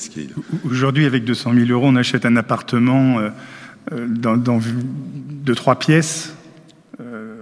Aujourd'hui 0.64 1.06
avec 1.06 1.26
200 1.26 1.54
000 1.54 1.70
euros, 1.70 1.88
on 1.88 1.98
achète 1.98 2.26
un 2.26 2.38
appartement 2.38 3.20
euh, 3.20 3.30
euh, 3.92 4.08
dans, 4.08 4.38
de 4.38 5.54
trois 5.54 5.80
pièces. 5.80 6.34
Euh, 7.02 7.36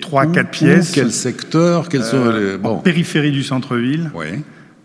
trois, 0.00 0.26
quatre 0.26 0.50
pièces. 0.50 0.92
quel 0.92 1.12
secteur 1.12 1.90
quels 1.90 2.04
sont 2.04 2.30
les... 2.30 2.56
En 2.62 2.76
périphérie 2.76 3.32
du 3.32 3.42
centre-ville. 3.42 4.10
Oui 4.14 4.42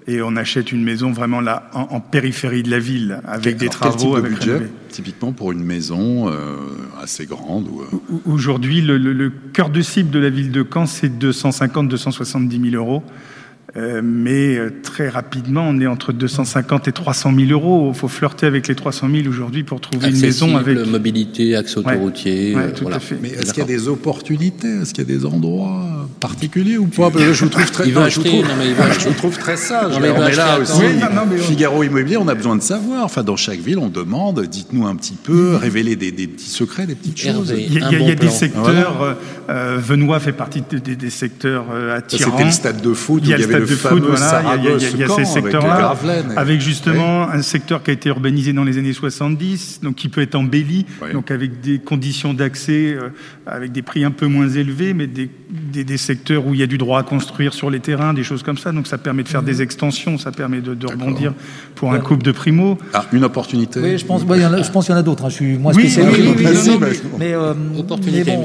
et 0.07 0.21
on 0.21 0.35
achète 0.37 0.71
une 0.71 0.83
maison 0.83 1.11
vraiment 1.11 1.41
là 1.41 1.69
en, 1.73 1.99
périphérie 1.99 2.63
de 2.63 2.71
la 2.71 2.79
ville 2.79 3.19
avec 3.25 3.57
des 3.57 3.67
travaux. 3.67 4.13
Quel 4.13 4.23
type 4.23 4.31
de 4.31 4.53
budget 4.55 4.69
typiquement 4.89 5.33
pour 5.33 5.51
une 5.51 5.63
maison 5.63 6.29
euh, 6.29 6.55
assez 7.01 7.25
grande 7.25 7.67
euh 7.67 8.19
Aujourd'hui, 8.25 8.81
le, 8.81 8.97
le, 8.97 9.31
cœur 9.53 9.69
de 9.69 9.81
cible 9.81 10.09
de 10.09 10.19
la 10.19 10.29
ville 10.29 10.51
de 10.51 10.65
Caen, 10.73 10.85
c'est 10.85 11.09
250-270 11.09 12.71
000 12.71 12.83
euros. 12.83 13.03
Euh, 13.75 14.01
mais 14.01 14.55
euh, 14.55 14.71
très 14.81 15.09
rapidement, 15.09 15.65
on 15.67 15.79
est 15.81 15.87
entre 15.87 16.13
250 16.13 16.87
et 16.87 16.93
300 16.93 17.33
000 17.35 17.51
euros. 17.51 17.91
Il 17.93 17.97
faut 17.97 18.07
flirter 18.07 18.45
avec 18.45 18.67
les 18.69 18.75
300 18.75 19.09
000 19.13 19.27
aujourd'hui 19.27 19.63
pour 19.63 19.81
trouver 19.81 20.09
une 20.09 20.19
maison 20.19 20.55
avec 20.55 20.87
mobilité, 20.87 21.55
accès 21.55 21.79
autoroutier. 21.79 22.55
Ouais, 22.55 22.71
tout 22.71 22.87
à 22.87 22.99
fait. 22.99 23.17
Mais 23.21 23.29
est-ce 23.29 23.53
qu'il 23.53 23.63
y 23.63 23.65
a 23.65 23.67
des 23.67 23.89
opportunités? 23.89 24.81
Est-ce 24.81 24.93
qu'il 24.93 25.03
y 25.05 25.13
a 25.13 25.17
des 25.17 25.25
endroits 25.25 26.07
particuliers 26.21 26.77
ou 26.77 26.85
pas? 26.85 27.11
Je 27.17 27.43
vous 27.43 27.49
trouve 27.49 27.69
très, 27.69 27.89
je, 27.89 28.19
trouve, 28.21 28.45
je 28.99 29.09
trouve 29.09 29.37
très 29.37 29.57
sage. 29.57 29.93
on 29.99 30.03
est 30.03 30.35
là 30.35 30.59
aussi. 30.59 30.81
Figaro 31.39 31.83
Immobilier, 31.83 32.15
on 32.17 32.27
a 32.29 32.35
besoin 32.35 32.55
de 32.55 32.61
savoir. 32.61 33.03
Enfin, 33.03 33.23
dans 33.23 33.35
chaque 33.35 33.59
ville, 33.59 33.79
on 33.79 33.89
demande, 33.89 34.45
dites-nous 34.45 34.87
un 34.87 34.95
petit 34.95 35.17
peu, 35.21 35.55
révélez 35.55 35.97
des, 35.97 36.11
petits 36.11 36.49
secrets, 36.49 36.87
des 36.87 36.95
petites 36.95 37.19
choses. 37.19 37.53
Il 37.55 37.73
y 37.73 37.83
a, 37.83 38.15
des 38.15 38.29
secteurs. 38.29 39.17
Euh, 39.49 39.77
Venois 39.77 40.19
fait 40.19 40.31
partie 40.31 40.61
des, 40.61 41.09
secteurs 41.09 41.65
attirants. 41.93 42.31
C'était 42.31 42.45
le 42.45 42.51
stade 42.51 42.81
de 42.81 42.93
foot 42.93 43.23
où 43.23 43.25
il 43.25 43.31
y 43.31 43.33
avait 43.33 43.56
de 43.61 43.65
foot, 43.65 44.03
voilà, 44.03 44.55
il 44.57 44.99
y 44.99 45.03
a, 45.03 45.09
ces 45.09 45.25
secteurs-là, 45.25 45.95
avec, 46.35 46.61
justement 46.61 47.29
un 47.29 47.41
secteur 47.41 47.83
qui 47.83 47.91
a 47.91 47.93
été 47.93 48.09
urbanisé 48.09 48.53
dans 48.53 48.63
les 48.63 48.77
années 48.77 48.93
70, 48.93 49.81
donc 49.83 49.95
qui 49.95 50.09
peut 50.09 50.21
être 50.21 50.35
embelli, 50.35 50.85
donc 51.13 51.31
avec 51.31 51.61
des 51.61 51.79
conditions 51.79 52.33
d'accès, 52.33 52.93
euh, 52.93 53.09
avec 53.45 53.71
des 53.71 53.81
prix 53.81 54.03
un 54.03 54.11
peu 54.11 54.27
moins 54.27 54.49
élevés, 54.49 54.93
mais 54.93 55.07
des, 55.07 55.29
des, 55.83 55.97
secteurs 55.97 56.45
où 56.45 56.53
il 56.53 56.59
y 56.59 56.63
a 56.63 56.67
du 56.67 56.77
droit 56.77 56.99
à 56.99 57.03
construire 57.03 57.53
sur 57.53 57.69
les 57.69 57.79
terrains, 57.79 58.13
des 58.13 58.23
choses 58.23 58.43
comme 58.43 58.57
ça. 58.57 58.71
Donc 58.71 58.87
ça 58.87 58.97
permet 58.97 59.23
de 59.23 59.29
faire 59.29 59.43
des 59.43 59.61
extensions, 59.61 60.17
ça 60.17 60.31
permet 60.31 60.61
de, 60.61 60.87
rebondir 60.87 61.33
pour 61.75 61.93
un 61.93 61.99
couple 61.99 62.23
de 62.23 62.31
primo. 62.31 62.77
Ah, 62.93 63.05
une 63.11 63.23
opportunité. 63.23 63.79
Oui, 63.79 63.97
je 63.97 64.05
pense, 64.05 64.21
je 64.21 64.71
pense 64.71 64.85
qu'il 64.85 64.93
y 64.93 64.97
en 64.97 64.99
a 64.99 65.03
d'autres. 65.03 65.25
Hein. 65.25 65.29
Je 65.29 65.35
suis 65.35 65.57
moins 65.57 65.73
spécialiste. 65.73 67.03
mais, 67.17 67.33
euh, 67.33 67.53
mais 67.57 68.23
bon, 68.23 68.43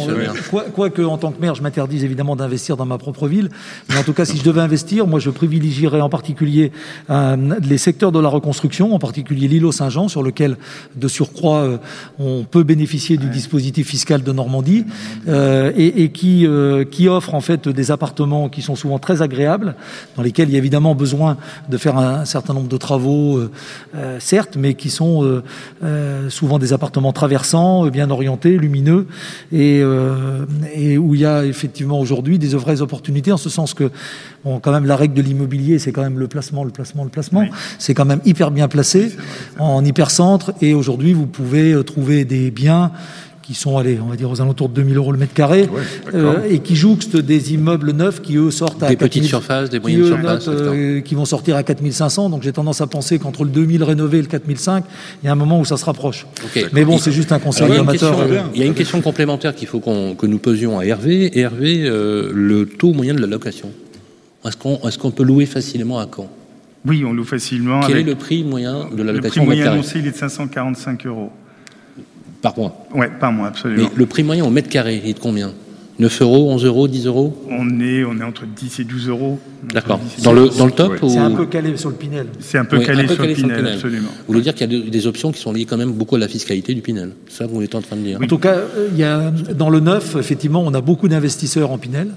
quoi, 0.51 0.65
quoi, 0.73 0.91
que 0.91 1.03
en 1.03 1.19
tant 1.19 1.33
que 1.33 1.41
maire, 1.41 1.55
je 1.55 1.63
m'interdise 1.63 2.05
évidemment 2.05 2.37
d'investir 2.37 2.77
dans 2.77 2.87
ma 2.87 2.99
propre 2.99 3.29
ville, 3.29 3.49
mais 3.89 3.97
en 3.97 4.03
tout 4.03 4.13
cas, 4.13 4.25
si 4.25 4.37
je 4.37 4.43
devais 4.43 4.61
investir, 4.61 5.02
moi 5.07 5.21
je 5.21 5.31
privilégierais 5.31 6.01
en 6.01 6.09
particulier 6.09 6.73
euh, 7.11 7.37
les 7.63 7.79
secteurs 7.79 8.13
de 8.13 8.19
la 8.19 8.29
reconstruction, 8.29 8.95
en 8.95 8.99
particulier 8.99 9.49
l'îlot 9.49 9.73
Saint-Jean, 9.73 10.09
sur 10.09 10.23
lequel 10.23 10.57
de 10.97 11.09
surcroît 11.09 11.59
euh, 11.59 11.79
on 12.19 12.45
peut 12.45 12.63
bénéficier 12.63 13.17
du 13.17 13.29
dispositif 13.29 13.89
fiscal 13.89 14.23
de 14.23 14.33
Normandie, 14.33 14.85
euh, 15.29 15.73
et, 15.77 16.05
et, 16.05 16.09
qui, 16.11 16.47
qui 16.91 17.09
offre 17.09 17.35
en 17.35 17.41
fait 17.41 17.69
des 17.69 17.91
appartements 17.91 18.49
qui 18.49 18.63
sont 18.63 18.77
souvent 18.77 18.99
très 18.99 19.23
agréables, 19.23 19.75
dans 20.17 20.23
lesquels 20.23 20.49
il 20.49 20.53
y 20.53 20.57
a 20.57 20.59
évidemment 20.59 20.95
besoin 20.95 21.37
de 21.69 21.77
faire 21.77 21.97
un, 21.99 22.25
certain 22.25 22.55
nombre 22.55 22.69
de 22.69 22.77
travaux, 22.77 23.41
certes, 24.19 24.57
mais 24.57 24.75
qui 24.75 24.91
sont 24.91 25.43
souvent 26.29 26.59
des 26.59 26.73
appartements 26.73 27.13
traversants, 27.13 27.87
bien 27.87 28.11
orientés, 28.11 28.59
lumineux, 28.59 29.07
et, 29.53 29.83
et 30.75 30.99
où 30.99 31.15
il 31.15 31.21
y 31.21 31.27
a 31.27 31.45
effectivement 31.45 32.01
aujourd'hui 32.01 32.39
des 32.39 32.49
vraies 32.49 32.81
opportunités, 32.81 33.33
en 33.33 33.37
ce 33.37 33.49
sens 33.49 33.75
que 33.75 33.91
Bon, 34.45 34.59
quand 34.59 34.73
même, 34.73 34.87
la 34.87 34.97
règle 34.97 35.15
de 35.15 35.23
l'immobilier, 35.23 35.79
c'est 35.79 35.93
quand 35.93 36.03
même 36.03 36.19
le 36.19 36.27
placement, 36.29 36.65
le 36.65 36.71
placement, 36.71 37.05
le 37.05 37.11
placement. 37.11 37.45
C'est 37.79 37.95
quand 37.95 38.05
même 38.05 38.21
hyper 38.25 38.51
bien 38.51 38.69
placé 38.69 39.13
en 39.59 39.85
hypercentre. 39.85 40.53
Et 40.61 40.75
aujourd'hui, 40.75 41.13
vous 41.13 41.27
pouvez 41.27 41.73
euh, 41.73 41.83
trouver 41.85 42.25
des 42.25 42.51
biens 42.51 42.91
qui 43.43 43.55
sont, 43.55 43.77
allez, 43.77 43.99
on 44.01 44.09
va 44.09 44.15
dire 44.15 44.31
aux 44.31 44.41
alentours 44.41 44.69
de 44.69 44.75
2000 44.75 44.97
euros 44.97 45.11
le 45.11 45.19
mètre 45.19 45.35
carré, 45.35 45.69
euh, 46.15 46.35
et 46.49 46.61
qui 46.61 46.77
jouxtent 46.77 47.17
des 47.17 47.53
immeubles 47.55 47.91
neufs 47.91 48.23
qui, 48.23 48.37
eux, 48.37 48.53
sortent 48.53 48.85
à 48.85 48.89
Des 48.89 48.95
4000, 48.95 49.09
petites 49.09 49.25
surfaces, 49.25 49.69
des 49.69 49.79
qui, 49.79 49.83
moyennes 49.83 50.01
eux, 50.03 50.07
surfaces, 50.07 50.47
notent, 50.47 50.57
euh, 50.59 51.01
qui 51.01 51.17
vont 51.17 51.25
sortir 51.25 51.57
à 51.57 51.65
4500. 51.65 52.31
Donc 52.31 52.43
j'ai 52.45 52.53
tendance 52.53 52.81
à 52.81 52.87
penser 52.87 53.19
qu'entre 53.19 53.43
le 53.43 53.51
2000 53.51 53.83
rénové 53.83 54.19
et 54.19 54.23
le 54.23 54.29
4005, 54.29 54.85
il 55.23 55.27
y 55.27 55.29
a 55.29 55.33
un 55.33 55.37
moment 55.37 55.59
où 55.59 55.65
ça 55.65 55.77
se 55.77 55.85
rapproche. 55.85 56.25
Mais 56.73 56.85
bon, 56.85 56.95
Il- 56.97 57.01
c'est 57.01 57.11
juste 57.11 57.33
un 57.33 57.41
conseil 57.41 57.65
Alors, 57.65 57.75
il 57.75 57.79
y 57.79 57.81
a 57.81 57.83
une 57.83 57.89
amateur. 57.89 58.17
question- 58.17 58.33
euh, 58.37 58.41
Il 58.55 58.61
y 58.61 58.63
a 58.63 58.67
une 58.67 58.75
question 58.75 59.01
complémentaire 59.01 59.57
qu'il 59.57 59.67
faut 59.67 59.81
que 59.81 60.27
nous 60.27 60.39
posions 60.39 60.79
à 60.79 60.85
Hervé. 60.85 61.37
Hervé, 61.37 61.83
euh, 61.85 62.31
le 62.33 62.65
taux 62.67 62.93
moyen 62.93 63.13
de 63.15 63.21
la 63.21 63.27
location. 63.27 63.71
Est-ce 64.45 64.57
qu'on 64.99 65.09
est 65.11 65.15
peut 65.15 65.23
louer 65.23 65.47
facilement 65.47 65.99
à 66.01 66.09
Caen? 66.15 66.29
Oui, 66.85 67.05
on 67.05 67.13
loue 67.13 67.25
facilement. 67.25 67.81
Quel 67.81 67.93
avec- 67.93 68.07
est 68.07 68.11
le 68.11 68.17
prix 68.17 68.43
moyen 68.43 68.89
de 68.93 69.03
la 69.03 69.13
Le 69.13 69.19
location 69.19 69.43
prix 69.45 69.47
au 69.47 69.51
mètre 69.51 69.63
moyen 69.63 69.73
annoncé, 69.73 69.99
il 70.01 70.07
est 70.07 70.11
de 70.11 70.17
545 70.17 71.07
euros. 71.07 71.31
par 72.41 72.59
mois? 72.59 72.87
Ouais, 72.93 73.09
par 73.21 73.31
mois, 73.31 73.45
Mais 73.45 73.49
absolument. 73.51 73.91
le 73.95 74.07
prix 74.07 74.25
moyen 74.25 74.45
au 74.45 74.51
mètre 74.51 74.69
carré, 74.69 75.01
il 75.05 75.09
est 75.11 75.15
de 75.15 75.21
combien? 75.21 75.53
9 76.01 76.23
euros, 76.23 76.51
11 76.51 76.65
euros, 76.65 76.89
10 76.89 77.07
euros? 77.07 77.41
On 77.49 77.79
est, 77.79 78.03
on 78.03 78.19
est 78.19 78.25
entre 78.25 78.45
10 78.47 78.81
et 78.81 78.85
12 78.85 79.07
euros. 79.09 79.39
D'accord. 79.73 79.99
10 80.01 80.19
et 80.19 80.23
Dans 80.25 80.33
le, 80.33 80.41
12. 80.49 80.57
dans 80.59 80.67
le 80.67 80.73
top 80.73 81.01
ou... 81.03 81.09
C'est 81.09 81.19
un 81.19 81.31
peu 81.31 81.47
calé 81.47 81.77
sur 81.77 81.91
le 81.91 81.95
Pinel. 81.95 82.27
C'est 82.41 82.59
un 82.59 82.65
peu 82.65 82.79
Oui, 82.79 82.85
calé, 82.85 83.05
un 83.05 83.07
peu 83.07 83.15
sur, 83.15 83.25
le 83.27 83.35
Pinel, 83.35 83.67
absolument. 83.69 84.09
Vous 84.09 84.25
voulez 84.27 84.41
dire 84.41 84.55
qu'il 84.55 84.69
y 84.73 84.75
a 84.77 84.81
de- 84.83 84.89
des 84.89 85.07
options 85.07 85.31
qui 85.31 85.41
sont 85.41 85.53
liées 85.53 85.67
quand 85.67 85.77
même 85.77 85.93
beaucoup 85.93 86.17
à 86.17 86.19
la 86.19 86.27
fiscalité 86.27 86.75
du 86.75 86.81
Pinel? 86.81 87.13
C'est 87.29 87.39
ça 87.39 87.45
que 87.45 87.51
vous 87.53 87.63
êtes 87.63 87.77
en 87.77 87.83
train 87.83 87.95
de 87.95 88.01
dire 88.03 88.19
En 88.21 88.27
tout 88.27 88.39
cas, 88.39 88.55
euh, 88.55 88.89
il 88.91 88.99
y 88.99 89.05
a, 89.05 89.31
dans 89.31 89.71
le 89.71 89.79
neuf, 89.79 90.17
effectivement, 90.17 90.65
on 90.67 90.75
a 90.75 90.81
beaucoup 90.81 91.07
d'investisseurs 91.07 91.71
en 91.71 91.79
Pinel. 91.79 92.09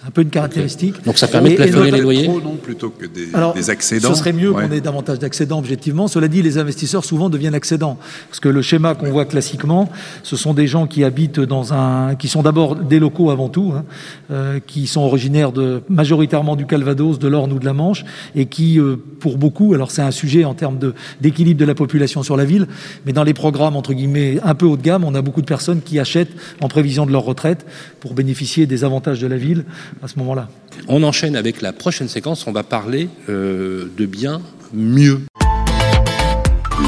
C'est 0.00 0.06
un 0.06 0.10
peu 0.12 0.22
une 0.22 0.30
caractéristique. 0.30 1.04
Donc 1.04 1.18
ça 1.18 1.28
permet 1.28 1.50
de 1.50 1.54
Et- 1.54 1.56
plafonner 1.56 1.90
les 1.90 2.00
loyers 2.00 2.24
Trop, 2.24 2.40
non, 2.40 2.54
plutôt 2.56 2.88
que 2.88 3.04
des, 3.04 3.28
Alors, 3.34 3.52
des 3.52 3.68
accédants. 3.68 4.08
Ce 4.08 4.14
serait 4.14 4.32
mieux 4.32 4.50
Ouais. 4.50 4.64
qu'on 4.66 4.72
ait 4.72 4.80
davantage 4.80 5.18
d'accédants, 5.18 5.58
objectivement. 5.58 6.08
Cela 6.08 6.26
dit, 6.26 6.40
les 6.40 6.56
investisseurs 6.56 7.04
souvent 7.04 7.28
deviennent 7.28 7.54
accédants. 7.54 7.98
Parce 8.28 8.40
que 8.40 8.48
le 8.48 8.62
schéma 8.62 8.94
qu'on 8.94 9.10
voit 9.10 9.26
classiquement, 9.26 9.90
ce 10.22 10.36
sont 10.36 10.54
des 10.54 10.66
gens 10.66 10.86
qui 10.86 11.04
habitent 11.04 11.40
dans 11.40 11.74
un, 11.74 12.14
qui 12.14 12.28
sont 12.28 12.42
d'abord 12.42 12.76
des 12.76 12.98
locaux 12.98 13.30
avant 13.30 13.50
tout, 13.50 13.74
hein, 13.76 13.84
euh, 14.30 14.58
qui 14.66 14.86
sont 14.86 15.02
originaires 15.02 15.52
de, 15.52 15.82
majoritairement 15.90 16.56
du 16.56 16.64
Calvados, 16.64 17.18
de 17.18 17.28
l'Orne 17.28 17.52
ou 17.52 17.58
de 17.58 17.66
la 17.66 17.74
Manche, 17.74 18.04
et 18.34 18.46
qui, 18.46 18.80
euh, 18.80 18.96
pour 19.18 19.36
beaucoup, 19.36 19.74
alors 19.74 19.90
c'est 19.90 20.02
un 20.02 20.10
sujet 20.12 20.44
en 20.46 20.54
termes 20.54 20.78
de, 20.78 20.94
d'équilibre 21.20 21.60
de 21.60 21.66
la 21.66 21.74
population 21.74 22.22
sur 22.22 22.38
la 22.38 22.46
ville, 22.46 22.68
mais 23.04 23.12
dans 23.12 23.24
les 23.24 23.34
programmes, 23.34 23.76
entre 23.76 23.92
guillemets, 23.92 24.38
un 24.44 24.54
peu 24.54 24.64
haut 24.64 24.78
de 24.78 24.82
gamme, 24.82 25.04
on 25.04 25.14
a 25.14 25.20
beaucoup 25.20 25.42
de 25.42 25.46
personnes 25.46 25.82
qui 25.82 25.98
achètent 25.98 26.32
en 26.62 26.68
prévision 26.68 27.04
de 27.04 27.12
leur 27.12 27.24
retraite 27.24 27.66
pour 28.00 28.14
bénéficier 28.14 28.66
des 28.66 28.82
avantages 28.82 29.20
de 29.20 29.26
la 29.26 29.36
ville 29.36 29.64
à 30.02 30.08
ce 30.08 30.18
moment-là. 30.18 30.48
On 30.88 31.02
enchaîne 31.02 31.36
avec 31.36 31.60
la 31.60 31.72
prochaine 31.72 32.08
séquence, 32.08 32.46
on 32.46 32.52
va 32.52 32.62
parler 32.62 33.08
euh, 33.28 33.86
de 33.96 34.06
biens 34.06 34.40
mieux. 34.72 35.20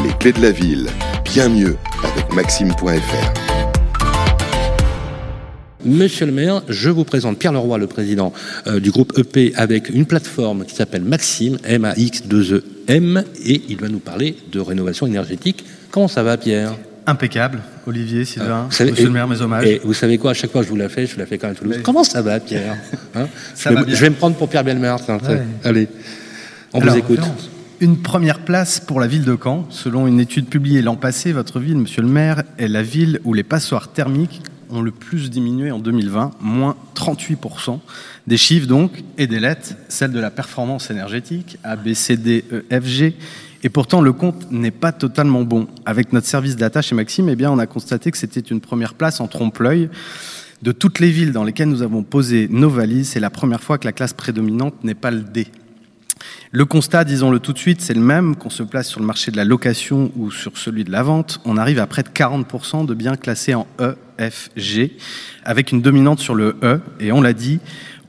Les 0.05 0.12
clés 0.18 0.32
de 0.32 0.40
la 0.40 0.50
ville, 0.50 0.88
bien 1.24 1.48
mieux 1.48 1.76
avec 2.05 2.32
maxime.fr. 2.32 3.42
Monsieur 5.84 6.26
le 6.26 6.32
maire, 6.32 6.62
je 6.68 6.90
vous 6.90 7.03
présente 7.03 7.38
Pierre 7.38 7.53
Leroy, 7.53 7.76
le 7.76 7.88
président 7.88 8.32
euh, 8.68 8.78
du 8.78 8.92
groupe 8.92 9.18
EP, 9.18 9.53
avec 9.57 9.88
une 9.88 10.07
plateforme 10.07 10.64
qui 10.64 10.76
s'appelle 10.76 11.03
Maxime, 11.03 11.59
M-A-X-2-E-M, 11.64 13.24
et 13.44 13.62
il 13.68 13.76
va 13.78 13.88
nous 13.88 13.98
parler 13.98 14.36
de 14.53 14.61
rénovation 14.61 15.09
énergétique. 15.09 15.64
Comment 15.90 16.07
ça 16.07 16.22
va, 16.22 16.36
Pierre? 16.36 16.76
Impeccable. 17.07 17.61
Olivier, 17.86 18.24
Sylvain, 18.24 18.68
savez- 18.70 18.90
Monsieur 18.92 19.05
et- 19.05 19.07
le 19.07 19.12
maire, 19.12 19.26
mes 19.28 19.40
hommages. 19.40 19.64
Et 19.66 19.80
vous 19.84 19.94
savez 19.94 20.18
quoi, 20.18 20.30
à 20.30 20.34
chaque 20.34 20.53
fois 20.53 20.61
que 20.61 20.66
je 20.66 20.70
vous 20.70 20.76
la 20.78 20.88
fais, 20.88 21.07
je 21.07 21.14
vous 21.14 21.18
la 21.20 21.26
fais 21.26 21.36
quand 21.38 21.48
même 21.48 21.57
à 21.57 21.59
Toulouse. 21.59 21.76
Comment 21.82 22.05
ça 22.05 22.22
va, 22.22 22.38
Pierre 22.40 22.76
Hein 23.14 23.26
Ça 23.55 23.70
je, 23.70 23.74
va 23.74 23.80
vais, 23.80 23.86
bien. 23.86 23.94
je 23.96 24.00
vais 24.00 24.11
me 24.11 24.14
prendre 24.14 24.36
pour 24.36 24.48
Pierre. 24.48 24.64
Ouais. 24.64 25.42
Allez, 25.64 25.88
on 26.72 26.80
Alors, 26.80 26.94
vous 26.94 26.98
écoute. 27.00 27.20
Une 27.80 27.98
première 28.00 28.38
place 28.40 28.78
pour 28.78 29.00
la 29.00 29.09
ville 29.09 29.24
de 29.24 29.36
Caen. 29.42 29.66
Selon 29.70 30.07
une 30.07 30.20
étude 30.20 30.46
publiée 30.46 30.82
l'an 30.82 30.94
passé, 30.94 31.32
votre 31.32 31.59
ville, 31.59 31.76
monsieur 31.76 32.03
le 32.03 32.09
maire, 32.09 32.44
est 32.57 32.68
la 32.68 32.82
ville 32.82 33.20
où 33.24 33.34
les 33.34 33.42
passoires 33.42 33.88
thermiques 33.92 34.40
ont 34.70 34.80
le 34.82 34.92
plus 34.92 35.28
diminué 35.30 35.70
en 35.72 35.80
2020, 35.80 36.30
moins 36.40 36.76
38%. 36.94 37.80
Des 38.28 38.36
chiffres 38.36 38.68
donc, 38.68 39.03
et 39.18 39.26
des 39.26 39.40
lettres, 39.40 39.70
celle 39.88 40.12
de 40.12 40.20
la 40.20 40.30
performance 40.30 40.90
énergétique, 40.92 41.59
A, 41.64 41.74
B, 41.74 41.92
C, 41.94 42.16
D, 42.16 42.44
E, 42.53 42.64
F, 42.70 42.86
G. 42.86 43.16
Et 43.65 43.69
pourtant, 43.69 44.01
le 44.01 44.13
compte 44.13 44.51
n'est 44.51 44.73
pas 44.73 44.93
totalement 44.93 45.43
bon. 45.43 45.69
Avec 45.87 46.13
notre 46.13 46.27
service 46.27 46.57
data 46.57 46.83
chez 46.83 46.95
Maxime, 46.95 47.29
eh 47.29 47.37
bien, 47.37 47.51
on 47.51 47.59
a 47.59 47.67
constaté 47.67 48.11
que 48.11 48.19
c'était 48.19 48.41
une 48.41 48.61
première 48.61 48.95
place 48.95 49.21
en 49.21 49.29
trompe-l'œil. 49.29 49.89
De 50.63 50.73
toutes 50.73 51.01
les 51.01 51.11
villes 51.11 51.33
dans 51.33 51.45
lesquelles 51.45 51.69
nous 51.69 51.83
avons 51.83 52.03
posé 52.03 52.49
nos 52.51 52.71
valises, 52.71 53.11
c'est 53.11 53.21
la 53.21 53.31
première 53.31 53.63
fois 53.63 53.79
que 53.79 53.85
la 53.85 53.93
classe 53.93 54.13
prédominante 54.13 54.85
n'est 54.85 54.95
pas 54.95 55.11
le 55.11 55.21
D. 55.21 55.47
Le 56.51 56.65
constat, 56.65 57.05
disons-le 57.05 57.39
tout 57.39 57.53
de 57.53 57.59
suite, 57.59 57.81
c'est 57.81 57.95
le 57.95 58.01
même 58.01 58.37
qu'on 58.37 58.51
se 58.51 58.63
place 58.63 58.89
sur 58.89 59.01
le 59.01 59.07
marché 59.07 59.31
de 59.31 59.37
la 59.37 59.45
location 59.45 60.13
ou 60.17 60.31
sur 60.31 60.59
celui 60.59 60.85
de 60.85 60.91
la 60.91 61.03
vente. 61.03 61.41
On 61.45 61.57
arrive 61.57 61.79
à 61.79 61.87
près 61.87 62.03
de 62.03 62.11
40% 62.11 62.85
de 62.85 62.95
biens 62.95 63.17
classés 63.17 63.55
en 63.55 63.67
E, 63.81 63.97
F, 64.21 64.51
G, 64.57 64.97
avec 65.45 65.73
une 65.73 65.81
dominante 65.81 66.21
sur 66.21 66.35
le 66.35 66.57
E. 66.63 66.81
Et 67.01 67.11
on 67.11 67.23
l'a 67.23 67.33
dit, 67.33 67.59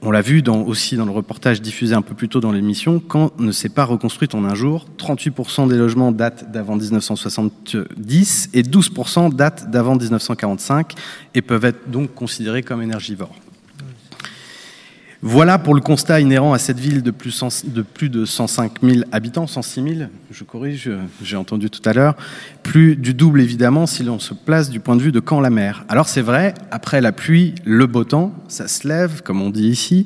on 0.05 0.11
l'a 0.11 0.21
vu 0.21 0.43
aussi 0.67 0.97
dans 0.97 1.05
le 1.05 1.11
reportage 1.11 1.61
diffusé 1.61 1.95
un 1.95 2.01
peu 2.01 2.13
plus 2.13 2.27
tôt 2.27 2.41
dans 2.41 2.51
l'émission, 2.51 2.99
quand 2.99 3.39
ne 3.39 3.51
s'est 3.51 3.69
pas 3.69 3.85
reconstruite 3.85 4.35
en 4.35 4.43
un 4.43 4.53
jour, 4.53 4.85
38% 4.97 5.69
des 5.69 5.77
logements 5.77 6.11
datent 6.11 6.51
d'avant 6.51 6.75
1970 6.75 8.49
et 8.53 8.63
12% 8.63 9.33
datent 9.33 9.71
d'avant 9.71 9.95
1945 9.95 10.93
et 11.35 11.41
peuvent 11.41 11.65
être 11.65 11.89
donc 11.89 12.13
considérés 12.13 12.63
comme 12.63 12.81
énergivores. 12.81 13.35
Voilà 15.25 15.57
pour 15.57 15.73
le 15.73 15.79
constat 15.79 16.19
inhérent 16.19 16.51
à 16.51 16.59
cette 16.59 16.81
ville 16.81 17.01
de 17.01 17.09
plus, 17.09 17.41
de 17.63 18.07
de 18.09 18.25
105 18.25 18.81
000 18.83 19.05
habitants, 19.13 19.47
106 19.47 19.81
000, 19.81 20.09
je 20.29 20.43
corrige, 20.43 20.91
j'ai 21.23 21.37
entendu 21.37 21.69
tout 21.69 21.81
à 21.87 21.93
l'heure, 21.93 22.15
plus 22.61 22.97
du 22.97 23.13
double 23.13 23.39
évidemment 23.39 23.85
si 23.85 24.03
l'on 24.03 24.19
se 24.19 24.33
place 24.33 24.69
du 24.69 24.81
point 24.81 24.97
de 24.97 25.01
vue 25.01 25.13
de 25.13 25.21
Caen-la-Mer. 25.25 25.85
Alors 25.87 26.09
c'est 26.09 26.21
vrai, 26.21 26.53
après 26.71 26.99
la 26.99 27.13
pluie, 27.13 27.55
le 27.63 27.87
beau 27.87 28.03
temps, 28.03 28.33
ça 28.49 28.67
se 28.67 28.85
lève, 28.85 29.21
comme 29.23 29.41
on 29.41 29.49
dit 29.49 29.69
ici, 29.69 30.05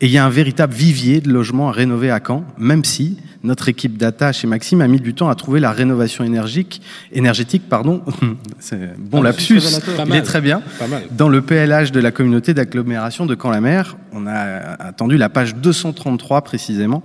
et 0.00 0.06
il 0.06 0.12
y 0.12 0.18
a 0.18 0.24
un 0.24 0.30
véritable 0.30 0.72
vivier 0.72 1.20
de 1.20 1.32
logements 1.32 1.68
à 1.68 1.72
rénover 1.72 2.12
à 2.12 2.20
Caen, 2.24 2.44
même 2.56 2.84
si 2.84 3.16
notre 3.42 3.68
équipe 3.68 3.96
data 3.96 4.32
chez 4.32 4.46
Maxime 4.46 4.80
a 4.80 4.88
mis 4.88 5.00
du 5.00 5.14
temps 5.14 5.28
à 5.28 5.34
trouver 5.34 5.60
la 5.60 5.72
rénovation 5.72 6.24
énergique, 6.24 6.80
énergétique, 7.12 7.68
pardon, 7.68 8.02
c'est 8.58 8.98
bon 8.98 9.20
Ah, 9.20 9.24
lapsus, 9.24 9.58
il 9.58 9.96
mal. 10.06 10.18
est 10.18 10.22
très 10.22 10.40
bien. 10.40 10.62
Dans 11.10 11.28
le 11.28 11.42
PLH 11.42 11.90
de 11.92 12.00
la 12.00 12.10
communauté 12.10 12.54
d'agglomération 12.54 13.26
de 13.26 13.36
Caen-la-Mer, 13.40 13.96
on 14.12 14.26
a 14.26 14.42
attendu 14.80 15.16
la 15.16 15.28
page 15.28 15.56
233 15.56 16.42
précisément 16.42 17.02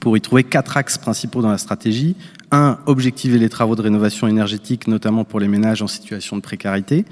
pour 0.00 0.16
y 0.16 0.20
trouver 0.20 0.44
quatre 0.44 0.76
axes 0.76 0.98
principaux 0.98 1.42
dans 1.42 1.50
la 1.50 1.58
stratégie. 1.58 2.16
Un, 2.52 2.78
objectiver 2.86 3.38
les 3.38 3.48
travaux 3.48 3.74
de 3.74 3.82
rénovation 3.82 4.28
énergétique, 4.28 4.86
notamment 4.86 5.24
pour 5.24 5.40
les 5.40 5.48
ménages 5.48 5.82
en 5.82 5.88
situation 5.88 6.36
de 6.36 6.42
précarité. 6.42 7.04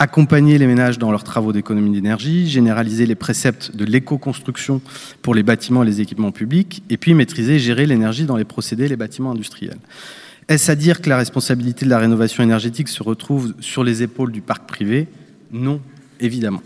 Accompagner 0.00 0.58
les 0.58 0.68
ménages 0.68 0.98
dans 0.98 1.10
leurs 1.10 1.24
travaux 1.24 1.52
d'économie 1.52 1.90
d'énergie, 1.90 2.48
généraliser 2.48 3.04
les 3.04 3.16
préceptes 3.16 3.74
de 3.74 3.84
l'éco-construction 3.84 4.80
pour 5.22 5.34
les 5.34 5.42
bâtiments 5.42 5.82
et 5.82 5.86
les 5.86 6.00
équipements 6.00 6.30
publics, 6.30 6.84
et 6.88 6.96
puis 6.96 7.14
maîtriser 7.14 7.56
et 7.56 7.58
gérer 7.58 7.84
l'énergie 7.84 8.24
dans 8.24 8.36
les 8.36 8.44
procédés 8.44 8.84
et 8.84 8.88
les 8.88 8.96
bâtiments 8.96 9.32
industriels. 9.32 9.78
Est-ce 10.46 10.70
à 10.70 10.76
dire 10.76 11.02
que 11.02 11.10
la 11.10 11.16
responsabilité 11.16 11.84
de 11.84 11.90
la 11.90 11.98
rénovation 11.98 12.44
énergétique 12.44 12.88
se 12.88 13.02
retrouve 13.02 13.54
sur 13.58 13.82
les 13.82 14.04
épaules 14.04 14.30
du 14.30 14.40
parc 14.40 14.68
privé? 14.68 15.08
Non, 15.50 15.80
évidemment. 16.20 16.62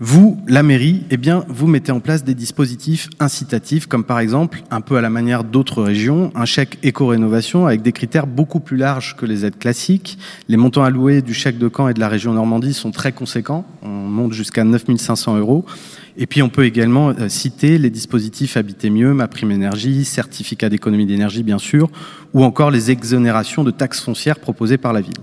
Vous, 0.00 0.38
la 0.46 0.62
mairie, 0.62 1.02
eh 1.10 1.16
bien, 1.16 1.44
vous 1.48 1.66
mettez 1.66 1.90
en 1.90 1.98
place 1.98 2.22
des 2.22 2.36
dispositifs 2.36 3.08
incitatifs, 3.18 3.88
comme 3.88 4.04
par 4.04 4.20
exemple, 4.20 4.62
un 4.70 4.80
peu 4.80 4.96
à 4.96 5.00
la 5.00 5.10
manière 5.10 5.42
d'autres 5.42 5.82
régions, 5.82 6.30
un 6.36 6.44
chèque 6.44 6.78
éco-rénovation 6.84 7.66
avec 7.66 7.82
des 7.82 7.90
critères 7.90 8.28
beaucoup 8.28 8.60
plus 8.60 8.76
larges 8.76 9.16
que 9.16 9.26
les 9.26 9.44
aides 9.44 9.58
classiques. 9.58 10.16
Les 10.48 10.56
montants 10.56 10.84
alloués 10.84 11.20
du 11.20 11.34
chèque 11.34 11.58
de 11.58 11.68
Caen 11.68 11.88
et 11.88 11.94
de 11.94 12.00
la 12.00 12.08
région 12.08 12.32
Normandie 12.32 12.74
sont 12.74 12.92
très 12.92 13.10
conséquents. 13.10 13.66
On 13.82 13.88
monte 13.88 14.34
jusqu'à 14.34 14.62
9500 14.62 15.36
euros. 15.36 15.66
Et 16.16 16.28
puis, 16.28 16.42
on 16.42 16.48
peut 16.48 16.64
également 16.64 17.08
euh, 17.08 17.28
citer 17.28 17.76
les 17.76 17.90
dispositifs 17.90 18.56
Habiter 18.56 18.90
mieux, 18.90 19.14
ma 19.14 19.26
prime 19.26 19.50
énergie, 19.50 20.04
certificat 20.04 20.68
d'économie 20.68 21.06
d'énergie, 21.06 21.42
bien 21.42 21.58
sûr, 21.58 21.90
ou 22.34 22.44
encore 22.44 22.70
les 22.70 22.92
exonérations 22.92 23.64
de 23.64 23.72
taxes 23.72 24.00
foncières 24.00 24.38
proposées 24.38 24.78
par 24.78 24.92
la 24.92 25.00
ville. 25.00 25.14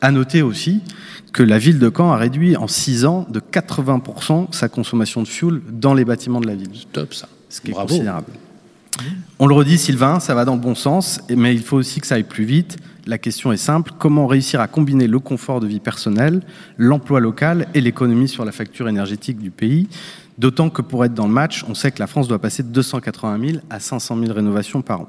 À 0.00 0.10
noter 0.10 0.42
aussi 0.42 0.82
que 1.36 1.42
la 1.42 1.58
ville 1.58 1.78
de 1.78 1.92
Caen 1.94 2.12
a 2.12 2.16
réduit 2.16 2.56
en 2.56 2.66
6 2.66 3.04
ans 3.04 3.26
de 3.28 3.40
80% 3.40 4.54
sa 4.54 4.70
consommation 4.70 5.22
de 5.22 5.28
fuel 5.28 5.60
dans 5.70 5.92
les 5.92 6.06
bâtiments 6.06 6.40
de 6.40 6.46
la 6.46 6.54
ville. 6.54 6.70
Top 6.92 7.12
ça. 7.12 7.28
Ce 7.50 7.60
qui 7.60 7.72
est 7.72 7.74
considérable. 7.74 8.32
On 9.38 9.46
le 9.46 9.54
redit, 9.54 9.76
Sylvain, 9.76 10.18
ça 10.18 10.34
va 10.34 10.46
dans 10.46 10.54
le 10.54 10.62
bon 10.62 10.74
sens, 10.74 11.20
mais 11.28 11.54
il 11.54 11.60
faut 11.60 11.76
aussi 11.76 12.00
que 12.00 12.06
ça 12.06 12.14
aille 12.14 12.22
plus 12.22 12.46
vite. 12.46 12.78
La 13.04 13.18
question 13.18 13.52
est 13.52 13.58
simple, 13.58 13.92
comment 13.98 14.26
réussir 14.26 14.62
à 14.62 14.66
combiner 14.66 15.06
le 15.06 15.18
confort 15.18 15.60
de 15.60 15.66
vie 15.66 15.78
personnelle, 15.78 16.40
l'emploi 16.78 17.20
local 17.20 17.68
et 17.74 17.82
l'économie 17.82 18.28
sur 18.28 18.46
la 18.46 18.52
facture 18.52 18.88
énergétique 18.88 19.36
du 19.36 19.50
pays? 19.50 19.88
D'autant 20.38 20.70
que 20.70 20.80
pour 20.80 21.04
être 21.04 21.12
dans 21.12 21.26
le 21.26 21.34
match, 21.34 21.66
on 21.68 21.74
sait 21.74 21.90
que 21.90 21.98
la 21.98 22.06
France 22.06 22.28
doit 22.28 22.38
passer 22.38 22.62
de 22.62 22.68
280 22.68 23.46
000 23.46 23.58
à 23.68 23.78
500 23.78 24.18
000 24.20 24.32
rénovations 24.32 24.80
par 24.80 25.02
an. 25.02 25.08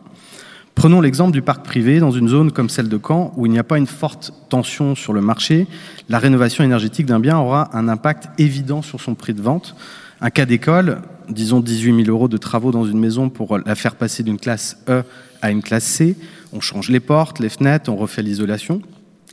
Prenons 0.77 1.01
l'exemple 1.01 1.31
du 1.31 1.41
parc 1.41 1.65
privé 1.65 1.99
dans 1.99 2.11
une 2.11 2.27
zone 2.27 2.51
comme 2.51 2.69
celle 2.69 2.87
de 2.87 2.99
Caen 3.03 3.33
où 3.35 3.47
il 3.47 3.51
n'y 3.51 3.57
a 3.57 3.63
pas 3.63 3.79
une 3.79 3.87
forte 3.87 4.31
tension 4.47 4.93
sur 4.93 5.11
le 5.11 5.21
marché. 5.21 5.65
La 6.07 6.19
rénovation 6.19 6.63
énergétique 6.63 7.07
d'un 7.07 7.19
bien 7.19 7.39
aura 7.39 7.75
un 7.75 7.87
impact 7.87 8.29
évident 8.39 8.83
sur 8.83 9.01
son 9.01 9.15
prix 9.15 9.33
de 9.33 9.41
vente. 9.41 9.75
Un 10.21 10.29
cas 10.29 10.45
d'école, 10.45 11.01
disons 11.29 11.61
18 11.61 12.05
000 12.05 12.15
euros 12.15 12.27
de 12.27 12.37
travaux 12.37 12.71
dans 12.71 12.85
une 12.85 12.99
maison 12.99 13.29
pour 13.29 13.57
la 13.57 13.73
faire 13.73 13.95
passer 13.95 14.21
d'une 14.21 14.37
classe 14.37 14.77
E 14.87 15.03
à 15.41 15.49
une 15.49 15.63
classe 15.63 15.83
C. 15.83 16.15
On 16.53 16.61
change 16.61 16.89
les 16.89 16.99
portes, 16.99 17.39
les 17.39 17.49
fenêtres, 17.49 17.91
on 17.91 17.95
refait 17.95 18.21
l'isolation. 18.21 18.79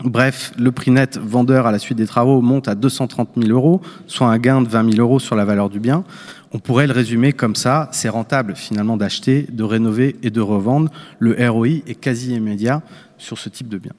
Bref, 0.03 0.53
le 0.59 0.73
prix 0.73 0.91
net 0.91 1.19
vendeur 1.19 1.69
à 1.69 1.73
la 1.73 1.79
suite 1.79 1.99
des 1.99 2.07
travaux 2.07 2.41
monte 2.41 2.67
à 2.67 2.75
230 2.75 3.31
000 3.37 3.51
euros, 3.51 3.81
soit 4.09 4.27
un 4.27 4.39
gain 4.39 4.61
de 4.61 4.69
20 4.69 4.93
000 4.93 5.01
euros 5.01 5.21
sur 5.21 5.37
la 5.37 5.45
valeur 5.45 5.71
du 5.71 5.79
bien. 5.79 6.03
On 6.53 6.59
pourrait 6.59 6.89
le 6.89 6.93
résumer 6.93 7.33
comme 7.33 7.55
ça, 7.55 7.89
c'est 7.93 8.09
rentable 8.09 8.57
finalement 8.57 8.97
d'acheter, 8.97 9.47
de 9.53 9.63
rénover 9.63 10.17
et 10.25 10.31
de 10.31 10.41
revendre. 10.41 10.91
Le 11.21 11.37
ROI 11.49 11.69
est 11.87 11.95
quasi 12.01 12.35
immédiat 12.35 12.83
sur 13.19 13.39
ce 13.39 13.49
type 13.49 13.69
de 13.69 13.79
bien. 13.79 13.93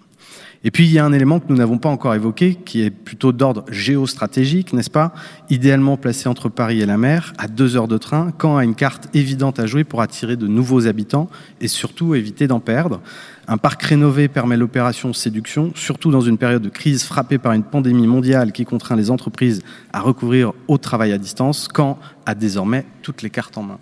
Et 0.66 0.72
puis 0.72 0.86
il 0.86 0.92
y 0.92 1.00
a 1.00 1.06
un 1.06 1.14
élément 1.14 1.40
que 1.40 1.46
nous 1.50 1.56
n'avons 1.56 1.78
pas 1.78 1.90
encore 1.90 2.16
évoqué, 2.16 2.56
qui 2.56 2.82
est 2.82 2.90
plutôt 2.90 3.32
d'ordre 3.32 3.64
géostratégique, 3.70 4.74
n'est-ce 4.74 4.90
pas? 4.90 5.14
Idéalement 5.50 5.96
placé 5.96 6.28
entre 6.28 6.50
Paris 6.50 6.82
et 6.82 6.86
la 6.88 6.98
mer, 6.98 7.34
à 7.38 7.48
deux 7.48 7.78
heures 7.78 7.88
de 7.88 8.00
train, 8.00 8.34
quand 8.38 8.58
a 8.58 8.64
une 8.64 8.74
carte 8.74 9.08
évidente 9.14 9.60
à 9.60 9.68
jouer 9.68 9.84
pour 9.84 10.02
attirer 10.02 10.36
de 10.36 10.48
nouveaux 10.48 10.88
habitants 10.88 11.30
et 11.62 11.68
surtout 11.68 12.16
éviter 12.16 12.48
d'en 12.48 12.60
perdre. 12.60 13.00
Un 13.48 13.58
parc 13.58 13.84
rénové 13.84 14.28
permet 14.28 14.58
l'opération 14.58 15.14
séduction, 15.14 15.72
surtout 15.76 16.10
dans 16.10 16.22
une 16.22 16.38
période 16.38 16.64
de 16.64 16.70
crise 16.70 17.04
frappée 17.04 17.38
par 17.38 17.54
une 17.54 17.64
pandémie 17.64 18.08
mondiale 18.08 18.52
qui 18.52 18.66
contraint 18.66 18.96
les 18.96 19.12
entreprises 19.12 19.62
à 19.94 20.02
recouvrir 20.02 20.54
au 20.68 20.78
travail 20.80 21.12
à 21.12 21.18
distance, 21.20 21.68
quand 21.68 22.00
a 22.26 22.34
désormais 22.34 22.86
toutes 23.04 23.22
les 23.22 23.30
cartes 23.30 23.58
en 23.58 23.64
main. 23.64 23.80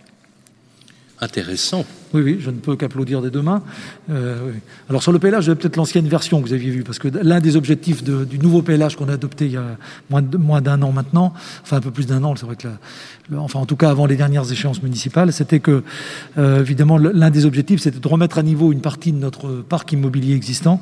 Intéressant. 1.22 1.86
Oui, 2.14 2.22
oui, 2.22 2.38
je 2.40 2.52
ne 2.52 2.58
peux 2.58 2.76
qu'applaudir 2.76 3.24
des 3.24 3.32
deux 3.32 3.42
mains. 3.42 3.64
Euh, 4.12 4.52
Alors 4.88 5.02
sur 5.02 5.12
le 5.12 5.18
PLH, 5.18 5.48
vais 5.48 5.56
peut-être 5.56 5.78
l'ancienne 5.78 6.08
version 6.08 6.42
que 6.42 6.48
vous 6.48 6.54
aviez 6.54 6.70
vue, 6.70 6.84
parce 6.84 7.00
que 7.00 7.08
l'un 7.08 7.40
des 7.40 7.56
objectifs 7.56 8.04
du 8.04 8.38
nouveau 8.38 8.62
PLH 8.62 8.96
qu'on 8.96 9.10
a 9.10 9.14
adopté 9.14 9.46
il 9.46 9.54
y 9.54 9.58
a 9.58 9.78
moins 10.12 10.62
d'un 10.62 10.82
an 10.84 10.92
maintenant, 10.92 11.34
enfin 11.64 11.78
un 11.78 11.82
peu 11.82 11.90
plus 11.90 12.06
d'un 12.06 12.24
an, 12.24 12.36
c'est 12.36 12.46
vrai 12.46 12.56
que 12.56 12.68
enfin 13.36 13.60
en 13.60 13.66
tout 13.66 13.76
cas 13.76 13.90
avant 13.90 14.06
les 14.06 14.16
dernières 14.16 14.52
échéances 14.52 14.84
municipales, 14.84 15.34
c'était 15.34 15.60
que 15.60 15.84
euh, 16.38 16.60
évidemment 16.60 16.98
l'un 16.98 17.32
des 17.32 17.46
objectifs 17.46 17.82
c'était 17.82 18.00
de 18.00 18.08
remettre 18.08 18.38
à 18.38 18.44
niveau 18.44 18.72
une 18.72 18.82
partie 18.82 19.12
de 19.12 19.18
notre 19.18 19.48
parc 19.68 19.92
immobilier 19.94 20.36
existant 20.36 20.82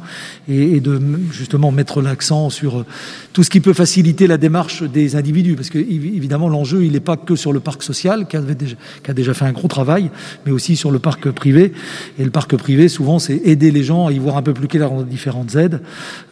et, 0.50 0.82
de 0.82 1.00
justement 1.32 1.72
mettre 1.72 2.02
l'accent 2.02 2.50
sur 2.50 2.86
tout 3.32 3.44
ce 3.44 3.50
qui 3.50 3.62
peut 3.62 3.74
faciliter 3.74 4.28
la 4.28 4.38
démarche 4.38 4.84
des 4.84 5.16
individus, 5.16 5.56
parce 5.56 5.70
que 5.70 5.78
évidemment 5.78 6.50
l'enjeu 6.50 6.84
il 6.84 6.92
n'est 6.92 7.00
pas 7.00 7.16
que 7.16 7.38
sur 7.38 7.54
le 7.54 7.62
parc 7.62 7.84
social 7.84 8.28
qui, 8.28 8.36
avait 8.36 8.56
déjà, 8.56 8.76
qui 9.04 9.12
a 9.12 9.14
déjà 9.14 9.34
fait 9.34 9.46
un 9.46 9.54
gros 9.54 9.68
travail, 9.70 10.12
mais 10.46 10.52
aussi 10.52 10.76
sur 10.76 10.92
le 10.92 11.00
parc 11.00 11.21
privé. 11.30 11.74
Et 12.20 12.24
le 12.24 12.32
parc 12.32 12.56
privé, 12.56 12.90
souvent, 12.90 13.20
c'est 13.20 13.36
aider 13.46 13.72
les 13.72 13.84
gens 13.84 14.08
à 14.08 14.12
y 14.12 14.20
voir 14.20 14.38
un 14.38 14.42
peu 14.42 14.54
plus 14.54 14.68
clair 14.68 14.90
dans 14.90 15.04
différentes 15.04 15.56
aides 15.56 15.82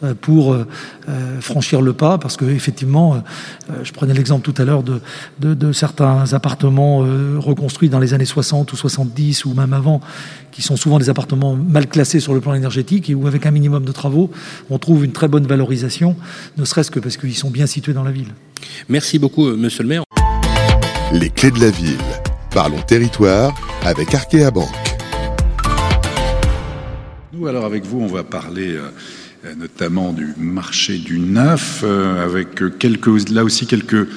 euh, 0.02 0.14
pour 0.20 0.52
euh, 0.52 0.66
euh, 1.08 1.40
franchir 1.40 1.82
le 1.82 1.92
pas. 1.92 2.18
Parce 2.18 2.36
que 2.36 2.44
effectivement, 2.44 3.22
je 3.82 3.92
prenais 3.92 4.14
l'exemple 4.14 4.50
tout 4.50 4.60
à 4.60 4.64
l'heure 4.64 4.82
de, 4.82 5.00
de, 5.40 5.72
certains 5.72 6.32
appartements 6.32 6.98
reconstruits 7.38 7.88
dans 7.88 7.98
les 7.98 8.14
années 8.14 8.24
60 8.24 8.72
ou 8.72 8.76
70 8.76 9.44
ou 9.44 9.54
même 9.54 9.72
avant, 9.72 10.00
qui 10.52 10.62
sont 10.62 10.76
souvent 10.76 10.98
des 10.98 11.08
appartements 11.10 11.54
mal 11.54 11.86
classés 11.86 12.20
sur 12.20 12.34
le 12.34 12.40
plan 12.40 12.54
énergétique 12.54 13.10
et 13.10 13.14
où, 13.14 13.26
avec 13.26 13.46
un 13.46 13.50
minimum 13.50 13.84
de 13.84 13.92
travaux, 13.92 14.30
on 14.68 14.78
trouve 14.78 15.04
une 15.04 15.12
très 15.12 15.28
bonne 15.28 15.46
valorisation, 15.46 16.16
ne 16.56 16.64
serait-ce 16.64 16.90
que 16.90 17.00
parce 17.00 17.16
qu'ils 17.16 17.36
sont 17.36 17.50
bien 17.50 17.66
situés 17.66 17.92
dans 17.92 18.04
la 18.04 18.12
ville. 18.12 18.34
Merci 18.88 19.18
beaucoup, 19.18 19.46
monsieur 19.56 19.82
le 19.82 19.88
maire. 19.88 20.02
Les 21.12 21.30
clés 21.30 21.50
de 21.50 21.60
la 21.60 21.70
ville. 21.70 21.98
Parlons 22.52 22.82
territoire 22.82 23.54
avec 23.84 24.12
Arkea 24.12 24.50
Banque. 24.50 24.66
Nous, 27.32 27.46
alors 27.46 27.64
avec 27.64 27.84
vous, 27.84 28.00
on 28.00 28.08
va 28.08 28.24
parler 28.24 28.74
euh, 28.74 29.54
notamment 29.56 30.12
du 30.12 30.34
marché 30.36 30.98
du 30.98 31.20
neuf, 31.20 31.82
euh, 31.84 32.24
avec 32.24 32.60
là 33.30 33.44
aussi 33.44 33.66
quelques 33.66 34.08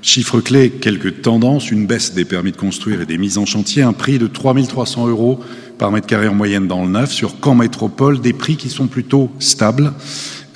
chiffres 0.00 0.40
clés, 0.40 0.70
quelques 0.70 1.22
tendances, 1.22 1.72
une 1.72 1.86
baisse 1.86 2.14
des 2.14 2.24
permis 2.24 2.52
de 2.52 2.56
construire 2.56 3.00
et 3.00 3.06
des 3.06 3.18
mises 3.18 3.36
en 3.36 3.46
chantier, 3.46 3.82
un 3.82 3.92
prix 3.92 4.18
de 4.18 4.28
3300 4.28 5.08
euros 5.08 5.40
par 5.76 5.90
mètre 5.90 6.06
carré 6.06 6.28
en 6.28 6.34
moyenne 6.34 6.68
dans 6.68 6.84
le 6.84 6.90
neuf, 6.90 7.10
sur 7.10 7.34
Caen 7.42 7.56
Métropole, 7.56 8.20
des 8.20 8.32
prix 8.32 8.56
qui 8.56 8.70
sont 8.70 8.86
plutôt 8.86 9.30
stables. 9.40 9.92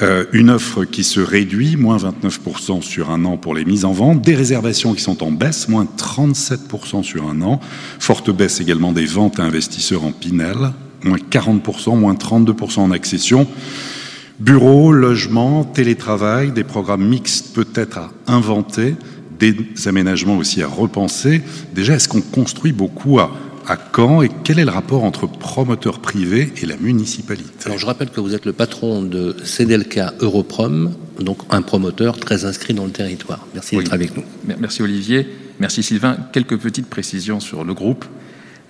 Euh, 0.02 0.26
une 0.34 0.50
offre 0.50 0.84
qui 0.84 1.04
se 1.04 1.20
réduit, 1.20 1.76
moins 1.76 1.96
29% 1.96 2.82
sur 2.82 3.10
un 3.10 3.24
an 3.24 3.38
pour 3.38 3.54
les 3.54 3.64
mises 3.64 3.86
en 3.86 3.92
vente, 3.92 4.20
des 4.20 4.34
réservations 4.34 4.92
qui 4.92 5.00
sont 5.00 5.22
en 5.22 5.30
baisse, 5.30 5.68
moins 5.68 5.86
37% 5.96 7.02
sur 7.02 7.26
un 7.26 7.40
an, 7.40 7.60
forte 7.98 8.30
baisse 8.30 8.60
également 8.60 8.92
des 8.92 9.06
ventes 9.06 9.40
à 9.40 9.44
investisseurs 9.44 10.04
en 10.04 10.12
Pinel, 10.12 10.72
moins 11.02 11.16
40%, 11.16 11.96
moins 11.98 12.12
32% 12.12 12.80
en 12.80 12.90
accession. 12.90 13.46
Bureaux, 14.38 14.92
logements, 14.92 15.64
télétravail, 15.64 16.52
des 16.52 16.64
programmes 16.64 17.08
mixtes 17.08 17.54
peut-être 17.54 17.96
à 17.96 18.10
inventer, 18.26 18.96
des 19.38 19.56
aménagements 19.86 20.36
aussi 20.36 20.62
à 20.62 20.66
repenser. 20.66 21.40
Déjà, 21.74 21.94
est-ce 21.94 22.08
qu'on 22.08 22.20
construit 22.20 22.72
beaucoup 22.72 23.18
à 23.18 23.30
à 23.68 23.76
Caen 23.94 24.22
et 24.22 24.30
quel 24.44 24.58
est 24.58 24.64
le 24.64 24.70
rapport 24.70 25.04
entre 25.04 25.26
promoteurs 25.26 26.00
privés 26.00 26.52
et 26.62 26.66
la 26.66 26.76
municipalité? 26.76 27.66
Alors 27.66 27.78
je 27.78 27.86
rappelle 27.86 28.10
que 28.10 28.20
vous 28.20 28.34
êtes 28.34 28.44
le 28.44 28.52
patron 28.52 29.02
de 29.02 29.36
CDLK 29.44 30.00
Europrom, 30.20 30.94
donc 31.20 31.38
un 31.50 31.62
promoteur 31.62 32.18
très 32.18 32.44
inscrit 32.44 32.74
dans 32.74 32.84
le 32.84 32.90
territoire. 32.90 33.46
Merci 33.54 33.76
d'être 33.76 33.92
avec 33.92 34.16
nous. 34.16 34.24
Merci 34.58 34.82
Olivier, 34.82 35.26
merci 35.58 35.82
Sylvain. 35.82 36.16
Quelques 36.32 36.58
petites 36.58 36.88
précisions 36.88 37.40
sur 37.40 37.64
le 37.64 37.74
groupe. 37.74 38.04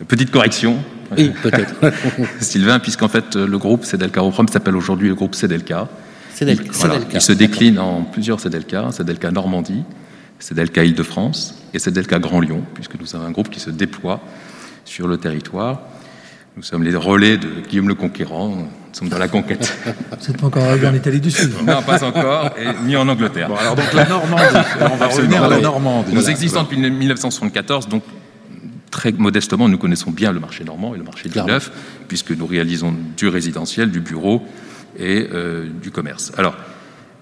Petite 0.09 0.31
correction. 0.31 0.77
Oui, 1.17 1.33
peut-être. 1.43 1.75
Sylvain, 2.41 2.79
puisqu'en 2.79 3.09
fait 3.09 3.37
le 3.37 3.59
groupe 3.59 3.85
CDLK 3.85 4.19
Europrom 4.19 4.49
s'appelle 4.49 4.77
aujourd'hui 4.77 5.09
le 5.09 5.15
groupe 5.15 5.35
CDLK. 5.35 5.75
CDLK. 6.35 7.15
Il 7.15 7.21
se 7.21 7.33
décline 7.33 7.79
en 7.79 8.03
plusieurs 8.03 8.41
CDLK, 8.41 8.93
CDLK 8.93 9.25
Normandie, 9.33 9.85
CDLK 10.39 10.77
Île-de-France 10.79 11.55
et 11.73 11.79
CDLK 11.79 12.19
Grand 12.21 12.41
Lyon, 12.41 12.63
puisque 12.75 13.01
nous 13.01 13.15
avons 13.17 13.27
un 13.27 13.31
groupe 13.31 13.49
qui 13.49 13.61
se 13.61 13.71
déploie 13.71 14.21
sur 14.87 15.07
le 15.07 15.19
territoire. 15.19 15.81
Nous 16.57 16.63
sommes 16.63 16.85
les 16.85 16.97
relais 16.97 17.37
de 17.37 17.49
Guillaume 17.69 17.89
le 17.89 17.95
Conquérant. 17.95 18.49
Nous 18.49 18.69
sommes 18.93 19.11
dans 19.11 19.19
la 19.19 19.29
conquête. 19.29 19.77
Vous 19.85 20.27
n'êtes 20.27 20.41
pas 20.41 20.47
encore 20.47 20.65
arrivé 20.65 20.87
en 20.87 20.95
Italie 20.95 21.21
du 21.21 21.31
Sud. 21.31 21.53
Non, 21.67 21.83
pas 21.83 22.03
encore, 22.03 22.53
et 22.57 22.87
ni 22.87 22.97
en 22.97 23.07
Angleterre. 23.07 23.49
Bon, 23.49 23.57
alors 23.57 23.75
donc 23.75 23.93
la 23.93 24.07
Normandie. 24.07 24.57
on 24.91 24.97
va 24.97 25.07
revenir 25.09 25.43
à 25.43 25.49
la 25.49 25.61
Normandie. 25.61 26.15
Nous 26.15 26.31
existons 26.31 26.63
depuis 26.63 26.79
1974, 26.79 27.89
donc 27.89 28.05
très 28.91 29.13
modestement, 29.13 29.69
nous 29.69 29.77
connaissons 29.77 30.13
bien 30.13 30.33
le 30.33 30.41
marché 30.41 30.65
normand 30.65 30.95
et 30.95 30.99
le 30.99 31.05
marché 31.05 31.29
du 31.29 31.39
neuf, 31.43 31.71
puisque 32.09 32.31
nous 32.31 32.47
réalisons 32.47 32.95
du 33.19 33.29
résidentiel, 33.29 33.91
du 33.91 34.01
bureau 34.01 34.41
et 34.99 35.29
euh, 35.31 35.67
du 35.83 35.91
commerce. 35.91 36.33
Alors, 36.39 36.57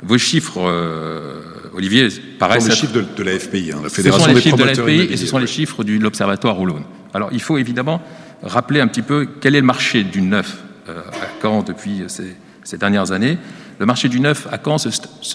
vos 0.00 0.18
chiffres, 0.18 0.60
euh, 0.60 1.40
Olivier, 1.74 2.08
paraissent. 2.38 2.68
Ce 2.68 2.70
sont 2.70 2.86
les 2.86 3.02
chiffres 3.02 3.16
de, 3.16 3.22
la 3.24 3.36
FPI, 3.36 3.72
hein, 3.72 3.80
la 3.82 3.88
Fédération 3.88 4.26
ce 4.26 4.30
sont 4.30 4.36
les 4.36 4.40
chiffres 4.40 4.56
de 4.56 4.64
la 4.64 4.74
FPI 4.74 5.12
et 5.12 5.16
ce 5.16 5.26
sont 5.26 5.38
les 5.38 5.48
chiffres 5.48 5.82
de 5.82 5.94
l'Observatoire 5.94 6.54
Roulon. 6.54 6.84
Alors 7.14 7.30
il 7.32 7.40
faut 7.40 7.56
évidemment 7.58 8.02
rappeler 8.42 8.80
un 8.80 8.88
petit 8.88 9.02
peu 9.02 9.28
quel 9.40 9.54
est 9.54 9.60
le 9.60 9.66
marché 9.66 10.04
du 10.04 10.20
neuf 10.20 10.62
euh, 10.88 11.00
à 11.00 11.40
Caen 11.40 11.62
depuis 11.62 12.04
ces, 12.08 12.76
dernières 12.76 13.12
années. 13.12 13.38
Le 13.78 13.86
marché 13.86 14.08
du 14.08 14.20
neuf 14.20 14.46
à 14.52 14.58
Caen 14.62 14.78
se, 14.78 14.90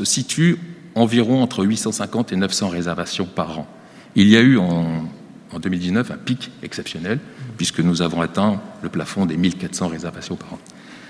situe 0.05 0.59
environ 0.95 1.41
entre 1.41 1.63
850 1.65 2.33
et 2.33 2.35
900 2.35 2.69
réservations 2.69 3.25
par 3.25 3.59
an. 3.59 3.67
Il 4.15 4.27
y 4.27 4.37
a 4.37 4.41
eu 4.41 4.57
en, 4.57 5.07
en 5.51 5.59
2019 5.59 6.11
un 6.11 6.17
pic 6.17 6.51
exceptionnel 6.63 7.19
puisque 7.57 7.79
nous 7.79 8.01
avons 8.01 8.21
atteint 8.21 8.61
le 8.81 8.89
plafond 8.89 9.25
des 9.25 9.37
1400 9.37 9.87
réservations 9.87 10.35
par 10.35 10.53
an. 10.53 10.59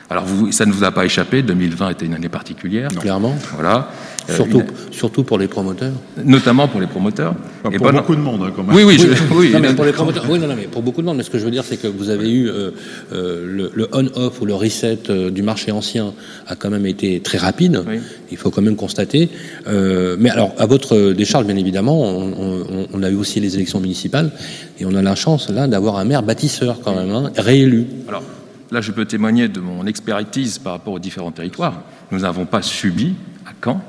Alors 0.10 0.26
vous, 0.26 0.52
ça 0.52 0.66
ne 0.66 0.72
vous 0.72 0.84
a 0.84 0.92
pas 0.92 1.06
échappé, 1.06 1.44
2020 1.44 1.92
était 1.92 2.06
une 2.06 2.16
année 2.16 2.30
particulière. 2.30 2.90
Clairement. 2.90 3.36
Voilà. 3.54 3.92
Euh, 4.30 4.36
surtout, 4.36 4.64
surtout 4.92 5.24
pour 5.24 5.38
les 5.38 5.48
promoteurs. 5.48 5.94
Notamment 6.24 6.68
pour 6.68 6.80
les 6.80 6.88
promoteurs. 6.88 7.36
pour 7.64 7.92
beaucoup 7.92 8.16
de 8.16 8.22
monde, 8.22 8.44
hein, 8.44 8.52
quand 8.56 8.64
même. 8.64 8.76
Oui, 8.76 8.84
oui, 8.84 8.98
oui, 9.32 9.52
non, 9.52 9.60
mais 9.60 9.74
pour 9.74 9.86
les 9.86 9.92
promoteurs. 9.92 10.26
Oui, 10.30 10.40
non, 10.40 10.48
non, 10.48 10.56
mais 10.56 10.68
pour 10.68 10.82
beaucoup 10.82 11.02
de 11.02 11.08
monde. 11.08 11.18
Mais 11.18 11.24
ce 11.24 11.30
que 11.30 11.40
je 11.40 11.46
veux 11.46 11.52
dire, 11.52 11.64
c'est 11.64 11.78
que 11.78 11.88
vous 11.88 12.10
avez 12.10 12.30
eu 12.30 12.48
euh, 12.48 12.72
euh, 13.14 13.72
le, 13.74 13.90
on-off 13.92 14.42
ou 14.42 14.46
le 14.46 14.54
reset 14.54 15.00
du 15.32 15.42
marché 15.42 15.72
ancien 15.72 16.14
a 16.48 16.56
quand 16.56 16.70
même 16.70 16.86
été 16.86 17.20
très 17.22 17.38
rapide. 17.38 17.84
Il 18.32 18.38
faut 18.38 18.52
quand 18.52 18.62
même 18.62 18.76
constater. 18.76 19.30
mais 19.66 20.30
alors, 20.30 20.54
à 20.58 20.66
votre 20.66 21.14
décharge, 21.14 21.46
bien 21.46 21.58
évidemment, 21.58 22.02
on, 22.02 22.88
on, 22.94 23.04
a 23.04 23.10
eu 23.10 23.16
aussi 23.16 23.40
les 23.40 23.56
élections 23.56 23.80
municipales 23.80 24.32
et 24.80 24.86
on 24.86 24.94
a 24.96 25.02
la 25.02 25.16
chance 25.16 25.50
là 25.50 25.68
d'avoir 25.68 25.98
un 25.98 26.06
maire 26.06 26.24
bâtisseur 26.24 26.80
quand 26.84 26.96
même, 26.96 27.12
hein, 27.12 27.32
réélu. 27.38 27.86
Alors, 28.08 28.24
là, 28.72 28.82
je 28.82 28.92
peux 28.92 29.06
témoigner 29.06 29.48
de 29.48 29.60
mon 29.60 29.86
expertise 29.86 30.60
par 30.60 30.74
rapport 30.74 30.94
aux 30.94 31.00
différents 31.00 31.32
territoires. 31.32 31.82
Nous 32.12 32.20
n'avons 32.20 32.46
pas 32.46 32.62
subi 32.62 33.14
à 33.46 33.52
Caen 33.64 33.82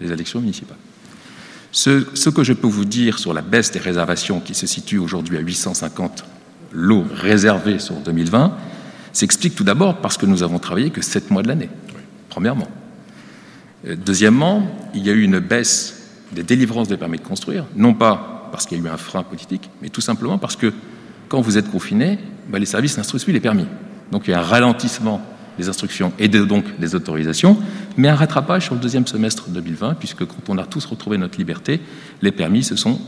les 0.00 0.12
élections 0.12 0.40
municipales. 0.40 0.76
Ce, 1.70 2.28
que 2.30 2.42
je 2.42 2.52
peux 2.54 2.66
vous 2.66 2.84
dire 2.84 3.18
sur 3.18 3.34
la 3.34 3.42
baisse 3.42 3.70
des 3.70 3.78
réservations 3.78 4.40
qui 4.40 4.54
se 4.54 4.66
situe 4.66 4.98
aujourd'hui 4.98 5.36
à 5.36 5.40
850 5.40 6.24
lots 6.72 7.04
réservés 7.12 7.78
sur 7.78 7.94
2020 7.96 8.56
s'explique 9.12 9.54
tout 9.54 9.64
d'abord 9.64 9.98
parce 9.98 10.16
que 10.16 10.26
nous 10.26 10.42
avons 10.42 10.58
travaillé 10.58 10.90
que 10.90 11.02
7 11.02 11.30
mois 11.30 11.42
de 11.42 11.48
l'année, 11.48 11.68
premièrement. 12.28 12.68
Euh, 13.86 13.96
deuxièmement, 13.96 14.66
il 14.94 15.06
y 15.06 15.10
a 15.10 15.12
eu 15.12 15.22
une 15.22 15.40
baisse 15.40 15.94
des 16.32 16.42
délivrances 16.42 16.88
des 16.88 16.96
permis 16.96 17.18
de 17.18 17.22
construire, 17.22 17.64
non 17.74 17.94
pas 17.94 18.48
parce 18.50 18.66
qu'il 18.66 18.78
y 18.78 18.80
a 18.80 18.84
eu 18.84 18.88
un 18.88 18.96
frein 18.96 19.22
politique, 19.22 19.70
mais 19.82 19.88
tout 19.88 20.00
simplement 20.00 20.38
parce 20.38 20.56
que 20.56 20.72
quand 21.28 21.40
vous 21.40 21.58
êtes 21.58 21.70
confiné, 21.70 22.18
bah, 22.48 22.58
les 22.58 22.66
services 22.66 22.96
n'instruisent 22.96 23.24
plus 23.24 23.32
les 23.32 23.40
permis. 23.40 23.66
Donc 24.10 24.26
il 24.26 24.30
y 24.30 24.34
a 24.34 24.40
un 24.40 24.42
ralentissement 24.42 25.20
des 25.58 25.68
instructions 25.68 26.12
et 26.18 26.28
donc 26.28 26.64
des 26.78 26.94
autorisations, 26.94 27.58
mais 27.96 28.08
un 28.08 28.14
rattrapage 28.14 28.64
sur 28.64 28.74
le 28.74 28.80
deuxième 28.80 29.06
semestre 29.06 29.48
2020, 29.48 29.94
puisque 29.94 30.24
quand 30.24 30.48
on 30.48 30.58
a 30.58 30.64
tous 30.64 30.86
retrouvé 30.86 31.18
notre 31.18 31.38
liberté, 31.38 31.80
les 32.22 32.32
permis 32.32 32.62
se 32.62 32.76
sont 32.76 32.98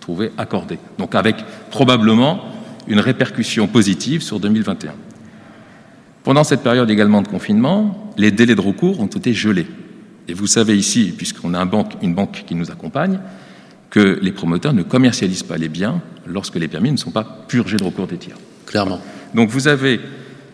trouvé 0.00 0.32
accordé. 0.38 0.78
Donc 0.98 1.14
avec 1.14 1.36
probablement 1.70 2.40
une 2.86 3.00
répercussion 3.00 3.66
positive 3.66 4.22
sur 4.22 4.40
2021. 4.40 4.94
Pendant 6.24 6.44
cette 6.44 6.62
période 6.62 6.90
également 6.90 7.22
de 7.22 7.28
confinement, 7.28 8.12
les 8.16 8.30
délais 8.30 8.54
de 8.54 8.60
recours 8.60 9.00
ont 9.00 9.06
été 9.06 9.32
gelés. 9.32 9.66
Et 10.26 10.34
vous 10.34 10.46
savez 10.46 10.76
ici, 10.76 11.14
puisqu'on 11.16 11.54
a 11.54 11.66
une 12.02 12.14
banque 12.14 12.44
qui 12.46 12.54
nous 12.54 12.70
accompagne, 12.70 13.20
que 13.90 14.18
les 14.20 14.32
promoteurs 14.32 14.74
ne 14.74 14.82
commercialisent 14.82 15.42
pas 15.42 15.56
les 15.56 15.68
biens 15.68 16.02
lorsque 16.26 16.56
les 16.56 16.68
permis 16.68 16.92
ne 16.92 16.96
sont 16.96 17.10
pas 17.10 17.24
purgés 17.48 17.78
de 17.78 17.84
recours 17.84 18.06
des 18.06 18.18
tiers. 18.18 18.36
Clairement. 18.66 19.00
Donc 19.34 19.48
vous 19.48 19.68
avez 19.68 20.00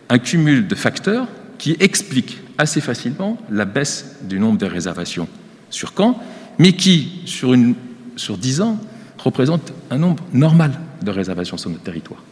un 0.08 0.18
cumul 0.18 0.68
de 0.68 0.74
facteurs 0.74 1.26
qui 1.58 1.76
expliquent 1.80 2.40
assez 2.58 2.80
facilement 2.80 3.38
la 3.50 3.64
baisse 3.64 4.16
du 4.22 4.38
nombre 4.38 4.58
de 4.58 4.66
réservations 4.66 5.28
sur 5.70 5.92
Caen, 5.96 6.20
mais 6.58 6.72
qui, 6.72 7.22
sur, 7.26 7.54
une, 7.54 7.74
sur 8.16 8.38
10 8.38 8.60
ans, 8.60 8.78
représente 9.18 9.72
un 9.90 9.98
nombre 9.98 10.22
normal 10.32 10.72
de 11.02 11.10
réservations 11.10 11.56
sur 11.56 11.70
notre 11.70 11.82
territoire. 11.82 12.22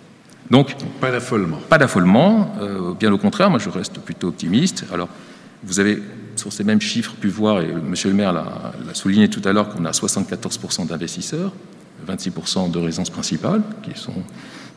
Donc, 0.51 0.77
pas 1.01 1.11
d'affolement. 1.11 1.59
Pas 1.69 1.79
d'affolement, 1.79 2.55
euh, 2.61 2.95
bien 2.95 3.13
au 3.13 3.19
contraire, 3.19 3.49
moi 3.49 3.59
je 3.59 3.69
reste 3.69 3.99
plutôt 4.01 4.29
optimiste. 4.29 4.85
Alors, 4.93 5.09
vous 5.65 5.81
avez 5.81 6.03
sur 6.37 6.53
ces 6.53 6.65
mêmes 6.65 6.81
chiffres 6.81 7.15
pu 7.15 7.29
voir, 7.29 7.61
et 7.61 7.71
M. 7.71 7.95
le 8.05 8.13
maire 8.13 8.33
l'a 8.33 8.95
souligné 8.95 9.29
tout 9.29 9.43
à 9.45 9.53
l'heure, 9.53 9.69
qu'on 9.69 9.85
a 9.85 9.93
74% 9.93 10.87
d'investisseurs, 10.87 11.53
26% 12.07 12.71
de 12.71 12.79
résidences 12.79 13.11
principales 13.11 13.63
qui 13.83 13.99
sont 13.99 14.13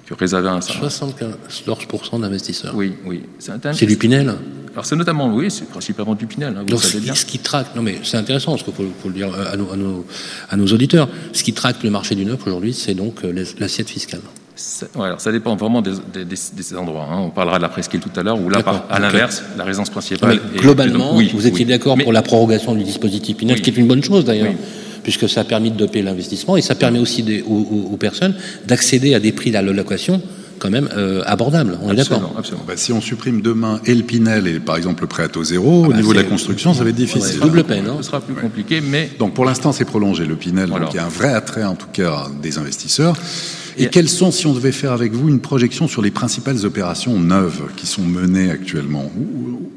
qui 0.06 0.14
réservé 0.14 0.50
un 0.50 0.60
74% 0.60 2.22
d'investisseurs. 2.22 2.74
Oui, 2.76 2.94
oui. 3.06 3.24
C'est 3.40 3.86
du 3.86 3.98
Pinel 3.98 4.36
Alors 4.74 4.86
c'est 4.86 4.96
notamment, 4.96 5.34
oui, 5.34 5.50
c'est 5.50 5.68
principalement 5.68 6.14
du 6.14 6.28
Pinel. 6.28 6.56
Hein, 6.56 6.64
Donc 6.68 6.82
ce, 6.84 7.00
ce, 7.00 7.26
qui 7.26 7.40
traque, 7.40 7.76
non 7.76 7.82
mais 7.82 8.00
c'est 8.04 8.18
intéressant, 8.18 8.56
ce 8.58 8.64
qu'il 8.64 8.74
faut, 8.74 8.84
le 8.84 9.14
dire 9.14 9.30
à 9.34 9.58
nos, 9.58 9.72
à, 9.72 9.76
nos, 9.76 10.06
à 10.50 10.58
nos, 10.58 10.68
auditeurs, 10.68 11.10
ce 11.34 11.44
qui 11.44 11.54
traque 11.54 11.84
le 11.84 11.90
marché 11.90 12.14
du 12.14 12.26
neuf 12.26 12.46
aujourd'hui, 12.46 12.74
c'est 12.74 12.94
donc 12.94 13.24
euh, 13.24 13.46
l'assiette 13.60 13.90
fiscale. 13.90 14.22
Ouais, 14.96 15.08
alors 15.08 15.20
ça 15.20 15.34
dépend 15.34 15.56
vraiment 15.56 15.82
des, 15.82 15.92
des, 16.14 16.24
des, 16.24 16.76
endroits. 16.78 17.08
Hein. 17.12 17.18
On 17.20 17.30
parlera 17.30 17.58
de 17.58 17.64
la 17.64 17.70
presqu'île 17.70 18.00
tout 18.00 18.12
à 18.16 18.24
l'heure, 18.24 18.40
où 18.40 18.50
là, 18.50 18.60
à 18.90 19.00
l'inverse, 19.00 19.44
la 19.58 19.66
résidence 19.66 19.90
principale. 19.90 20.40
globalement, 20.56 21.14
vous 21.14 21.48
étiez 21.48 21.66
d'accord 21.66 21.98
pour 21.98 22.14
la 22.14 22.22
prorogation 22.22 22.76
du 22.76 22.84
dispositif 22.84 23.38
Pinel, 23.38 23.62
qui 23.62 23.72
est 23.72 23.78
une 23.78 23.88
bonne 23.88 24.04
chose 24.04 24.24
d'ailleurs 24.24 24.54
puisque 25.06 25.30
ça 25.30 25.42
a 25.42 25.44
permis 25.44 25.70
de 25.70 25.78
doper 25.78 26.02
l'investissement 26.02 26.58
et 26.58 26.64
ça 26.64 26.74
permet 26.74 26.98
aussi 26.98 27.22
des, 27.22 27.44
aux, 27.44 27.96
personnes 28.00 28.34
d'accéder 28.66 29.14
à 29.14 29.20
des 29.20 29.32
prix 29.32 29.52
de 29.52 29.60
location 29.60 30.20
quand 30.58 30.72
même 30.72 30.90
euh, 30.98 31.22
abordables. 31.28 31.78
On 31.84 31.92
est 31.92 31.96
d'accord 31.96 32.34
bah, 32.68 32.74
Si 32.76 32.92
on 32.92 33.02
supprime 33.02 33.42
demain 33.42 33.80
et 33.86 33.94
le 33.94 34.02
Pinel 34.02 34.48
et 34.48 34.60
par 34.60 34.78
exemple 34.78 35.04
le 35.04 35.08
prêt 35.08 35.22
à 35.22 35.28
taux 35.28 35.44
zéro, 35.44 35.84
ah 35.84 35.88
au 35.88 35.92
bah, 35.92 35.98
niveau 35.98 36.12
de 36.12 36.18
la 36.18 36.24
construction, 36.24 36.74
ça 36.74 36.84
va 36.84 36.90
être 36.90 36.96
difficile. 36.96 37.40
double 37.40 37.66
peine. 37.66 37.86
Hein. 37.88 37.98
Ce 37.98 38.08
sera 38.08 38.20
plus 38.20 38.34
compliqué, 38.34 38.82
mais... 38.82 39.12
Donc 39.20 39.36
pour 39.36 39.46
l'instant, 39.46 39.72
c'est 39.72 39.86
prolongé 39.86 40.26
le 40.26 40.36
Pinel, 40.36 40.70
donc 40.70 40.92
il 40.92 40.96
y 40.96 41.00
a 41.00 41.06
un 41.06 41.10
vrai 41.10 41.32
attrait 41.34 41.66
en 41.66 41.76
tout 41.76 41.90
cas 41.94 42.26
des 42.42 42.58
investisseurs. 42.58 43.16
Et, 43.78 43.90
quelles 43.90 44.10
sont, 44.10 44.32
si 44.32 44.48
on 44.48 44.54
devait 44.54 44.72
faire 44.72 44.92
avec 44.92 45.12
vous 45.12 45.30
une 45.30 45.42
projection 45.42 45.88
sur 45.88 46.02
les 46.02 46.12
principales 46.12 46.66
opérations 46.66 47.20
neuves 47.20 47.64
qui 47.76 47.86
sont 47.86 48.02
menées 48.02 48.50
actuellement? 48.50 49.12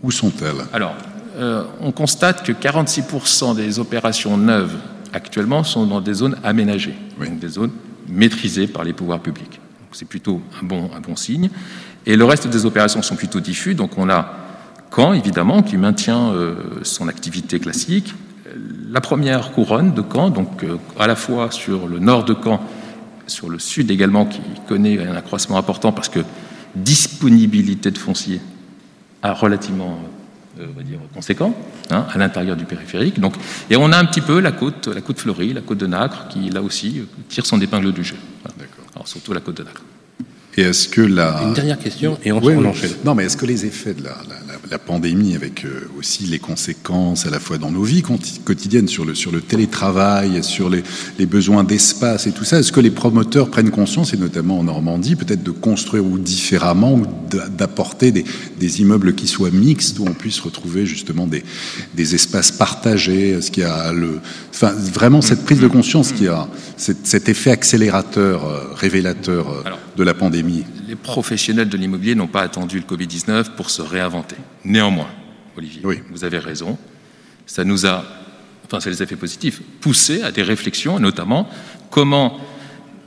Où, 0.03 0.11
sont-elles? 0.11 0.65
Alors, 0.73 0.95
euh, 1.37 1.65
on 1.83 1.93
constate 1.93 2.47
que 2.47 2.53
46% 2.53 3.57
des 3.57 3.79
opérations 3.79 4.39
neuves 4.39 4.77
actuellement 5.13 5.65
sont 5.65 5.87
dans 5.87 6.01
des 6.01 6.15
zones 6.15 6.37
aménagées, 6.45 6.95
donc 7.19 7.39
des 7.39 7.49
zones 7.49 7.73
maîtrisées 8.09 8.67
par 8.67 8.85
les 8.85 8.93
pouvoirs 8.93 9.21
publics. 9.21 9.61
C'est 9.93 10.09
plutôt 10.09 10.43
un 10.63 10.67
bon, 10.67 10.91
un 10.97 11.01
bon 11.01 11.17
signe. 11.17 11.51
Et 12.07 12.17
le 12.17 12.25
reste 12.25 12.47
des 12.47 12.67
opérations 12.67 13.03
sont 13.03 13.17
plutôt 13.17 13.41
diffus. 13.41 13.75
Donc 13.75 13.99
on 13.99 14.09
a 14.09 14.35
Caen, 14.95 15.13
évidemment, 15.13 15.63
qui 15.63 15.77
maintient 15.77 16.31
euh, 16.31 16.55
son 16.83 17.09
activité 17.09 17.61
classique. 17.61 18.15
La 18.91 19.01
première 19.01 19.53
couronne 19.53 19.93
de 19.93 20.03
Caen, 20.03 20.31
donc 20.31 20.65
euh, 20.65 20.77
à 20.99 21.07
la 21.07 21.17
fois 21.17 21.51
sur 21.51 21.87
le 21.87 21.99
nord 21.99 22.25
de 22.25 22.35
Caen, 22.35 22.61
sur 23.27 23.51
le 23.51 23.59
sud 23.59 23.91
également, 23.91 24.25
qui 24.25 24.41
connaît 24.67 24.99
un 25.07 25.15
accroissement 25.15 25.59
important 25.59 25.93
parce 25.93 26.09
que 26.09 26.21
disponibilité 26.75 27.91
de 27.91 27.99
foncier 27.99 28.41
a 29.23 29.33
relativement 29.33 29.99
euh, 30.03 30.18
on 30.61 30.77
va 30.77 30.83
dire, 30.83 30.99
conséquent 31.15 31.55
hein, 31.91 32.07
à 32.13 32.19
l'intérieur 32.19 32.57
du 32.57 32.65
périphérique. 32.65 33.21
Donc, 33.21 33.35
et 33.71 33.77
on 33.77 33.93
a 33.93 33.99
un 33.99 34.05
petit 34.05 34.21
peu 34.21 34.41
la 34.41 34.53
côte, 34.53 34.89
la 34.89 35.01
côte 35.01 35.21
fleurie, 35.21 35.53
la 35.53 35.61
côte 35.61 35.79
de 35.79 35.87
Nacre, 35.87 36.29
qui 36.29 36.51
là 36.51 36.63
aussi 36.63 37.03
tire 37.29 37.47
son 37.47 37.61
épingle 37.61 37.93
du 37.93 38.05
jeu. 38.05 38.17
Alors 38.95 39.07
surtout 39.07 39.33
la 39.33 39.41
côte 39.41 39.59
de 39.59 39.65
Nacre. 39.65 39.83
Et 40.57 40.63
est-ce 40.63 40.89
que 40.89 41.03
la... 41.03 41.43
Une 41.45 41.55
dernière 41.55 41.79
question 41.79 42.19
et 42.25 42.33
on 42.33 42.43
oui, 42.43 42.55
Non, 43.05 43.15
mais 43.15 43.25
est-ce 43.25 43.37
que 43.37 43.47
les 43.47 43.65
effets 43.65 43.95
de 43.95 44.03
la, 44.03 44.17
la, 44.29 44.48
pandémie, 44.77 45.35
avec 45.35 45.65
euh, 45.65 45.89
aussi 45.99 46.25
les 46.25 46.39
conséquences 46.39 47.25
à 47.25 47.31
la 47.31 47.41
fois 47.41 47.57
dans 47.57 47.71
nos 47.71 47.83
vies 47.83 48.03
quotidiennes 48.45 48.89
sur 48.89 49.07
le, 49.07 49.15
sur 49.15 49.33
le 49.33 49.41
télétravail, 49.41 50.45
sur 50.45 50.69
les, 50.69 50.83
besoins 51.27 51.65
d'espace 51.65 52.27
et 52.27 52.33
tout 52.33 52.45
ça, 52.45 52.59
est-ce 52.59 52.73
que 52.73 52.81
les 52.81 52.91
promoteurs 52.91 53.49
prennent 53.51 53.71
conscience, 53.71 54.13
et 54.13 54.19
notamment 54.19 54.59
en 54.59 54.65
Normandie, 54.65 55.17
peut-être 55.17 55.43
de 55.43 55.51
construire 55.51 56.05
ou 56.05 56.19
différemment, 56.19 56.95
ou 56.95 57.07
d'apporter 57.57 58.13
des, 58.13 58.81
immeubles 58.81 59.15
qui 59.15 59.27
soient 59.27 59.51
mixtes, 59.51 59.99
où 59.99 60.05
on 60.07 60.13
puisse 60.13 60.41
retrouver 60.41 60.85
justement 60.85 61.27
des, 61.27 62.15
espaces 62.15 62.51
partagés? 62.51 63.31
Est-ce 63.31 63.51
qu'il 63.51 63.63
y 63.63 63.67
a 63.67 63.93
le... 63.93 64.21
Enfin, 64.51 64.73
vraiment 64.73 65.23
cette 65.23 65.45
prise 65.45 65.61
de 65.61 65.69
conscience 65.69 66.13
qui 66.13 66.29
a 66.29 66.49
cet, 66.77 67.07
cet 67.07 67.29
effet 67.29 67.51
accélérateur, 67.51 68.45
euh, 68.45 68.75
révélateur 68.75 69.49
euh, 69.49 69.71
de 69.99 70.05
la 70.05 70.15
pandémie. 70.15 70.65
Les 70.87 70.95
professionnels 70.95 71.69
de 71.69 71.77
l'immobilier 71.77 72.15
n'ont 72.15 72.29
pas 72.29 72.43
attendu 72.43 72.79
le 72.79 72.85
Covid-19 72.85 73.57
pour 73.57 73.69
se 73.69 73.83
réinventer. 73.83 74.37
Néanmoins, 74.65 75.11
Olivier, 75.57 75.83
vous 76.11 76.25
avez 76.25 76.39
raison, 76.39 76.79
ça 77.47 77.65
nous 77.65 77.85
a, 77.85 78.05
enfin 78.65 78.79
c'est 78.79 78.91
les 78.91 79.03
effets 79.03 79.17
positifs, 79.17 79.61
poussé 79.81 80.23
à 80.23 80.31
des 80.31 80.43
réflexions, 80.43 81.01
notamment 81.01 81.49
comment 81.91 82.39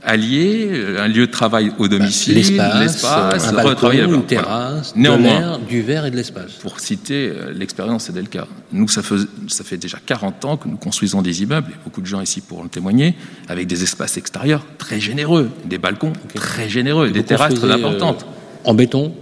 allier 0.04 0.68
euh, 0.70 1.02
un 1.02 1.08
lieu 1.08 1.26
de 1.26 1.30
travail 1.30 1.72
au 1.78 1.88
domicile, 1.88 2.34
l'espace, 2.34 3.48
un 3.48 3.52
balcon, 3.52 3.90
une 3.92 4.24
terrasse, 4.24 4.94
Néanmoins, 4.96 5.58
du 5.68 5.82
verre 5.82 6.06
et 6.06 6.10
de 6.10 6.16
l'espace. 6.16 6.52
Pour 6.60 6.80
citer 6.80 7.30
euh, 7.30 7.52
l'expérience 7.54 8.10
Delca, 8.10 8.46
nous 8.72 8.88
ça 8.88 9.02
fait, 9.02 9.14
ça 9.48 9.64
fait 9.64 9.76
déjà 9.76 9.98
40 10.04 10.44
ans 10.44 10.56
que 10.56 10.68
nous 10.68 10.76
construisons 10.76 11.22
des 11.22 11.42
immeubles, 11.42 11.70
et 11.70 11.76
beaucoup 11.84 12.00
de 12.00 12.06
gens 12.06 12.20
ici 12.20 12.40
pourront 12.40 12.64
le 12.64 12.68
témoigner, 12.68 13.14
avec 13.48 13.66
des 13.66 13.82
espaces 13.82 14.16
extérieurs 14.16 14.64
très 14.78 15.00
généreux, 15.00 15.50
des 15.64 15.78
balcons 15.78 16.12
très 16.34 16.68
généreux, 16.68 17.10
des 17.10 17.24
terrasses 17.24 17.54
très 17.54 17.70
importantes. 17.70 18.22
Euh, 18.22 18.70
en 18.70 18.74
béton? 18.74 19.14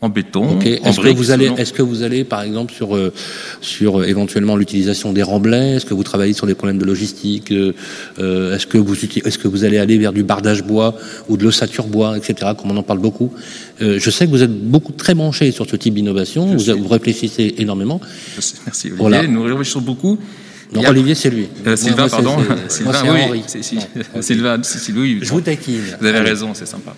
En 0.00 0.08
béton. 0.08 0.60
Est-ce 0.60 1.00
que 1.00 1.08
vous 1.08 1.30
allez, 1.30 1.50
est-ce 1.58 1.72
que 1.72 1.82
vous 1.82 2.02
allez, 2.02 2.24
par 2.24 2.42
exemple, 2.42 2.72
sur 2.72 2.94
euh, 2.94 3.12
sur 3.60 4.00
euh, 4.00 4.04
éventuellement 4.04 4.56
l'utilisation 4.56 5.12
des 5.12 5.22
remblais? 5.22 5.76
Est-ce 5.76 5.86
que 5.86 5.94
vous 5.94 6.04
travaillez 6.04 6.32
sur 6.34 6.46
des 6.46 6.54
problèmes 6.54 6.78
de 6.78 6.84
logistique 6.84 7.50
euh, 7.50 8.54
Est-ce 8.54 8.66
que 8.66 8.78
vous 8.78 8.94
est-ce 8.94 9.38
que 9.38 9.48
vous 9.48 9.64
allez 9.64 9.78
aller 9.78 9.98
vers 9.98 10.12
du 10.12 10.22
bardage 10.22 10.62
bois 10.62 10.94
ou 11.28 11.36
de 11.36 11.44
l'ossature 11.44 11.86
bois, 11.86 12.16
etc. 12.16 12.52
Comme 12.56 12.70
on 12.70 12.76
en 12.76 12.82
parle 12.82 13.00
beaucoup? 13.00 13.32
je 13.80 14.10
sais 14.10 14.26
que 14.26 14.30
vous 14.30 14.42
êtes 14.42 14.52
beaucoup 14.52 14.92
très 14.92 15.14
branché 15.14 15.52
sur 15.52 15.68
ce 15.68 15.76
type 15.76 15.94
d'innovation. 15.94 16.56
Vous, 16.56 16.88
réfléchissez 16.88 17.54
énormément. 17.58 18.00
Merci 18.66 18.90
Olivier. 18.98 19.28
Nous 19.28 19.42
réfléchissons 19.42 19.80
beaucoup. 19.80 20.18
Non, 20.72 20.82
Olivier, 20.86 21.14
c'est 21.14 21.30
lui. 21.30 21.48
Sylvain, 21.76 22.08
pardon. 22.08 22.36
Sylvain, 22.68 23.30
oui. 23.30 23.42
Sylvain, 24.20 24.60
Sylvain, 24.62 25.20
Je 25.22 25.30
vous 25.30 25.40
taquine. 25.40 25.80
Vous 26.00 26.06
avez 26.06 26.20
raison, 26.20 26.50
c'est 26.54 26.66
sympa. 26.66 26.94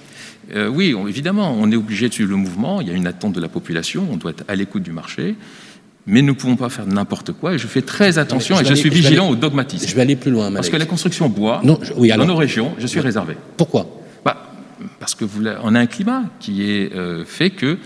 Euh, 0.54 0.68
oui, 0.68 0.94
évidemment, 1.08 1.56
on 1.58 1.70
est 1.70 1.76
obligé 1.76 2.08
de 2.08 2.14
suivre 2.14 2.30
le 2.30 2.36
mouvement, 2.36 2.80
il 2.80 2.88
y 2.88 2.90
a 2.90 2.94
une 2.94 3.06
attente 3.06 3.32
de 3.32 3.40
la 3.40 3.48
population, 3.48 4.06
on 4.10 4.16
doit 4.16 4.32
être 4.32 4.44
à 4.48 4.54
l'écoute 4.54 4.82
du 4.82 4.92
marché, 4.92 5.36
mais 6.06 6.22
nous 6.22 6.28
ne 6.28 6.38
pouvons 6.38 6.56
pas 6.56 6.68
faire 6.68 6.86
n'importe 6.86 7.32
quoi, 7.32 7.54
et 7.54 7.58
je 7.58 7.66
fais 7.66 7.82
très 7.82 8.18
attention, 8.18 8.60
et 8.60 8.64
je 8.64 8.74
suis 8.74 8.90
vigilant 8.90 9.28
au 9.28 9.36
dogmatisme. 9.36 9.86
Je 9.86 9.94
vais 9.94 10.02
aller 10.02 10.16
plus 10.16 10.30
loin, 10.30 10.52
Parce 10.52 10.68
que 10.68 10.76
la 10.76 10.86
construction 10.86 11.28
bois, 11.28 11.62
dans 11.64 12.26
nos 12.26 12.36
régions, 12.36 12.72
je 12.78 12.86
suis 12.86 13.00
réservé. 13.00 13.36
Pourquoi? 13.56 13.86
Bah, 14.24 14.50
Parce 14.98 15.14
qu'on 15.14 15.74
a 15.74 15.78
un 15.78 15.86
climat 15.86 16.24
qui 16.40 16.70
est 16.70 16.92
euh, 16.94 17.24
fait 17.24 17.50
que 17.50 17.78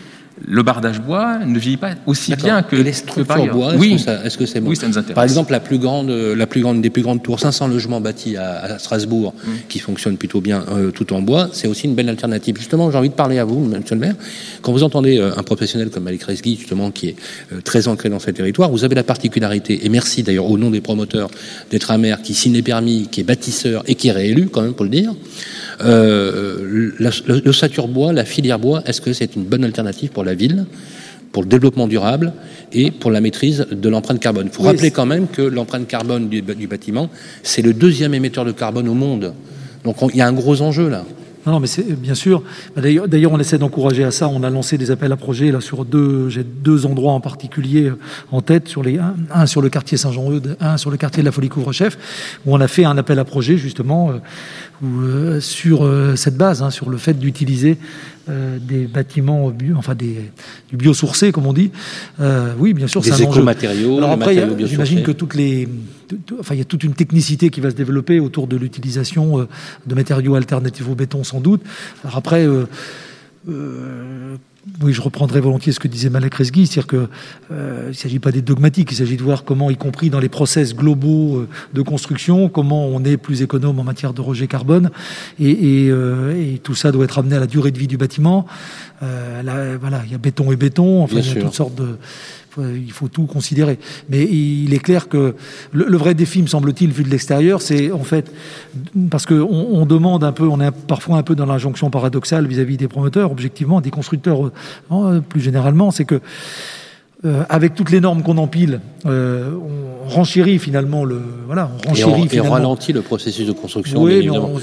le 0.46 0.62
bardage 0.62 1.00
bois 1.00 1.38
ne 1.38 1.58
vit 1.58 1.76
pas 1.76 1.90
aussi 2.06 2.34
bien 2.36 2.62
que, 2.62 2.76
les 2.76 2.92
structures 2.92 3.52
bois. 3.52 3.74
Oui, 3.76 3.94
est-ce 4.24 4.38
que 4.38 4.46
c'est 4.46 4.60
bon 4.60 4.70
Oui, 4.70 4.76
ça 4.76 4.86
nous 4.86 4.98
intéresse. 4.98 5.14
Par 5.14 5.24
exemple, 5.24 5.52
la 5.52 5.60
plus 5.60 5.78
grande, 5.78 6.10
la 6.10 6.46
plus 6.46 6.60
grande 6.60 6.82
des 6.82 6.90
plus 6.90 7.02
grandes 7.02 7.22
tours, 7.22 7.40
500 7.40 7.68
logements 7.68 8.00
bâtis 8.00 8.36
à, 8.36 8.78
Strasbourg, 8.78 9.34
mm. 9.36 9.50
qui 9.68 9.78
fonctionnent 9.78 10.16
plutôt 10.16 10.40
bien 10.40 10.64
euh, 10.70 10.90
tout 10.90 11.12
en 11.12 11.22
bois, 11.22 11.48
c'est 11.52 11.68
aussi 11.68 11.86
une 11.86 11.94
belle 11.94 12.08
alternative. 12.08 12.56
Justement, 12.58 12.90
j'ai 12.90 12.98
envie 12.98 13.08
de 13.08 13.14
parler 13.14 13.38
à 13.38 13.44
vous, 13.44 13.60
Monsieur 13.64 13.94
le 13.94 14.00
Maire. 14.00 14.14
Quand 14.62 14.72
vous 14.72 14.82
entendez 14.82 15.18
euh, 15.18 15.32
un 15.36 15.42
professionnel 15.42 15.90
comme 15.90 16.04
Malik 16.04 16.24
Resgui, 16.24 16.56
justement, 16.56 16.90
qui 16.90 17.08
est 17.08 17.16
euh, 17.52 17.60
très 17.62 17.88
ancré 17.88 18.08
dans 18.08 18.18
ce 18.18 18.30
territoire, 18.30 18.70
vous 18.70 18.84
avez 18.84 18.94
la 18.94 19.02
particularité, 19.02 19.84
et 19.84 19.88
merci 19.88 20.22
d'ailleurs 20.22 20.50
au 20.50 20.58
nom 20.58 20.70
des 20.70 20.80
promoteurs, 20.80 21.30
d'être 21.70 21.90
un 21.90 21.98
maire 21.98 22.22
qui 22.22 22.34
signe 22.34 22.52
les 22.52 22.62
permis, 22.62 23.08
qui 23.10 23.20
est 23.20 23.24
bâtisseur 23.24 23.82
et 23.86 23.94
qui 23.94 24.08
est 24.08 24.12
réélu, 24.12 24.48
quand 24.48 24.62
même, 24.62 24.74
pour 24.74 24.84
le 24.84 24.90
dire. 24.90 25.14
Euh, 25.82 26.90
l'ossature 27.44 27.88
bois, 27.88 28.12
la 28.12 28.24
filière 28.24 28.58
bois, 28.58 28.82
est-ce 28.86 29.00
que 29.00 29.12
c'est 29.12 29.36
une 29.36 29.44
bonne 29.44 29.64
alternative 29.64 30.10
pour 30.10 30.24
la 30.24 30.33
ville 30.34 30.66
pour 31.34 31.42
le 31.42 31.48
développement 31.48 31.88
durable 31.88 32.32
et 32.72 32.92
pour 32.92 33.10
la 33.10 33.20
maîtrise 33.20 33.66
de 33.70 33.88
l'empreinte 33.88 34.20
carbone. 34.20 34.46
Il 34.46 34.54
faut 34.54 34.62
rappeler 34.62 34.92
quand 34.92 35.04
même 35.04 35.26
que 35.26 35.42
l'empreinte 35.42 35.88
carbone 35.88 36.28
du, 36.28 36.42
bâtiment, 36.42 37.10
c'est 37.42 37.60
le 37.60 37.72
deuxième 37.72 38.14
émetteur 38.14 38.44
de 38.44 38.52
carbone 38.52 38.88
au 38.88 38.94
monde. 38.94 39.34
Donc 39.84 39.96
il 40.12 40.16
y 40.16 40.22
a 40.22 40.28
un 40.28 40.32
gros 40.32 40.62
enjeu 40.62 40.88
là. 40.88 41.04
Non, 41.46 41.60
mais 41.60 41.66
c'est 41.66 41.82
bien 41.82 42.14
sûr. 42.14 42.42
D'ailleurs, 42.74 43.32
on 43.32 43.38
essaie 43.38 43.58
d'encourager 43.58 44.02
à 44.02 44.10
ça. 44.10 44.28
On 44.28 44.42
a 44.44 44.48
lancé 44.48 44.78
des 44.78 44.90
appels 44.90 45.12
à 45.12 45.16
projets 45.16 45.52
là 45.52 45.60
sur 45.60 45.84
deux. 45.84 46.30
J'ai 46.30 46.42
deux 46.42 46.86
endroits 46.86 47.12
en 47.12 47.20
particulier 47.20 47.90
euh, 47.90 47.98
en 48.32 48.40
tête 48.40 48.66
sur 48.66 48.82
les 48.82 48.98
un, 48.98 49.44
sur 49.44 49.60
le 49.60 49.68
quartier 49.68 49.98
Saint-Jean-Eudes, 49.98 50.56
un 50.60 50.78
sur 50.78 50.90
le 50.90 50.96
quartier 50.96 51.22
de 51.22 51.26
la 51.26 51.32
Folie 51.32 51.50
Couvre-Chef, 51.50 51.98
où 52.46 52.54
on 52.54 52.60
a 52.62 52.68
fait 52.68 52.86
un 52.86 52.96
appel 52.96 53.18
à 53.18 53.24
projet 53.24 53.58
justement 53.58 54.12
euh, 54.82 55.38
sur 55.40 55.86
cette 56.16 56.38
base, 56.38 56.62
hein, 56.62 56.70
sur 56.70 56.88
le 56.88 56.96
fait 56.96 57.18
d'utiliser 57.18 57.76
des 58.28 58.86
bâtiments 58.86 59.50
bio, 59.50 59.76
enfin 59.76 59.94
des, 59.94 60.30
du 60.68 60.76
biosourcé, 60.76 61.32
comme 61.32 61.46
on 61.46 61.52
dit. 61.52 61.70
oui, 62.58 62.74
bien 62.74 62.86
sûr, 62.86 63.04
c'est 63.04 63.12
un 63.12 63.30
éco-matériaux. 63.30 63.98
Alors 63.98 64.10
après, 64.10 64.34
j'imagine 64.66 65.02
que 65.02 65.12
toutes 65.12 65.34
les 65.34 65.68
enfin, 66.38 66.54
il 66.54 66.58
y 66.58 66.60
a 66.60 66.64
toute 66.64 66.84
une 66.84 66.94
technicité 66.94 67.50
qui 67.50 67.60
va 67.60 67.70
se 67.70 67.74
développer 67.74 68.20
autour 68.20 68.46
de 68.46 68.56
l'utilisation 68.56 69.40
euh, 69.40 69.48
de 69.86 69.94
matériaux 69.94 70.34
alternatifs 70.34 70.88
au 70.88 70.94
béton, 70.94 71.24
sans 71.24 71.40
doute. 71.40 71.62
Alors 72.02 72.16
après, 72.16 72.46
euh, 72.46 72.66
euh, 73.48 74.36
oui, 74.80 74.92
je 74.92 75.00
reprendrai 75.00 75.40
volontiers 75.40 75.72
ce 75.72 75.80
que 75.80 75.88
disait 75.88 76.10
Malek 76.10 76.34
Resgui, 76.34 76.66
c'est-à-dire 76.66 76.86
qu'il 76.86 77.56
ne 77.56 77.92
s'agit 77.92 78.18
pas 78.18 78.32
d'être 78.32 78.44
dogmatique, 78.44 78.92
il 78.92 78.96
s'agit 78.96 79.16
de 79.16 79.22
voir 79.22 79.44
comment, 79.44 79.70
y 79.70 79.76
compris 79.76 80.10
dans 80.10 80.20
les 80.20 80.28
process 80.28 80.74
globaux 80.74 81.46
de 81.72 81.82
construction, 81.82 82.48
comment 82.48 82.86
on 82.86 83.04
est 83.04 83.16
plus 83.16 83.42
économe 83.42 83.78
en 83.78 83.84
matière 83.84 84.14
de 84.14 84.20
rejet 84.20 84.46
carbone, 84.46 84.90
et, 85.40 85.92
tout 86.62 86.74
ça 86.74 86.92
doit 86.92 87.04
être 87.04 87.18
amené 87.18 87.36
à 87.36 87.40
la 87.40 87.46
durée 87.46 87.70
de 87.70 87.78
vie 87.78 87.88
du 87.88 87.96
bâtiment. 87.96 88.46
voilà, 89.00 90.02
il 90.06 90.12
y 90.12 90.14
a 90.14 90.18
béton 90.18 90.50
et 90.50 90.56
béton, 90.56 91.02
enfin, 91.02 91.18
il 91.18 91.34
y 91.34 91.38
a 91.38 91.42
toutes 91.42 91.54
sortes 91.54 91.74
de 91.74 91.98
il 92.58 92.92
faut 92.92 93.08
tout 93.08 93.26
considérer. 93.26 93.78
Mais 94.08 94.22
il 94.22 94.72
est 94.74 94.78
clair 94.78 95.08
que 95.08 95.34
le, 95.72 95.96
vrai 95.96 96.14
défi, 96.14 96.42
me 96.42 96.46
semble-t-il, 96.46 96.92
vu 96.92 97.04
de 97.04 97.10
l'extérieur, 97.10 97.62
c'est 97.62 97.90
en 97.92 98.04
fait 98.04 98.32
parce 99.10 99.26
qu'on 99.26 99.42
on 99.42 99.86
demande 99.86 100.24
un 100.24 100.32
peu, 100.32 100.46
on 100.46 100.60
est 100.60 100.70
parfois 100.70 101.18
un 101.18 101.22
peu 101.22 101.34
dans 101.34 101.46
l'injonction 101.46 101.90
paradoxale 101.90 102.46
vis-à-vis 102.46 102.76
des 102.76 102.88
promoteurs, 102.88 103.30
objectivement, 103.30 103.80
des 103.80 103.90
constructeurs 103.90 104.50
euh, 104.92 105.20
plus 105.20 105.40
généralement, 105.40 105.90
c'est 105.90 106.04
que 106.04 106.20
euh, 107.24 107.42
avec 107.48 107.74
toutes 107.74 107.90
les 107.90 108.00
normes 108.00 108.22
qu'on 108.22 108.36
empile, 108.36 108.80
euh, 109.06 109.50
on 109.54 110.08
renchérit 110.10 110.58
finalement 110.58 111.04
le 111.04 111.22
voilà, 111.46 111.70
on 111.86 111.88
renchérit 111.88 112.28
et, 112.30 112.40
on, 112.40 112.50
ralentit 112.50 112.92
le 112.92 113.00
processus 113.00 113.46
de 113.46 113.52
construction. 113.52 114.02
Oui, 114.02 114.28
on, 114.28 114.58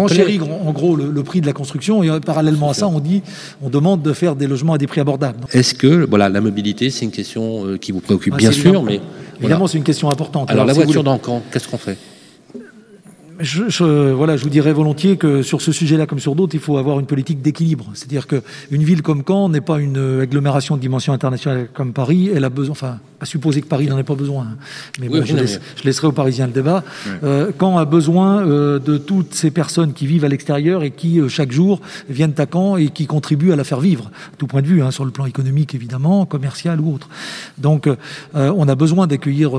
renchérit 0.00 0.40
en 0.40 0.72
gros 0.72 0.96
le, 0.96 1.22
prix 1.22 1.40
de 1.40 1.46
la 1.46 1.52
construction 1.52 2.02
et 2.02 2.10
euh, 2.10 2.18
parallèlement 2.18 2.70
à 2.70 2.74
ça, 2.74 2.88
on 2.88 2.98
dit, 2.98 3.22
on 3.62 3.68
demande 3.68 4.02
de 4.02 4.12
faire 4.12 4.34
des 4.34 4.48
logements 4.48 4.72
à 4.72 4.78
des 4.78 4.88
prix 4.88 5.00
abordables. 5.00 5.38
Est-ce 5.52 5.74
que 5.74 6.04
voilà, 6.08 6.28
la 6.28 6.40
mobilité, 6.40 6.90
c'est 6.90 7.04
une 7.04 7.12
question 7.12 7.76
qui 7.80 7.92
vous 7.92 8.00
préoccupe 8.00 8.34
ah, 8.34 8.38
bien 8.38 8.50
sûr, 8.50 8.82
mais 8.82 9.00
évidemment, 9.38 9.68
c'est 9.68 9.78
une 9.78 9.84
question 9.84 10.10
importante. 10.10 10.50
Alors, 10.50 10.66
la 10.66 10.72
voiture 10.72 11.04
dans 11.04 11.20
qu'est-ce 11.52 11.68
qu'on 11.68 11.78
fait? 11.78 11.96
Je, 13.40 14.12
voilà, 14.12 14.36
je 14.36 14.42
vous 14.42 14.50
dirais 14.50 14.72
volontiers 14.72 15.16
que 15.16 15.42
sur 15.42 15.60
ce 15.60 15.72
sujet-là, 15.72 16.06
comme 16.06 16.18
sur 16.18 16.34
d'autres, 16.34 16.54
il 16.54 16.60
faut 16.60 16.76
avoir 16.76 16.98
une 16.98 17.06
politique 17.06 17.40
d'équilibre. 17.40 17.86
C'est-à-dire 17.94 18.26
qu'une 18.26 18.82
ville 18.82 19.02
comme 19.02 19.22
Caen 19.26 19.48
n'est 19.48 19.60
pas 19.60 19.78
une 19.78 20.20
agglomération 20.20 20.76
de 20.76 20.80
dimension 20.80 21.12
internationale 21.12 21.68
comme 21.72 21.92
Paris. 21.92 22.30
Elle 22.34 22.44
a 22.44 22.50
besoin, 22.50 22.72
enfin, 22.72 22.98
à 23.20 23.26
supposer 23.26 23.60
que 23.60 23.66
Paris 23.66 23.86
n'en 23.86 23.98
ait 23.98 24.04
pas 24.04 24.14
besoin. 24.14 24.44
Hein. 24.44 24.56
Mais 25.00 25.08
bon, 25.08 25.24
je, 25.24 25.34
laisserai 25.84 26.06
aux 26.06 26.12
Parisiens 26.12 26.46
le 26.46 26.52
débat. 26.52 26.84
Euh, 27.24 27.50
Caen 27.58 27.78
a 27.78 27.84
besoin 27.84 28.46
euh, 28.46 28.78
de 28.78 28.96
toutes 28.96 29.34
ces 29.34 29.50
personnes 29.50 29.92
qui 29.92 30.06
vivent 30.06 30.24
à 30.24 30.28
l'extérieur 30.28 30.82
et 30.82 30.90
qui, 30.90 31.20
euh, 31.20 31.28
chaque 31.28 31.52
jour, 31.52 31.80
viennent 32.08 32.34
à 32.38 32.46
Caen 32.50 32.76
et 32.76 32.88
qui 32.88 33.06
contribuent 33.06 33.52
à 33.52 33.56
la 33.56 33.64
faire 33.64 33.80
vivre, 33.80 34.10
à 34.32 34.36
tout 34.36 34.46
point 34.46 34.62
de 34.62 34.66
vue, 34.66 34.82
hein, 34.82 34.90
sur 34.90 35.04
le 35.04 35.10
plan 35.10 35.26
économique, 35.26 35.74
évidemment, 35.74 36.26
commercial 36.26 36.80
ou 36.80 36.94
autre. 36.94 37.08
Donc, 37.58 37.86
euh, 37.86 37.94
on 38.34 38.68
a 38.68 38.74
besoin 38.74 39.06
d'accueillir 39.06 39.52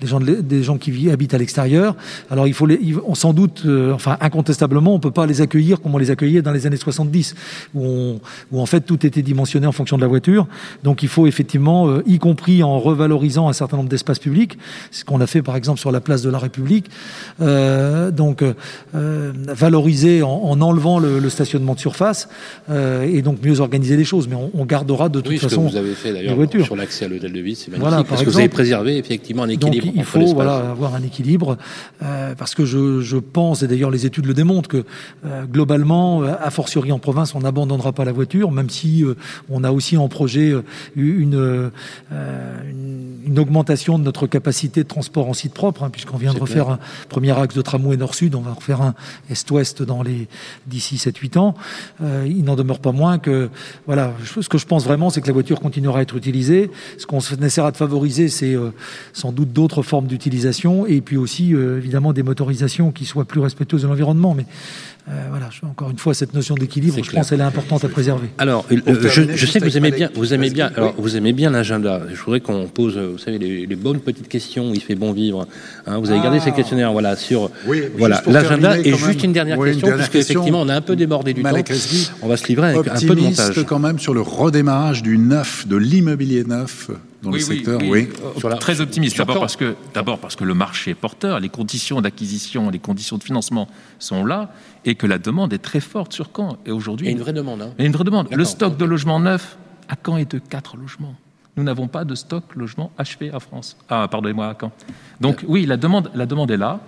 des 0.00 0.06
gens, 0.06 0.20
des 0.20 0.62
gens 0.62 0.78
qui 0.78 1.10
habitent 1.10 1.34
à 1.34 1.38
l'extérieur. 1.38 1.96
Alors, 2.30 2.46
il 2.46 2.54
faut 2.54 2.66
les, 2.66 2.78
on 3.06 3.14
sans 3.26 3.32
doute, 3.32 3.66
enfin, 3.92 4.16
incontestablement, 4.20 4.94
on 4.94 5.00
peut 5.00 5.10
pas 5.10 5.26
les 5.26 5.40
accueillir 5.40 5.80
comme 5.80 5.94
on 5.94 5.98
les 5.98 6.10
accueillait 6.10 6.42
dans 6.42 6.52
les 6.52 6.66
années 6.66 6.76
70, 6.76 7.34
où, 7.74 7.84
on, 7.84 8.20
où 8.52 8.60
en 8.60 8.66
fait 8.66 8.82
tout 8.82 9.04
était 9.04 9.22
dimensionné 9.22 9.66
en 9.66 9.72
fonction 9.72 9.96
de 9.96 10.02
la 10.02 10.08
voiture. 10.08 10.46
Donc, 10.84 11.02
il 11.02 11.08
faut 11.08 11.26
effectivement, 11.26 12.00
y 12.06 12.18
compris 12.18 12.62
en 12.62 12.78
revalorisant 12.78 13.06
valorisant 13.06 13.48
un 13.48 13.52
certain 13.52 13.76
nombre 13.78 13.88
d'espaces 13.88 14.18
publics, 14.18 14.58
ce 14.90 15.04
qu'on 15.04 15.20
a 15.20 15.26
fait 15.26 15.42
par 15.42 15.56
exemple 15.56 15.80
sur 15.80 15.92
la 15.92 16.00
place 16.00 16.22
de 16.22 16.30
la 16.30 16.38
République. 16.38 16.86
Euh, 17.40 18.10
donc 18.10 18.42
euh, 18.42 19.32
valoriser 19.48 20.22
en, 20.22 20.60
enlevant 20.60 20.98
le, 20.98 21.28
stationnement 21.30 21.74
de 21.74 21.80
surface 21.80 22.28
euh, 22.70 23.02
et 23.02 23.22
donc 23.22 23.42
mieux 23.42 23.60
organiser 23.60 23.96
les 23.96 24.04
choses. 24.04 24.28
Mais 24.28 24.36
on, 24.36 24.64
gardera 24.64 25.08
de 25.08 25.20
toute 25.20 25.30
oui, 25.30 25.38
façon. 25.38 25.68
Ce 25.68 25.74
que 25.74 25.78
vous 25.78 25.84
avez 25.86 25.94
fait 25.94 26.12
d'ailleurs 26.12 26.64
sur 26.64 26.76
l'accès 26.76 27.04
à 27.04 27.08
l'hôtel 27.08 27.32
de 27.32 27.40
ville, 27.40 27.54
c'est 27.54 27.70
magnifique 27.70 27.88
voilà, 27.88 28.04
parce 28.04 28.22
que 28.22 28.30
vous 28.30 28.38
avez 28.38 28.48
préservé 28.48 28.96
effectivement 28.98 29.44
un 29.44 29.48
équilibre. 29.48 29.86
Donc, 29.86 29.94
il 29.96 30.04
faut 30.04 30.34
voilà, 30.34 30.56
avoir 30.70 30.94
un 30.94 31.02
équilibre 31.02 31.56
parce 32.36 32.54
que 32.54 32.64
je, 32.64 33.00
je 33.00 33.15
pense 33.18 33.62
et 33.62 33.68
d'ailleurs 33.68 33.90
les 33.90 34.06
études 34.06 34.26
le 34.26 34.34
démontrent 34.34 34.68
que 34.68 34.84
globalement, 35.50 36.22
a 36.22 36.50
fortiori 36.50 36.92
en 36.92 36.98
province, 36.98 37.34
on 37.34 37.40
n'abandonnera 37.40 37.92
pas 37.92 38.04
la 38.04 38.12
voiture, 38.12 38.50
même 38.50 38.70
si 38.70 39.04
on 39.48 39.64
a 39.64 39.70
aussi 39.70 39.96
en 39.96 40.08
projet 40.08 40.54
une, 40.96 41.60
une 42.10 43.16
une 43.26 43.38
augmentation 43.40 43.98
de 43.98 44.04
notre 44.04 44.26
capacité 44.26 44.84
de 44.84 44.88
transport 44.88 45.28
en 45.28 45.34
site 45.34 45.52
propre, 45.52 45.82
hein, 45.82 45.90
puisqu'on 45.90 46.16
vient 46.16 46.32
de 46.32 46.38
refaire 46.38 46.70
un 46.70 46.78
premier 47.08 47.36
axe 47.38 47.54
de 47.54 47.62
tramway 47.62 47.96
nord-sud, 47.96 48.34
on 48.36 48.40
va 48.40 48.52
refaire 48.52 48.80
un 48.80 48.94
est-ouest 49.28 49.82
dans 49.82 50.02
les 50.02 50.28
d'ici 50.66 50.96
7-8 50.96 51.38
ans. 51.38 51.54
Euh, 52.02 52.24
il 52.26 52.44
n'en 52.44 52.54
demeure 52.54 52.78
pas 52.78 52.92
moins 52.92 53.18
que, 53.18 53.50
voilà, 53.86 54.14
ce 54.24 54.48
que 54.48 54.58
je 54.58 54.66
pense 54.66 54.84
vraiment, 54.84 55.10
c'est 55.10 55.20
que 55.20 55.26
la 55.26 55.32
voiture 55.32 55.60
continuera 55.60 55.98
à 55.98 56.02
être 56.02 56.16
utilisée. 56.16 56.70
Ce 56.98 57.06
qu'on 57.06 57.18
essaiera 57.18 57.72
de 57.72 57.76
favoriser, 57.76 58.28
c'est 58.28 58.54
euh, 58.54 58.70
sans 59.12 59.32
doute 59.32 59.52
d'autres 59.52 59.82
formes 59.82 60.06
d'utilisation, 60.06 60.86
et 60.86 61.00
puis 61.00 61.16
aussi, 61.16 61.52
euh, 61.52 61.78
évidemment, 61.78 62.12
des 62.12 62.22
motorisations 62.22 62.92
qui 62.92 63.05
soient 63.06 63.24
plus 63.24 63.40
respectueuses 63.40 63.82
de 63.82 63.88
l'environnement. 63.88 64.34
Mais 64.34 64.46
euh, 65.08 65.12
voilà, 65.30 65.50
encore 65.62 65.90
une 65.90 65.98
fois, 65.98 66.14
cette 66.14 66.34
notion 66.34 66.56
d'équilibre, 66.56 66.96
je 67.00 67.10
pense 67.12 67.30
qu'elle 67.30 67.40
est 67.40 67.44
importante 67.44 67.84
à 67.84 67.88
préserver. 67.88 68.28
Alors, 68.38 68.66
euh, 68.72 69.08
je, 69.08 69.46
sais 69.46 69.60
que 69.60 69.64
vous 69.64 69.76
aimez 69.76 69.92
bien, 69.92 70.10
vous 70.14 70.34
aimez 70.34 70.50
bien, 70.50 70.70
alors, 70.74 70.94
vous 70.98 71.16
aimez 71.16 71.32
bien 71.32 71.50
l'agenda. 71.50 72.02
Je 72.12 72.20
voudrais 72.20 72.40
qu'on 72.40 72.66
pose, 72.66 72.98
vous 72.98 73.18
savez, 73.18 73.38
les, 73.38 73.76
bonnes 73.76 74.00
petites 74.00 74.26
questions 74.26 74.70
où 74.70 74.74
il 74.74 74.82
fait 74.82 74.96
bon 74.96 75.12
vivre. 75.12 75.46
Hein. 75.86 75.98
vous 75.98 76.10
avez 76.10 76.20
gardé 76.20 76.40
ces 76.40 76.48
ah. 76.48 76.52
questionnaires, 76.52 76.92
voilà, 76.92 77.14
sur 77.14 77.50
voilà 77.96 78.20
l'agenda. 78.26 78.78
Et 78.78 78.94
juste 78.94 79.22
une 79.22 79.32
dernière 79.32 79.58
question, 79.58 79.88
puisque 79.96 80.16
effectivement, 80.16 80.62
on 80.62 80.68
a 80.68 80.74
un 80.74 80.80
peu 80.80 80.96
débordé 80.96 81.34
du 81.34 81.42
temps. 81.42 81.50
On 82.22 82.28
va 82.28 82.36
se 82.36 82.48
livrer 82.48 82.70
avec 82.70 82.88
un 82.88 83.06
peu 83.06 83.14
de 83.14 83.20
montage. 83.20 83.64
quand 83.64 83.78
même 83.78 84.00
sur 84.00 84.12
le 84.12 84.22
redémarrage 84.22 85.02
du 85.02 85.18
neuf, 85.18 85.68
de 85.68 85.76
l'immobilier 85.76 86.42
neuf 86.42 86.90
dans 87.26 87.32
le 87.32 87.38
secteur. 87.38 87.80
Oui, 87.82 88.08
Très 88.60 88.80
optimiste. 88.80 89.16
D'abord 89.18 89.40
parce 89.40 89.56
que, 89.56 89.76
d'abord 89.94 90.18
parce 90.18 90.36
que 90.36 90.44
le 90.44 90.54
marché 90.54 90.92
est 90.92 90.94
porteur, 90.94 91.40
les 91.40 91.48
conditions 91.48 92.00
d'acquisition, 92.00 92.70
les 92.70 92.78
conditions 92.78 93.18
de 93.18 93.24
financement 93.24 93.68
sont 93.98 94.24
là 94.24 94.50
et 94.84 94.94
que 94.94 95.06
la 95.06 95.18
demande 95.18 95.52
est 95.52 95.58
très 95.58 95.80
forte 95.80 96.12
sur 96.12 96.30
Caen. 96.34 96.56
Et 96.64 96.70
aujourd'hui, 96.70 97.06
il 97.06 97.10
y 97.10 97.12
a 97.12 97.16
une 97.16 97.22
vraie 97.22 97.32
demande. 97.32 97.62
Hein. 97.62 97.70
Il 97.78 97.82
y 97.82 97.84
a 97.84 97.86
une 97.86 97.92
vraie 97.92 98.04
demande. 98.04 98.28
Le 98.30 98.44
stock 98.44 98.76
de 98.76 98.84
logements 98.84 99.20
neufs 99.20 99.58
à 99.88 99.94
Caen 100.04 100.16
est 100.16 100.30
de 100.30 100.38
4 100.38 100.76
logements. 100.76 101.14
Nous 101.56 101.64
n'avons 101.64 101.88
pas 101.88 102.04
de 102.04 102.14
stock 102.14 102.44
logement 102.54 102.92
achevé 102.98 103.30
à 103.32 103.40
France. 103.40 103.76
Ah, 103.88 104.06
pardonnez-moi, 104.10 104.46
à 104.48 104.56
Caen. 104.60 104.72
Donc 105.20 105.44
oui, 105.48 105.64
la 105.66 105.76
demande, 105.76 106.10
la 106.14 106.26
demande 106.26 106.50
est 106.50 106.56
là. 106.56 106.80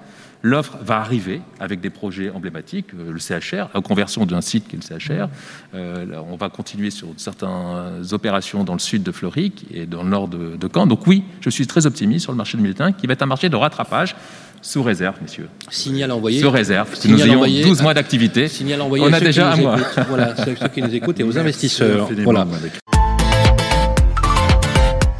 L'offre 0.43 0.79
va 0.83 0.99
arriver 0.99 1.41
avec 1.59 1.81
des 1.81 1.91
projets 1.91 2.31
emblématiques, 2.31 2.89
euh, 2.95 3.11
le 3.11 3.19
CHR, 3.19 3.71
la 3.75 3.81
conversion 3.81 4.25
d'un 4.25 4.41
site 4.41 4.69
qui 4.69 4.77
est 4.77 4.79
le 4.79 4.99
CHR. 4.99 5.29
Euh, 5.75 6.07
on 6.31 6.37
va 6.37 6.49
continuer 6.49 6.91
sur 6.91 7.09
certaines 7.17 8.03
opérations 8.13 8.63
dans 8.63 8.75
le 8.75 8.79
sud 8.79 9.03
de 9.03 9.11
Floric 9.11 9.67
et 9.73 9.87
dans 9.87 10.05
le 10.05 10.11
nord 10.11 10.29
de, 10.29 10.69
Caen. 10.73 10.87
Donc 10.87 11.07
oui, 11.07 11.25
je 11.41 11.51
suis 11.51 11.67
très 11.67 11.87
optimiste 11.87 12.25
sur 12.25 12.33
le 12.33 12.37
marché 12.37 12.57
de 12.57 12.63
Militain, 12.63 12.93
qui 12.93 13.07
va 13.07 13.15
être 13.15 13.23
un 13.23 13.27
marché 13.27 13.49
de 13.49 13.57
rattrapage 13.57 14.15
sous 14.63 14.83
réserve, 14.83 15.17
messieurs. 15.23 15.49
Signal 15.71 16.11
envoyé. 16.13 16.41
Sous 16.41 16.51
réserve. 16.51 16.89
nous 17.07 17.23
ayons 17.23 17.43
12 17.43 17.83
mois 17.83 17.95
d'activité. 17.95 18.49
Signal 18.49 18.81
envoyé. 18.83 19.05
On 19.05 19.13
a 19.13 19.21
déjà 19.21 19.53
un 19.53 19.57
mois. 19.57 19.77
voilà, 20.09 20.35
ceux, 20.37 20.55
qui 20.69 20.83
nous 20.83 20.95
écoutent 20.95 21.21
et 21.21 21.25
aux 21.25 21.39
investisseurs. 21.39 22.09
Voilà. 22.25 22.47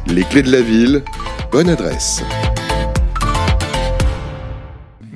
Les 0.07 0.23
clés 0.23 0.43
de 0.43 0.51
la 0.51 0.61
ville, 0.61 1.03
bonne 1.51 1.69
adresse. 1.69 2.23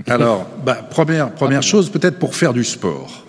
Alors, 0.08 0.48
bah, 0.66 0.76
première, 0.76 1.32
première 1.32 1.64
chose, 1.64 1.90
peut-être 1.90 2.20
pour 2.20 2.36
faire 2.36 2.54
du 2.54 2.64
sport. 2.64 3.26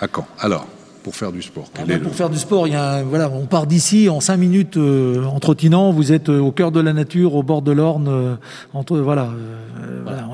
À 0.00 0.08
quand? 0.08 0.26
Alors 0.38 0.66
pour 1.08 1.16
faire 1.16 1.32
du 1.32 1.40
sport 1.40 1.70
ah 1.78 1.84
ben, 1.86 2.02
Pour 2.02 2.14
faire 2.14 2.28
du 2.28 2.36
sport, 2.36 2.66
il 2.66 2.74
y 2.74 2.76
a, 2.76 3.02
voilà, 3.02 3.30
on 3.30 3.46
part 3.46 3.66
d'ici 3.66 4.10
en 4.10 4.20
cinq 4.20 4.36
minutes 4.36 4.76
euh, 4.76 5.24
en 5.24 5.40
trottinant. 5.40 5.90
Vous 5.90 6.12
êtes 6.12 6.28
euh, 6.28 6.38
au 6.38 6.52
cœur 6.52 6.70
de 6.70 6.80
la 6.80 6.92
nature, 6.92 7.34
au 7.34 7.42
bord 7.42 7.62
de 7.62 7.72
l'Orne, 7.72 8.08
euh, 8.08 8.34
entre 8.74 8.98
voilà, 8.98 9.30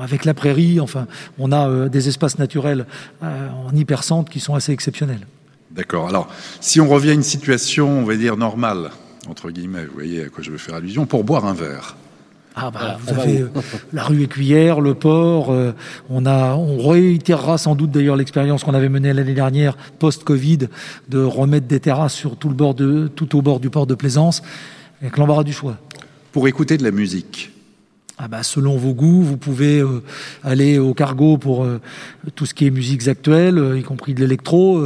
avec 0.01 0.25
la 0.25 0.33
prairie. 0.33 0.81
Enfin, 0.81 1.07
on 1.39 1.53
a 1.53 1.87
des 1.87 2.09
espaces 2.09 2.39
naturels 2.39 2.85
en 3.21 3.73
hypercentre 3.73 4.29
qui 4.29 4.41
sont 4.41 4.53
assez 4.53 4.73
exceptionnels. 4.73 5.25
D'accord. 5.71 6.09
Alors, 6.09 6.27
si 6.59 6.81
on 6.81 6.89
revient 6.89 7.11
à 7.11 7.13
une 7.13 7.23
situation, 7.23 7.99
on 7.99 8.03
va 8.03 8.15
dire 8.17 8.35
normale 8.35 8.89
entre 9.29 9.51
guillemets, 9.51 9.85
vous 9.85 9.93
voyez 9.93 10.25
à 10.25 10.29
quoi 10.29 10.43
je 10.43 10.51
veux 10.51 10.57
faire 10.57 10.75
allusion, 10.75 11.05
pour 11.05 11.23
boire 11.23 11.45
un 11.45 11.53
verre. 11.53 11.95
Ah 12.57 12.71
bah, 12.71 12.97
vous 13.01 13.19
avez 13.19 13.41
euh, 13.41 13.49
la 13.91 14.03
rue 14.03 14.23
Écuyère, 14.23 14.79
le 14.79 14.93
port. 14.93 15.51
Euh, 15.51 15.73
on 16.09 16.25
a, 16.25 16.55
on 16.55 16.87
réitérera 16.87 17.57
sans 17.57 17.75
doute 17.75 17.91
d'ailleurs 17.91 18.15
l'expérience 18.15 18.63
qu'on 18.63 18.73
avait 18.73 18.87
menée 18.87 19.11
l'année 19.11 19.33
dernière 19.33 19.75
post-Covid 19.99 20.69
de 21.09 21.21
remettre 21.21 21.67
des 21.67 21.81
terrasses 21.81 22.13
sur 22.13 22.37
tout 22.37 22.47
le 22.47 22.55
bord 22.55 22.73
de, 22.73 23.09
tout 23.13 23.37
au 23.37 23.41
bord 23.41 23.59
du 23.59 23.69
port 23.69 23.87
de 23.87 23.95
Plaisance, 23.95 24.41
avec 25.01 25.17
l'embarras 25.17 25.43
du 25.43 25.51
choix. 25.51 25.77
Pour 26.31 26.47
écouter 26.47 26.77
de 26.77 26.83
la 26.83 26.91
musique, 26.91 27.51
ah 28.17 28.29
bah, 28.29 28.43
selon 28.43 28.77
vos 28.77 28.93
goûts, 28.93 29.23
vous 29.23 29.35
pouvez 29.35 29.79
euh, 29.79 30.01
aller 30.41 30.79
au 30.79 30.93
cargo 30.93 31.37
pour 31.37 31.65
euh, 31.65 31.81
tout 32.33 32.45
ce 32.45 32.53
qui 32.53 32.65
est 32.65 32.69
musiques 32.69 33.09
actuelles, 33.09 33.57
euh, 33.57 33.77
y 33.77 33.83
compris 33.83 34.13
de 34.13 34.21
l'électro. 34.21 34.81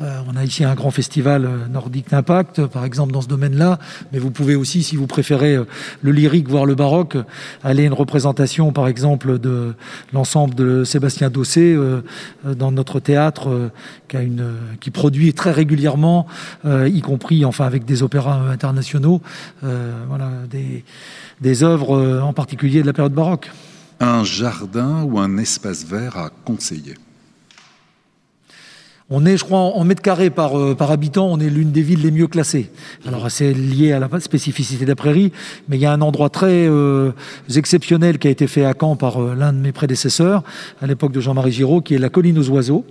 on 0.00 0.36
a 0.36 0.44
ici 0.44 0.64
un 0.64 0.74
grand 0.74 0.90
festival 0.90 1.48
nordique 1.70 2.08
d'impact, 2.10 2.66
par 2.66 2.86
exemple, 2.86 3.12
dans 3.12 3.20
ce 3.20 3.28
domaine-là. 3.28 3.78
Mais 4.12 4.18
vous 4.18 4.30
pouvez 4.30 4.54
aussi, 4.54 4.82
si 4.82 4.96
vous 4.96 5.06
préférez 5.06 5.58
le 6.00 6.12
lyrique, 6.12 6.48
voire 6.48 6.64
le 6.64 6.74
baroque, 6.74 7.16
aller 7.62 7.82
à 7.82 7.86
une 7.86 7.92
représentation, 7.92 8.72
par 8.72 8.88
exemple, 8.88 9.38
de 9.38 9.74
l'ensemble 10.12 10.54
de 10.54 10.84
Sébastien 10.84 11.28
Dossé 11.28 11.76
dans 12.44 12.72
notre 12.72 13.00
théâtre, 13.00 13.70
qui, 14.08 14.90
produit 14.90 15.34
très 15.34 15.52
régulièrement, 15.52 16.26
y 16.64 17.00
compris, 17.00 17.44
enfin, 17.44 17.66
avec 17.66 17.84
des 17.84 18.02
opéras 18.02 18.40
internationaux, 18.50 19.20
des 21.40 21.62
œuvres 21.62 22.20
en 22.22 22.32
particulier 22.32 22.61
de 22.70 22.86
la 22.86 22.92
période 22.92 23.12
baroque. 23.12 23.50
Un 24.00 24.24
jardin 24.24 25.02
ou 25.02 25.18
un 25.18 25.36
espace 25.38 25.84
vert 25.84 26.16
à 26.16 26.30
conseiller 26.44 26.94
on 29.14 29.26
est, 29.26 29.36
je 29.36 29.44
crois, 29.44 29.58
en 29.58 29.84
mètres 29.84 30.00
carrés 30.00 30.30
par, 30.30 30.58
euh, 30.58 30.74
par 30.74 30.90
habitant, 30.90 31.26
on 31.30 31.38
est 31.38 31.50
l'une 31.50 31.70
des 31.70 31.82
villes 31.82 32.00
les 32.00 32.10
mieux 32.10 32.28
classées. 32.28 32.70
Alors 33.06 33.30
c'est 33.30 33.52
lié 33.52 33.92
à 33.92 33.98
la 33.98 34.08
spécificité 34.20 34.84
de 34.84 34.88
la 34.88 34.96
prairie, 34.96 35.32
mais 35.68 35.76
il 35.76 35.80
y 35.82 35.86
a 35.86 35.92
un 35.92 36.00
endroit 36.00 36.30
très 36.30 36.66
euh, 36.66 37.12
exceptionnel 37.54 38.18
qui 38.18 38.28
a 38.28 38.30
été 38.30 38.46
fait 38.46 38.64
à 38.64 38.72
Caen 38.72 38.96
par 38.96 39.20
l'un 39.20 39.52
de 39.52 39.58
mes 39.58 39.72
prédécesseurs, 39.72 40.42
à 40.80 40.86
l'époque 40.86 41.12
de 41.12 41.20
Jean-Marie 41.20 41.52
Giraud, 41.52 41.82
qui 41.82 41.94
est 41.94 41.98
la 41.98 42.08
colline 42.08 42.38
aux 42.38 42.48
oiseaux 42.48 42.86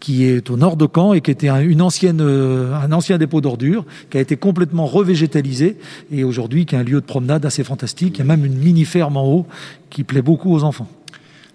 qui 0.00 0.24
est 0.24 0.50
au 0.50 0.56
nord 0.56 0.76
de 0.76 0.86
Caen 0.92 1.12
et 1.14 1.20
qui 1.20 1.30
était 1.30 1.48
un, 1.48 1.60
une 1.60 1.82
ancienne, 1.82 2.20
euh, 2.20 2.74
un 2.74 2.92
ancien 2.92 3.18
dépôt 3.18 3.40
d'ordures, 3.40 3.84
qui 4.10 4.18
a 4.18 4.20
été 4.20 4.36
complètement 4.36 4.86
revégétalisé 4.86 5.78
et 6.10 6.24
aujourd'hui 6.24 6.66
qui 6.66 6.74
est 6.74 6.78
un 6.78 6.84
lieu 6.84 7.00
de 7.00 7.06
promenade 7.06 7.44
assez 7.46 7.64
fantastique. 7.64 8.16
Il 8.16 8.18
y 8.18 8.22
a 8.22 8.24
même 8.24 8.44
une 8.44 8.58
mini-ferme 8.58 9.16
en 9.16 9.26
haut 9.26 9.46
qui 9.90 10.04
plaît 10.04 10.22
beaucoup 10.22 10.52
aux 10.54 10.64
enfants. 10.64 10.88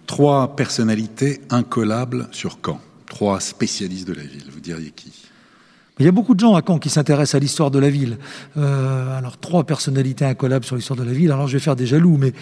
Trois 0.07 0.55
personnalités 0.55 1.41
incollables 1.49 2.27
sur 2.31 2.57
Caen, 2.65 2.79
trois 3.07 3.39
spécialistes 3.39 4.07
de 4.07 4.13
la 4.13 4.23
ville, 4.23 4.43
vous 4.51 4.59
diriez 4.59 4.91
qui? 4.91 5.11
Il 5.99 6.05
y 6.05 6.07
a 6.07 6.11
beaucoup 6.11 6.33
de 6.33 6.39
gens 6.39 6.55
à 6.55 6.63
Caen 6.65 6.79
qui 6.79 6.89
s'intéressent 6.89 7.35
à 7.35 7.39
l'histoire 7.39 7.69
de 7.69 7.77
la 7.77 7.89
ville. 7.89 8.17
Euh, 8.57 9.17
alors, 9.17 9.37
trois 9.37 9.65
personnalités 9.65 10.25
incollables 10.25 10.65
sur 10.65 10.75
l'histoire 10.75 10.97
de 10.97 11.03
la 11.03 11.11
ville. 11.11 11.31
Alors, 11.31 11.47
je 11.47 11.53
vais 11.53 11.59
faire 11.59 11.75
des 11.75 11.85
jaloux, 11.85 12.17
mais 12.17 12.33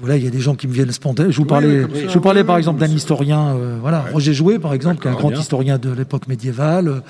voilà, 0.00 0.16
il 0.16 0.24
y 0.24 0.26
a 0.26 0.30
des 0.30 0.40
gens 0.40 0.54
qui 0.54 0.66
me 0.66 0.72
viennent 0.72 0.90
spontanément. 0.90 1.32
Je 1.32 1.36
vous 1.36 1.44
parlais, 1.44 1.82
je 1.94 2.12
vous 2.12 2.20
parlais 2.20 2.44
par 2.44 2.56
exemple 2.56 2.80
d'un 2.80 2.88
historien, 2.88 3.54
euh, 3.54 3.76
voilà, 3.78 4.06
Roger 4.10 4.32
Jouet 4.32 4.58
par 4.58 4.72
exemple, 4.72 5.02
qui 5.02 5.08
est 5.08 5.10
un 5.10 5.14
grand 5.14 5.30
historien 5.32 5.76
de 5.76 5.90
l'époque 5.90 6.28
médiévale. 6.28 7.02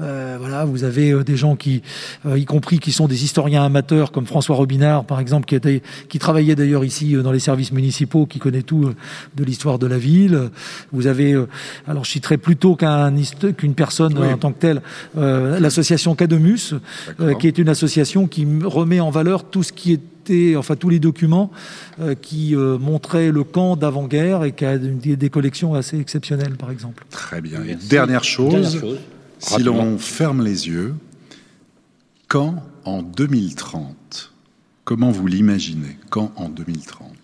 Euh, 0.00 0.36
voilà, 0.40 0.64
vous 0.64 0.84
avez 0.84 1.10
euh, 1.10 1.22
des 1.22 1.36
gens 1.36 1.54
qui, 1.54 1.82
euh, 2.24 2.38
y 2.38 2.46
compris 2.46 2.78
qui 2.78 2.92
sont 2.92 3.08
des 3.08 3.24
historiens 3.24 3.62
amateurs 3.62 4.10
comme 4.10 4.24
François 4.24 4.56
Robinard 4.56 5.04
par 5.04 5.20
exemple, 5.20 5.44
qui 5.44 5.54
était, 5.54 5.82
qui 6.08 6.18
travaillait 6.18 6.54
d'ailleurs 6.54 6.82
ici 6.82 7.12
dans 7.12 7.30
les 7.30 7.40
services 7.40 7.72
municipaux, 7.72 8.24
qui 8.24 8.38
connaît 8.38 8.62
tout 8.62 8.90
de 9.36 9.44
l'histoire 9.44 9.78
de 9.78 9.86
la 9.86 9.98
ville. 9.98 10.48
Vous 10.92 11.06
avez, 11.06 11.38
alors 11.86 12.04
je 12.04 12.10
citerai 12.10 12.38
plutôt 12.38 12.74
qu'un 12.74 13.14
qu'une 13.56 13.74
personne 13.74 14.16
en 14.16 14.38
tant 14.38 14.52
que 14.52 14.58
telle, 14.58 14.82
l'association 15.14 16.14
Cademus, 16.14 16.74
qui 17.38 17.46
est 17.46 17.58
une 17.58 17.68
association 17.68 18.26
qui 18.26 18.46
remet 18.64 19.00
en 19.00 19.10
valeur 19.10 19.44
tout 19.44 19.62
ce 19.62 19.72
qui 19.72 19.92
est 19.92 20.00
enfin 20.56 20.76
tous 20.76 20.88
les 20.88 20.98
documents 20.98 21.50
euh, 22.00 22.14
qui 22.14 22.54
euh, 22.54 22.78
montraient 22.78 23.30
le 23.30 23.44
camp 23.44 23.76
d'avant-guerre 23.76 24.44
et 24.44 24.52
qui 24.52 24.64
a 24.64 24.78
des, 24.78 25.30
collections 25.30 25.74
assez 25.74 25.98
exceptionnelles, 25.98 26.56
par 26.56 26.70
exemple. 26.70 27.04
Très 27.10 27.40
bien. 27.40 27.60
dernière 27.88 28.24
chose, 28.24 28.82
si 29.38 29.62
l'on 29.62 29.98
ferme 29.98 30.42
les 30.42 30.68
yeux, 30.68 30.94
quand 32.28 32.62
en 32.84 33.02
2030 33.02 34.30
Comment 34.90 35.12
vous 35.12 35.28
l'imaginez 35.28 35.98
Quand 36.08 36.32
en 36.34 36.48
2030 36.48 37.14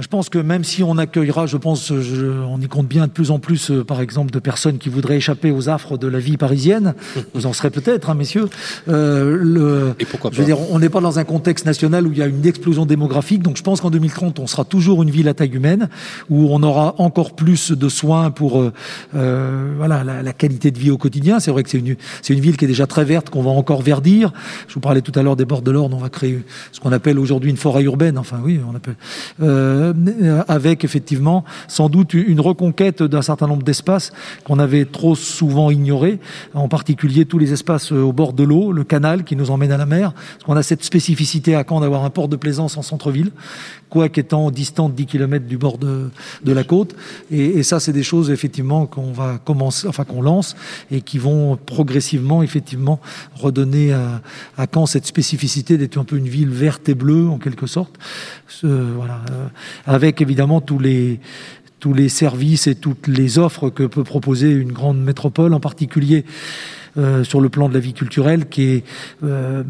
je 0.00 0.08
pense 0.08 0.28
que 0.28 0.38
même 0.38 0.64
si 0.64 0.82
on 0.82 0.98
accueillera, 0.98 1.46
je 1.46 1.56
pense, 1.56 1.90
on 1.90 2.60
y 2.60 2.68
compte 2.68 2.86
bien 2.86 3.06
de 3.06 3.12
plus 3.12 3.30
en 3.30 3.38
plus, 3.38 3.70
euh, 3.70 3.84
par 3.84 4.00
exemple, 4.00 4.30
de 4.30 4.38
personnes 4.38 4.78
qui 4.78 4.88
voudraient 4.88 5.16
échapper 5.16 5.50
aux 5.50 5.68
affres 5.68 5.98
de 5.98 6.06
la 6.06 6.18
vie 6.18 6.36
parisienne. 6.36 6.94
Vous 7.34 7.46
en 7.46 7.52
serez 7.52 7.70
peut-être, 7.70 8.10
hein, 8.10 8.14
messieurs. 8.14 8.48
Euh, 8.88 9.36
le, 9.40 9.94
Et 9.98 10.04
pourquoi 10.04 10.30
pas 10.30 10.36
je 10.36 10.40
veux 10.40 10.46
dire, 10.46 10.58
on 10.70 10.78
n'est 10.78 10.88
pas 10.88 11.00
dans 11.00 11.18
un 11.18 11.24
contexte 11.24 11.66
national 11.66 12.06
où 12.06 12.12
il 12.12 12.18
y 12.18 12.22
a 12.22 12.26
une 12.26 12.46
explosion 12.46 12.86
démographique. 12.86 13.42
Donc, 13.42 13.56
je 13.56 13.62
pense 13.62 13.80
qu'en 13.80 13.90
2030, 13.90 14.38
on 14.38 14.46
sera 14.46 14.64
toujours 14.64 15.02
une 15.02 15.10
ville 15.10 15.28
à 15.28 15.34
taille 15.34 15.54
humaine, 15.54 15.88
où 16.30 16.48
on 16.50 16.62
aura 16.62 16.94
encore 16.98 17.34
plus 17.34 17.72
de 17.72 17.88
soins 17.88 18.30
pour, 18.30 18.60
euh, 18.60 18.72
euh 19.14 19.72
voilà, 19.76 20.04
la, 20.04 20.22
la, 20.22 20.32
qualité 20.32 20.70
de 20.70 20.78
vie 20.78 20.90
au 20.90 20.98
quotidien. 20.98 21.40
C'est 21.40 21.50
vrai 21.50 21.62
que 21.62 21.70
c'est 21.70 21.78
une, 21.78 21.96
c'est 22.22 22.34
une 22.34 22.40
ville 22.40 22.56
qui 22.56 22.64
est 22.64 22.68
déjà 22.68 22.86
très 22.86 23.04
verte, 23.04 23.30
qu'on 23.30 23.42
va 23.42 23.50
encore 23.50 23.82
verdir. 23.82 24.32
Je 24.68 24.74
vous 24.74 24.80
parlais 24.80 25.02
tout 25.02 25.12
à 25.18 25.22
l'heure 25.22 25.36
des 25.36 25.44
bords 25.44 25.62
de 25.62 25.70
l'Orne. 25.70 25.92
On 25.94 25.98
va 25.98 26.08
créer 26.08 26.42
ce 26.72 26.80
qu'on 26.80 26.92
appelle 26.92 27.18
aujourd'hui 27.18 27.50
une 27.50 27.56
forêt 27.56 27.82
urbaine. 27.82 28.18
Enfin, 28.18 28.40
oui, 28.44 28.60
on 28.68 28.74
appelle. 28.74 29.87
Euh, 29.96 30.42
avec 30.48 30.84
effectivement 30.84 31.44
sans 31.66 31.88
doute 31.88 32.14
une 32.14 32.40
reconquête 32.40 33.02
d'un 33.02 33.22
certain 33.22 33.46
nombre 33.46 33.62
d'espaces 33.62 34.12
qu'on 34.44 34.58
avait 34.58 34.84
trop 34.84 35.14
souvent 35.14 35.70
ignorés, 35.70 36.18
en 36.54 36.68
particulier 36.68 37.24
tous 37.24 37.38
les 37.38 37.52
espaces 37.52 37.92
euh, 37.92 38.02
au 38.02 38.12
bord 38.12 38.32
de 38.32 38.44
l'eau, 38.44 38.72
le 38.72 38.84
canal 38.84 39.24
qui 39.24 39.36
nous 39.36 39.50
emmène 39.50 39.72
à 39.72 39.76
la 39.76 39.86
mer, 39.86 40.12
parce 40.12 40.44
qu'on 40.44 40.56
a 40.56 40.62
cette 40.62 40.84
spécificité 40.84 41.54
à 41.54 41.64
Caen 41.68 41.80
d'avoir 41.80 42.04
un 42.04 42.10
port 42.10 42.28
de 42.28 42.36
plaisance 42.36 42.76
en 42.76 42.82
centre-ville, 42.82 43.30
quoique 43.88 44.20
étant 44.20 44.50
distant 44.50 44.88
de 44.88 44.94
10 44.94 45.06
km 45.06 45.46
du 45.46 45.56
bord 45.56 45.78
de, 45.78 46.10
de 46.44 46.52
la 46.52 46.64
côte. 46.64 46.94
Et, 47.30 47.58
et 47.58 47.62
ça, 47.62 47.80
c'est 47.80 47.92
des 47.92 48.02
choses 48.02 48.30
effectivement 48.30 48.86
qu'on 48.86 49.12
va 49.12 49.38
commencer, 49.38 49.88
enfin 49.88 50.04
qu'on 50.04 50.22
lance 50.22 50.56
et 50.90 51.00
qui 51.00 51.18
vont 51.18 51.56
progressivement 51.56 52.42
effectivement 52.42 53.00
redonner 53.34 53.92
à, 53.92 54.22
à 54.56 54.66
Caen 54.72 54.86
cette 54.86 55.06
spécificité 55.06 55.78
d'être 55.78 55.98
un 55.98 56.04
peu 56.04 56.16
une 56.16 56.28
ville 56.28 56.50
verte 56.50 56.88
et 56.88 56.94
bleue 56.94 57.28
en 57.28 57.38
quelque 57.38 57.66
sorte. 57.66 57.98
Euh, 58.64 58.92
voilà, 58.96 59.20
avec 59.86 60.20
évidemment 60.20 60.60
tous 60.60 60.78
les 60.78 61.20
tous 61.80 61.94
les 61.94 62.08
services 62.08 62.66
et 62.66 62.74
toutes 62.74 63.06
les 63.06 63.38
offres 63.38 63.70
que 63.70 63.84
peut 63.84 64.04
proposer 64.04 64.50
une 64.50 64.72
grande 64.72 65.00
métropole, 65.00 65.54
en 65.54 65.60
particulier 65.60 66.24
euh, 66.96 67.22
sur 67.22 67.40
le 67.40 67.48
plan 67.48 67.68
de 67.68 67.74
la 67.74 67.80
vie 67.80 67.92
culturelle, 67.92 68.48
qui 68.48 68.62
est 68.62 68.84
euh, 69.22 69.62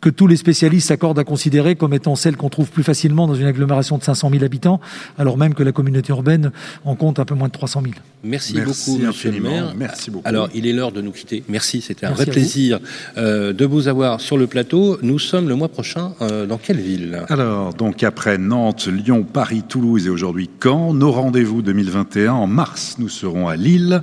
que 0.00 0.10
tous 0.10 0.26
les 0.26 0.36
spécialistes 0.36 0.88
s'accordent 0.88 1.18
à 1.18 1.24
considérer 1.24 1.76
comme 1.76 1.94
étant 1.94 2.16
celle 2.16 2.36
qu'on 2.36 2.48
trouve 2.48 2.70
plus 2.70 2.84
facilement 2.84 3.26
dans 3.26 3.34
une 3.34 3.46
agglomération 3.46 3.98
de 3.98 4.02
500 4.02 4.30
000 4.30 4.44
habitants, 4.44 4.80
alors 5.18 5.36
même 5.36 5.54
que 5.54 5.62
la 5.62 5.72
communauté 5.72 6.10
urbaine 6.10 6.52
en 6.84 6.94
compte 6.94 7.18
un 7.18 7.24
peu 7.24 7.34
moins 7.34 7.48
de 7.48 7.52
300 7.52 7.82
000. 7.82 7.94
Merci, 8.24 8.54
beaucoup, 8.54 8.98
Monsieur 8.98 9.30
le 9.30 9.40
maire. 9.40 9.74
Merci 9.76 10.10
beaucoup. 10.10 10.28
Alors, 10.28 10.48
il 10.54 10.66
est 10.66 10.72
l'heure 10.72 10.92
de 10.92 11.00
nous 11.00 11.12
quitter. 11.12 11.44
Merci, 11.48 11.80
c'était 11.80 12.06
un 12.06 12.12
vrai 12.12 12.26
plaisir 12.26 12.80
euh, 13.16 13.52
de 13.52 13.64
vous 13.64 13.88
avoir 13.88 14.20
sur 14.20 14.36
le 14.36 14.46
plateau. 14.46 14.98
Nous 15.02 15.18
sommes 15.18 15.48
le 15.48 15.54
mois 15.54 15.68
prochain 15.68 16.14
euh, 16.20 16.46
dans 16.46 16.58
quelle 16.58 16.80
ville? 16.80 17.22
Alors, 17.28 17.74
donc 17.74 18.02
après 18.02 18.38
Nantes, 18.38 18.88
Lyon, 18.88 19.24
Paris, 19.24 19.62
Toulouse 19.68 20.06
et 20.06 20.10
aujourd'hui 20.10 20.50
Caen, 20.62 20.94
nos 20.94 21.12
rendez-vous 21.12 21.62
2021. 21.62 22.32
En 22.32 22.46
mars, 22.46 22.96
nous 22.98 23.08
serons 23.08 23.48
à 23.48 23.56
Lille. 23.56 24.02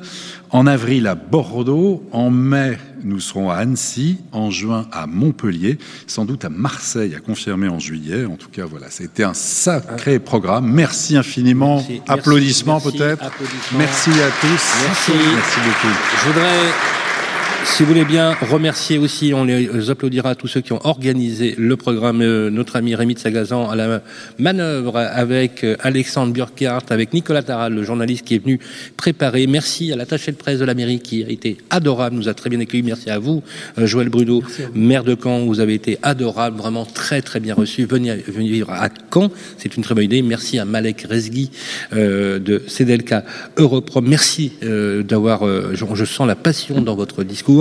En 0.55 0.67
avril, 0.67 1.05
à 1.07 1.15
Bordeaux. 1.15 2.01
En 2.13 2.29
mai, 2.29 2.77
nous 3.03 3.19
serons 3.19 3.49
à 3.49 3.55
Annecy, 3.55 4.19
en 4.31 4.51
juin 4.51 4.87
à 4.93 5.05
Montpellier, 5.05 5.77
sans 6.07 6.23
doute 6.23 6.45
à 6.45 6.49
Marseille, 6.49 7.13
à 7.13 7.19
confirmer 7.19 7.67
en 7.67 7.77
juillet. 7.77 8.23
En 8.23 8.37
tout 8.37 8.47
cas, 8.47 8.63
voilà, 8.63 8.89
c'était 8.89 9.25
un 9.25 9.33
sacré 9.33 10.17
programme. 10.17 10.71
Merci 10.71 11.17
infiniment. 11.17 11.85
Applaudissements 12.07 12.79
peut-être. 12.79 13.29
Merci 13.77 14.11
à 14.11 14.29
tous. 14.39 14.63
Merci. 14.87 15.11
Merci 15.35 15.59
beaucoup. 15.59 15.93
Je 16.21 16.27
voudrais 16.29 17.04
si 17.65 17.83
vous 17.83 17.89
voulez 17.89 18.05
bien 18.05 18.33
remercier 18.33 18.97
aussi, 18.97 19.33
on 19.33 19.43
les 19.43 19.89
applaudira 19.89 20.31
à 20.31 20.35
tous 20.35 20.47
ceux 20.47 20.61
qui 20.61 20.71
ont 20.71 20.85
organisé 20.85 21.55
le 21.57 21.75
programme, 21.75 22.21
euh, 22.21 22.49
notre 22.49 22.75
ami 22.75 22.95
Rémi 22.95 23.15
de 23.15 23.19
Sagazan 23.19 23.69
à 23.69 23.75
la 23.75 24.01
manœuvre 24.39 24.97
avec 24.97 25.63
euh, 25.63 25.75
Alexandre 25.79 26.31
Burkhardt, 26.31 26.85
avec 26.89 27.13
Nicolas 27.13 27.43
Taral, 27.43 27.73
le 27.73 27.83
journaliste 27.83 28.25
qui 28.25 28.35
est 28.35 28.43
venu 28.43 28.59
préparer. 28.97 29.47
Merci 29.47 29.91
à 29.91 29.95
l'attaché 29.95 30.31
de 30.31 30.37
presse 30.37 30.59
de 30.59 30.65
la 30.65 30.73
mairie 30.73 30.99
qui 30.99 31.23
a 31.23 31.29
été 31.29 31.57
adorable, 31.69 32.15
nous 32.15 32.29
a 32.29 32.33
très 32.33 32.49
bien 32.49 32.59
accueillis. 32.59 32.83
Merci 32.83 33.09
à 33.09 33.19
vous, 33.19 33.41
euh, 33.77 33.85
Joël 33.85 34.09
Brudeau, 34.09 34.43
maire 34.73 35.03
de 35.03 35.17
Caen, 35.21 35.45
vous 35.45 35.59
avez 35.59 35.73
été 35.73 35.97
adorable, 36.03 36.57
vraiment 36.57 36.85
très 36.85 37.21
très 37.21 37.39
bien 37.39 37.55
reçu. 37.55 37.85
Venez, 37.85 38.15
venez 38.27 38.49
vivre 38.49 38.71
à 38.71 38.89
Caen, 39.13 39.31
c'est 39.57 39.75
une 39.75 39.83
très 39.83 39.95
bonne 39.95 40.05
idée. 40.05 40.21
Merci 40.21 40.59
à 40.59 40.65
Malek 40.65 41.07
Rezgui 41.09 41.51
euh, 41.93 42.39
de 42.39 42.63
Cedelka 42.67 43.23
Europrom. 43.57 44.05
Merci 44.07 44.53
euh, 44.63 45.03
d'avoir, 45.03 45.45
je, 45.73 45.85
je 45.93 46.05
sens 46.05 46.27
la 46.27 46.35
passion 46.35 46.81
dans 46.81 46.95
votre 46.95 47.23
discours. 47.23 47.54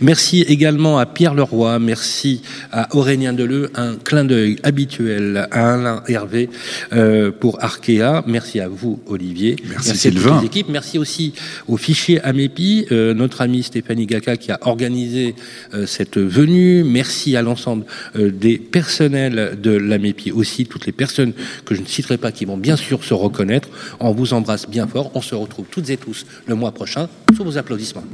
Merci 0.00 0.42
également 0.42 0.98
à 0.98 1.06
Pierre 1.06 1.34
Leroy, 1.34 1.78
merci 1.78 2.42
à 2.72 2.94
Aurélien 2.94 3.32
Deleu, 3.32 3.70
un 3.74 3.96
clin 3.96 4.24
d'œil 4.24 4.58
habituel 4.62 5.48
à 5.50 5.74
Alain 5.74 6.02
Hervé 6.08 6.50
euh, 6.92 7.30
pour 7.30 7.62
Arkea. 7.62 8.22
Merci 8.26 8.60
à 8.60 8.68
vous, 8.68 9.00
Olivier. 9.06 9.56
Merci. 9.68 10.08
À 10.08 10.44
équipes. 10.44 10.68
Merci 10.68 10.98
aussi 10.98 11.32
au 11.68 11.76
fichier 11.76 12.20
Amépi, 12.22 12.86
euh, 12.92 13.14
notre 13.14 13.40
ami 13.40 13.62
Stéphanie 13.62 14.06
Gaka 14.06 14.36
qui 14.36 14.52
a 14.52 14.58
organisé 14.62 15.34
euh, 15.74 15.86
cette 15.86 16.18
venue. 16.18 16.84
Merci 16.84 17.36
à 17.36 17.42
l'ensemble 17.42 17.84
des 18.14 18.58
personnels 18.58 19.58
de 19.60 19.70
l'Amépi 19.70 20.32
aussi, 20.32 20.66
toutes 20.66 20.86
les 20.86 20.92
personnes 20.92 21.32
que 21.64 21.74
je 21.74 21.80
ne 21.80 21.86
citerai 21.86 22.18
pas 22.18 22.32
qui 22.32 22.44
vont 22.44 22.56
bien 22.56 22.76
sûr 22.76 23.04
se 23.04 23.14
reconnaître. 23.14 23.68
On 24.00 24.12
vous 24.12 24.32
embrasse 24.34 24.68
bien 24.68 24.86
fort. 24.86 25.10
On 25.14 25.22
se 25.22 25.34
retrouve 25.34 25.66
toutes 25.70 25.90
et 25.90 25.96
tous 25.96 26.26
le 26.46 26.54
mois 26.54 26.72
prochain 26.72 27.08
sous 27.36 27.44
vos 27.44 27.58
applaudissements. 27.58 28.04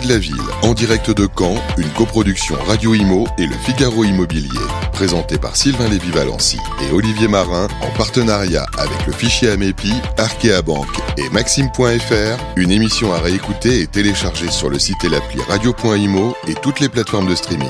De 0.00 0.08
la 0.08 0.18
ville, 0.18 0.34
en 0.62 0.74
direct 0.74 1.10
de 1.12 1.28
Caen, 1.38 1.54
une 1.78 1.88
coproduction 1.90 2.56
Radio 2.66 2.94
Imo 2.94 3.28
et 3.38 3.46
le 3.46 3.54
Figaro 3.54 4.02
Immobilier. 4.02 4.48
Présenté 4.92 5.38
par 5.38 5.54
Sylvain 5.54 5.88
Lévy-Valency 5.88 6.58
et 6.82 6.92
Olivier 6.92 7.28
Marin, 7.28 7.68
en 7.80 7.96
partenariat 7.96 8.66
avec 8.78 9.06
le 9.06 9.12
fichier 9.12 9.50
Amépi, 9.50 9.92
Arkea 10.18 10.62
Bank 10.62 10.88
et 11.16 11.28
Maxime.fr. 11.30 12.38
Une 12.56 12.72
émission 12.72 13.12
à 13.12 13.18
réécouter 13.18 13.82
et 13.82 13.86
télécharger 13.86 14.50
sur 14.50 14.68
le 14.68 14.80
site 14.80 15.04
et 15.04 15.08
l'appli 15.08 15.40
radio.imo 15.42 16.34
et 16.48 16.54
toutes 16.54 16.80
les 16.80 16.88
plateformes 16.88 17.28
de 17.28 17.36
streaming. 17.36 17.68